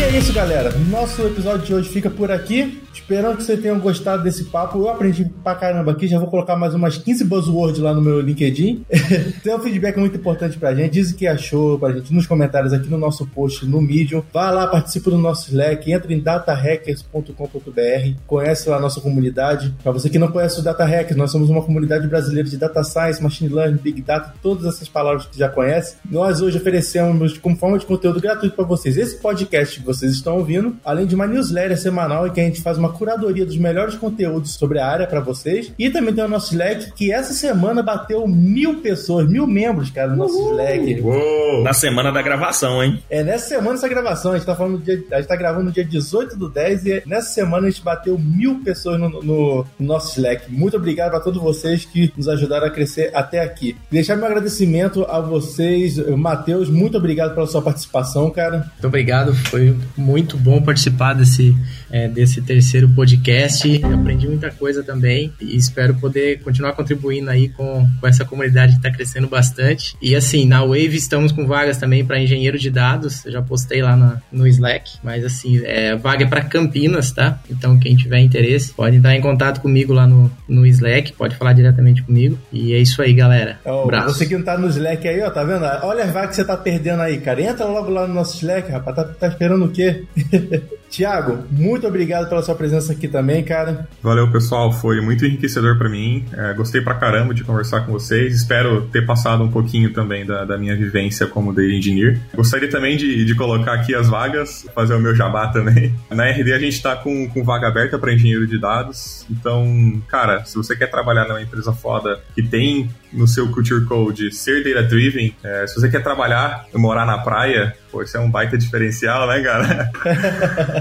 E 0.02 0.04
é 0.04 0.18
isso, 0.18 0.34
galera. 0.34 0.72
Nosso 0.90 1.22
episódio 1.22 1.64
de 1.64 1.74
hoje 1.76 1.90
fica 1.90 2.10
por 2.10 2.32
aqui. 2.32 2.82
Esperando 2.92 3.38
que 3.38 3.44
vocês 3.44 3.60
tenham 3.62 3.80
gostado 3.80 4.24
desse 4.24 4.46
papo. 4.46 4.80
Eu 4.80 4.90
aprendi 4.90 5.26
pra 5.44 5.54
caramba 5.54 5.92
aqui. 5.92 6.08
Já 6.08 6.18
vou 6.18 6.28
colocar 6.28 6.56
mais 6.56 6.74
umas 6.74 6.98
15 6.98 7.24
buzzwords 7.26 7.80
lá 7.80 7.94
no 7.94 8.02
meu 8.02 8.20
LinkedIn. 8.20 8.86
Seu 9.44 9.60
feedback 9.60 9.98
é 9.98 10.00
muito 10.00 10.18
importante 10.18 10.58
pra 10.58 10.74
gente. 10.74 10.94
Diz 10.94 11.12
o 11.12 11.16
que 11.16 11.28
achou 11.28 11.78
pra 11.78 11.92
gente 11.92 12.14
nos 12.14 12.26
comentários 12.26 12.74
aqui 12.74 12.90
no 12.90 12.98
nosso 12.98 13.28
post 13.28 13.66
no 13.66 13.82
Medium. 13.82 14.24
Vá 14.34 14.50
lá, 14.50 14.66
participe 14.68 15.10
do 15.10 15.18
nosso 15.18 15.50
Slack. 15.50 15.92
Entra 15.92 16.14
em 16.14 16.20
datahackers.com.br. 16.20 18.18
Conhece 18.26 18.70
lá 18.70 18.78
a 18.78 18.80
nossa 18.80 19.00
comunidade. 19.00 19.74
Pra 19.84 19.92
você 19.92 20.10
que 20.10 20.18
não 20.18 20.30
conhece 20.30 20.60
o 20.60 20.64
Data 20.64 20.84
Hackers, 20.84 21.18
nós 21.18 21.32
somos 21.32 21.50
uma 21.50 21.62
comunidade 21.62 22.08
brasileira 22.08 22.50
de 22.50 22.58
Data 22.58 22.84
Science, 22.84 23.22
Machine 23.22 23.54
Learning, 23.54 23.78
Big 23.78 24.02
Data, 24.02 24.34
todas 24.42 24.66
essas 24.66 24.90
palavras 24.90 25.26
que 25.28 25.38
já 25.38 25.48
conhece. 25.48 25.98
Nós 26.10 26.42
hoje 26.42 26.58
oferecemos 26.58 27.38
como 27.38 27.56
forma 27.56 27.78
de 27.78 27.86
conteúdo 27.86 28.20
gratuito 28.20 28.56
para 28.56 28.66
vocês 28.66 28.98
esse 28.98 29.18
podcast 29.18 29.80
vocês 29.94 30.12
estão 30.14 30.38
ouvindo, 30.38 30.76
além 30.86 31.06
de 31.06 31.16
uma 31.16 31.28
newsletter 31.28 31.78
semanal 31.80 32.28
em 32.28 32.32
que 32.32 32.40
a 32.40 32.44
gente 32.44 32.62
faz 32.62 32.78
uma 32.78 32.90
curadoria 32.90 33.46
dos 33.46 33.58
melhores 33.58 33.96
conteúdos 33.96 34.54
sobre 34.54 34.80
a 34.80 34.88
área 34.88 35.08
para 35.08 35.20
vocês. 35.20 35.72
E 35.78 35.90
também 35.90 36.14
tem 36.14 36.24
o 36.24 36.28
nosso 36.28 36.52
Slack, 36.54 36.92
que 36.94 37.12
essa 37.12 37.34
semana 37.34 37.82
bateu 37.84 38.28
mil 38.28 38.82
pessoas, 38.82 39.28
mil 39.30 39.46
membros, 39.48 39.90
cara, 39.90 40.10
no 40.10 40.18
nosso 40.18 40.52
Slack. 40.52 41.02
Uou! 41.02 41.64
Na 41.64 41.74
semana 41.74 42.12
da 42.12 42.22
gravação, 42.22 42.84
hein? 42.84 43.00
É 43.10 43.24
nessa 43.24 43.48
semana 43.50 43.74
essa 43.76 43.88
gravação, 43.88 44.32
a 44.32 44.38
gente 44.38 44.46
tá 44.46 44.56
falando 44.56 44.78
do 44.78 44.84
dia, 44.84 45.04
a 45.12 45.18
gente 45.18 45.28
tá 45.28 45.36
gravando 45.36 45.66
no 45.66 45.72
dia 45.72 45.86
18 45.86 46.36
do 46.38 46.50
10 46.50 46.86
e 46.86 47.04
nessa 47.06 47.30
semana 47.34 47.68
a 47.68 47.70
gente 47.70 47.84
bateu 47.84 48.18
mil 48.18 48.62
pessoas 48.64 49.00
no, 49.00 49.10
no- 49.10 49.66
no 49.80 49.86
nosso 49.86 50.18
Slack. 50.18 50.52
Muito 50.52 50.78
obrigado 50.78 51.16
a 51.16 51.20
todos 51.20 51.42
vocês 51.42 51.86
que 51.86 52.12
nos 52.18 52.28
ajudaram 52.28 52.68
a 52.68 52.70
crescer 52.70 53.12
até 53.14 53.40
aqui. 53.42 53.76
Deixar 53.90 54.16
meu 54.16 54.26
agradecimento 54.26 55.06
a 55.10 55.20
vocês, 55.20 55.98
Matheus, 56.18 56.70
muito 56.70 56.98
obrigado 56.98 57.34
pela 57.34 57.48
sua 57.48 57.62
participação, 57.62 58.30
cara. 58.30 58.58
Muito 58.74 58.88
obrigado, 58.88 59.34
foi 59.34 59.76
muito 59.98 60.38
bom 60.38 60.62
participar 60.62 61.14
desse, 61.14 61.56
é, 61.90 62.08
desse 62.08 62.42
terceiro 62.42 62.90
podcast. 62.90 63.82
Aprendi 63.84 64.28
muita 64.28 64.52
coisa 64.52 64.84
também 64.84 65.32
e 65.40 65.56
espero 65.56 65.96
poder 65.96 66.40
continuar 66.42 66.74
contribuindo 66.74 67.30
aí 67.30 67.50
com, 67.50 67.88
com 68.00 68.08
essa 68.08 68.24
comunidade 68.26 68.74
que 68.74 68.78
está 68.80 68.92
crescendo 68.92 69.28
bastante. 69.28 69.96
E 70.02 70.16
assim, 70.16 70.46
na 70.46 70.62
Wave 70.62 70.96
estamos 70.96 71.32
com 71.32 71.46
vagas 71.48 71.78
também 71.78 72.04
para 72.06 72.20
engenheiro 72.22 72.58
de 72.58 72.70
dados, 72.70 73.26
eu 73.26 73.32
já 73.32 73.42
postei 73.42 73.82
lá 73.82 73.96
na- 73.96 74.22
no 74.32 74.48
Slack, 74.48 74.92
mas 75.04 75.24
assim, 75.26 75.62
é, 75.64 75.96
vaga 75.96 76.24
é 76.24 76.28
para 76.28 76.42
Campinas, 76.44 77.12
tá? 77.12 77.40
Então 77.50 77.78
quem 77.80 77.96
tiver 77.96 78.20
interesse 78.20 78.74
pode 78.74 78.98
entrar 78.98 79.16
em 79.16 79.22
contato 79.22 79.62
comigo 79.62 79.94
lá 79.94 80.08
no, 80.08 80.32
no 80.48 80.66
Slack, 80.66 81.14
pode 81.14 81.36
falar 81.36 81.54
diretamente 81.54 82.02
comigo. 82.04 82.38
E 82.52 82.74
é 82.74 82.80
isso 82.80 83.02
aí, 83.02 83.14
galera. 83.14 83.60
Abraço. 83.66 84.16
você 84.16 84.26
que 84.26 84.36
não 84.36 84.44
tá 84.44 84.58
no 84.58 84.68
Slack 84.68 85.08
aí, 85.08 85.22
ó, 85.22 85.30
tá 85.30 85.44
vendo? 85.44 85.64
Olha 85.84 86.04
as 86.04 86.12
vagas 86.12 86.30
que 86.32 86.36
você 86.38 86.46
tá 86.46 86.58
perdendo 86.58 87.02
aí, 87.02 87.20
cara. 87.20 87.42
Entra 87.42 87.66
logo 87.66 87.90
lá 87.90 88.08
no 88.08 88.14
nosso 88.14 88.36
Slack, 88.38 88.72
rapaz. 88.72 88.96
Tá, 88.96 89.04
tá 89.06 89.28
esperando 89.28 89.66
o 89.66 89.70
quê? 89.72 90.04
Tiago, 90.92 91.46
muito 91.50 91.88
obrigado 91.88 92.28
pela 92.28 92.44
sua 92.44 92.54
presença 92.54 92.92
aqui 92.92 93.08
também, 93.08 93.42
cara. 93.46 93.88
Valeu, 94.04 94.30
pessoal. 94.30 94.74
Foi 94.74 95.00
muito 95.00 95.26
enriquecedor 95.26 95.78
para 95.78 95.88
mim. 95.88 96.26
É, 96.34 96.54
gostei 96.54 96.82
pra 96.82 96.96
caramba 96.96 97.34
de 97.34 97.46
conversar 97.46 97.86
com 97.86 97.94
vocês. 97.94 98.36
Espero 98.36 98.82
ter 98.92 99.06
passado 99.06 99.42
um 99.42 99.50
pouquinho 99.50 99.94
também 99.94 100.26
da, 100.26 100.44
da 100.44 100.58
minha 100.58 100.76
vivência 100.76 101.26
como 101.26 101.54
data 101.54 101.66
engineer. 101.66 102.20
Gostaria 102.36 102.70
também 102.70 102.98
de, 102.98 103.24
de 103.24 103.34
colocar 103.36 103.74
aqui 103.74 103.96
as 103.96 104.10
vagas, 104.10 104.68
fazer 104.76 104.94
o 104.94 105.00
meu 105.00 105.16
jabá 105.16 105.48
também. 105.48 105.96
Na 106.12 106.26
RD 106.26 106.52
a 106.52 106.60
gente 106.60 106.74
está 106.74 106.94
com, 106.98 107.30
com 107.30 107.42
vaga 107.42 107.70
aberta 107.70 107.98
para 107.98 108.14
engenheiro 108.14 108.46
de 108.46 108.60
dados. 108.60 109.26
Então, 109.30 110.04
cara, 110.10 110.44
se 110.44 110.58
você 110.58 110.76
quer 110.76 110.88
trabalhar 110.88 111.26
numa 111.26 111.42
empresa 111.42 111.72
foda 111.72 112.20
que 112.36 112.44
tem 112.44 112.90
no 113.14 113.28
seu 113.28 113.50
Culture 113.50 113.86
Code 113.86 114.34
ser 114.34 114.62
data 114.62 114.84
driven, 114.84 115.34
é, 115.42 115.66
se 115.68 115.76
você 115.76 115.90
quer 115.90 116.04
trabalhar 116.04 116.66
e 116.74 116.78
morar 116.78 117.06
na 117.06 117.18
praia, 117.18 117.74
pô, 117.90 118.02
isso 118.02 118.18
é 118.18 118.20
um 118.20 118.30
baita 118.30 118.58
diferencial, 118.58 119.28
né, 119.28 119.42
cara? 119.42 119.92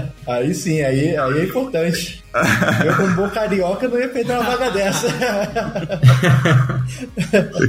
aí 0.27 0.53
sim, 0.53 0.81
aí, 0.81 1.15
aí 1.17 1.39
é 1.39 1.43
importante. 1.43 2.20
Eu, 2.85 2.95
como 2.95 3.15
bom 3.15 3.29
carioca, 3.29 3.87
não 3.87 3.99
ia 3.99 4.07
perder 4.07 4.33
uma 4.33 4.43
vaga 4.43 4.71
dessa. 4.71 5.07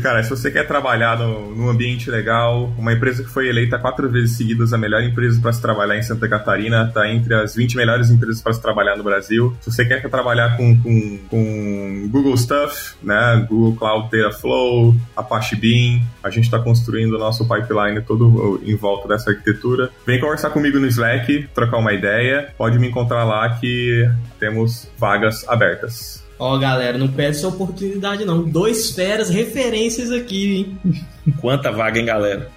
cara, 0.03 0.23
se 0.23 0.31
você 0.31 0.51
quer 0.51 0.67
trabalhar 0.67 1.19
no, 1.19 1.55
num 1.55 1.69
ambiente 1.69 2.11
legal, 2.11 2.73
uma 2.79 2.93
empresa 2.93 3.23
que 3.25 3.31
foi 3.31 3.49
eleita 3.49 3.79
quatro 3.79 4.09
vezes 4.09 4.37
seguidas 4.37 4.73
a 4.73 4.79
melhor 4.79 5.03
empresa 5.03 5.41
para 5.41 5.53
se 5.53 5.61
trabalhar 5.61 5.99
em 5.99 6.03
Santa 6.03 6.29
Catarina, 6.29 6.91
tá 6.93 7.09
entre 7.09 7.35
as 7.35 7.55
20 7.57 7.77
melhores 7.77 8.11
empresas 8.11 8.41
para 8.41 8.53
se 8.53 8.63
trabalhar 8.63 8.97
no 8.97 9.03
Brasil. 9.03 9.57
Se 9.61 9.71
você 9.71 9.85
quer 9.85 10.01
trabalhar 10.09 10.57
com, 10.57 10.81
com, 10.81 11.19
com 11.29 12.09
Google 12.11 12.37
Stuff, 12.37 12.95
né, 13.03 13.47
Google 13.49 13.75
Cloud 13.77 14.17
Dataflow, 14.17 14.95
Apache 15.17 15.57
Beam, 15.57 16.01
a 16.23 16.31
gente 16.31 16.45
está 16.45 16.59
construindo 16.59 17.15
o 17.15 17.19
nosso 17.19 17.49
pipeline 17.49 18.01
todo 18.03 18.61
em 18.65 18.77
volta 18.77 19.09
dessa 19.09 19.31
arquitetura. 19.31 19.91
Vem 20.07 20.21
conversar 20.21 20.51
comigo 20.51 20.79
no 20.79 20.87
Slack, 20.87 21.49
trocar 21.55 21.79
uma 21.79 21.93
ideia. 21.93 22.53
Pode 22.57 22.79
me 22.79 22.89
encontrar 22.89 23.25
lá 23.25 23.49
que 23.51 24.09
temos 24.43 24.89
vagas 24.99 25.49
abertas. 25.49 26.21
Ó, 26.37 26.57
oh, 26.57 26.59
galera, 26.59 26.99
não 26.99 27.07
perde 27.07 27.37
essa 27.37 27.47
oportunidade, 27.47 28.25
não. 28.25 28.43
Dois 28.43 28.91
feras 28.91 29.31
referências 29.31 30.11
aqui, 30.11 30.57
hein? 30.57 31.05
Quanta 31.41 31.71
vaga, 31.71 32.01
hein, 32.01 32.05
galera? 32.05 32.51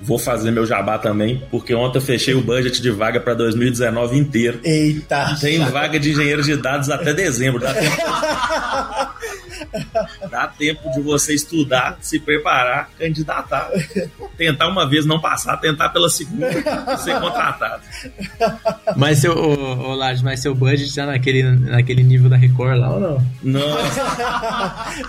Vou 0.00 0.16
fazer 0.16 0.52
meu 0.52 0.64
jabá 0.64 0.96
também, 0.96 1.42
porque 1.50 1.74
ontem 1.74 1.98
eu 1.98 2.02
fechei 2.02 2.34
o 2.34 2.40
budget 2.40 2.80
de 2.80 2.90
vaga 2.90 3.18
para 3.18 3.34
2019 3.34 4.16
inteiro. 4.16 4.60
Eita! 4.62 5.36
Tem 5.40 5.58
vaga 5.58 5.98
de 5.98 6.12
engenheiro 6.12 6.44
de 6.44 6.54
dados 6.54 6.88
até 6.88 7.12
dezembro. 7.12 7.60
Dá 7.60 7.74
tempo, 7.74 7.96
dá 10.30 10.46
tempo 10.46 10.90
de 10.90 11.00
você 11.00 11.34
estudar, 11.34 11.98
se 12.00 12.18
preparar, 12.18 12.90
candidatar. 12.98 13.70
Tentar 14.36 14.68
uma 14.68 14.88
vez 14.88 15.06
não 15.06 15.20
passar, 15.20 15.56
tentar 15.58 15.88
pela 15.90 16.08
segunda 16.08 16.50
ser 16.98 17.18
contratado. 17.20 17.82
Mas 18.96 19.18
seu, 19.18 19.32
ô, 19.32 19.94
ô 19.94 19.98
mas 20.22 20.40
seu 20.40 20.54
budget 20.54 20.94
tá 20.94 21.06
naquele, 21.06 21.42
naquele 21.42 22.02
nível 22.02 22.28
da 22.28 22.36
Record 22.36 22.78
lá 22.78 22.90
ou 22.90 23.00
não? 23.00 23.26
Não. 23.42 23.76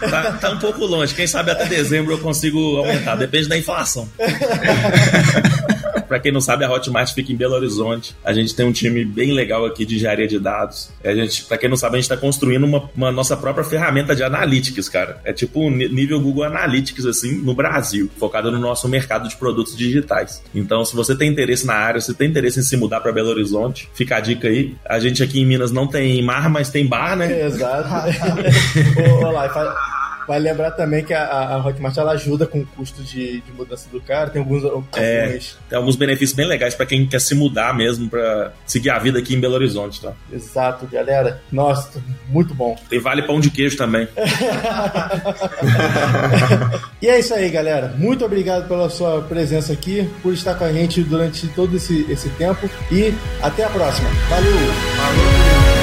Tá, 0.10 0.32
tá 0.40 0.52
um 0.52 0.60
pouco 0.60 0.86
longe. 0.86 1.14
Quem 1.14 1.28
sabe 1.28 1.52
até 1.52 1.66
dezembro 1.66 2.14
eu 2.14 2.20
consigo 2.20 2.78
aumentar, 2.78 3.16
depende 3.16 3.48
da 3.48 3.58
inflação. 3.58 4.08
Para 6.08 6.20
quem 6.20 6.32
não 6.32 6.42
sabe, 6.42 6.64
a 6.66 6.72
Hotmart 6.72 7.14
fica 7.14 7.32
em 7.32 7.36
Belo 7.36 7.56
Horizonte. 7.56 8.16
A 8.24 8.34
gente 8.34 8.56
tem 8.56 8.66
um 8.66 8.72
time 8.72 9.04
bem 9.06 9.34
legal 9.34 9.66
aqui 9.66 9.86
de 9.86 9.96
engenharia 9.96 10.28
de 10.28 10.40
dados. 10.40 10.90
A 11.04 11.14
gente, 11.14 11.46
para 11.46 11.58
quem 11.58 11.70
não 11.70 11.78
sabe, 11.78 11.96
a 11.96 12.00
gente 12.00 12.06
está 12.06 12.18
construindo 12.18 12.64
uma, 12.64 12.90
uma, 12.96 13.12
nossa 13.12 13.36
própria 13.36 13.64
ferramenta 13.64 14.16
de 14.16 14.24
analytics, 14.24 14.90
cara. 14.90 15.20
É 15.24 15.34
tipo 15.34 15.62
um 15.62 15.70
nível 15.70 16.20
Google 16.20 16.44
Analytics 16.44 17.06
assim 17.06 17.42
no 17.42 17.54
Brasil, 17.54 18.10
focado 18.18 18.52
no 18.52 18.60
nosso 18.60 18.88
mercado 18.88 19.28
de 19.28 19.36
produtos 19.36 19.76
digitais. 19.76 20.44
Então, 20.54 20.84
se 20.86 20.96
você 20.96 21.16
tem 21.16 21.30
interesse 21.30 21.66
na 21.66 21.74
área, 21.74 22.02
se 22.02 22.14
tem 22.14 22.30
interesse 22.30 22.60
em 22.60 22.64
se 22.64 22.78
mudar 22.78 23.02
para 23.02 23.12
Belo 23.12 23.30
Horizonte, 23.30 23.90
fica 23.94 24.18
a 24.18 24.20
dica 24.20 24.48
aí. 24.48 24.76
A 24.86 25.00
gente 25.00 25.24
aqui 25.24 25.40
em 25.40 25.46
Minas 25.46 25.72
não 25.72 25.88
tem 25.88 26.22
mar, 26.22 26.50
mas 26.50 26.70
tem 26.70 26.86
bar, 26.86 27.16
né? 27.16 27.46
Exato. 27.46 27.90
Olá, 29.22 29.50
faz 29.50 30.03
Vale 30.28 30.50
lembrar 30.50 30.72
também 30.72 31.04
que 31.04 31.14
a, 31.14 31.26
a 31.26 31.58
Hotmart 31.66 31.98
ela 31.98 32.14
ajuda 32.14 32.46
com 32.48 32.60
o 32.60 32.66
custo 32.66 33.04
de, 33.04 33.42
de 33.42 33.52
mudança 33.52 33.90
do 33.90 34.00
cara, 34.02 34.30
tem 34.30 34.42
alguns, 34.42 34.64
é, 34.96 35.26
alguns... 35.26 35.58
tem 35.70 35.78
alguns 35.78 35.96
benefícios 35.96 36.36
bem 36.36 36.48
legais 36.48 36.76
para 36.76 36.86
quem 36.86 37.06
quer 37.06 37.20
se 37.20 37.36
mudar 37.36 37.76
mesmo, 37.76 38.10
para 38.10 38.54
seguir 38.66 38.90
a 38.90 39.00
vida 39.00 39.20
aqui 39.20 39.36
em 39.36 39.40
Belo 39.40 39.56
Horizonte, 39.56 40.02
tá? 40.02 40.14
Exato, 40.32 40.88
galera. 40.88 41.42
Nossa, 41.52 42.02
muito 42.28 42.54
bom. 42.54 42.76
Tem 42.90 43.00
vale 43.00 43.24
pão 43.24 43.40
de 43.40 43.50
queijo 43.50 43.78
também. 43.78 44.08
e 47.02 47.08
é 47.08 47.20
isso 47.20 47.34
aí, 47.34 47.50
galera. 47.50 47.94
Muito 47.98 48.24
obrigado 48.26 48.68
pela 48.68 48.90
sua 48.90 49.22
presença 49.22 49.74
aqui, 49.74 50.10
por 50.22 50.34
estar 50.34 50.56
com 50.56 50.64
a 50.64 50.72
gente 50.72 51.04
durante 51.04 51.48
todo 51.50 51.76
esse, 51.76 52.06
esse 52.10 52.30
tempo 52.30 52.70
e 52.92 53.14
até 53.42 53.64
a 53.64 53.70
próxima. 53.70 54.10
Valeu! 54.30 54.54
Valeu! 54.54 55.83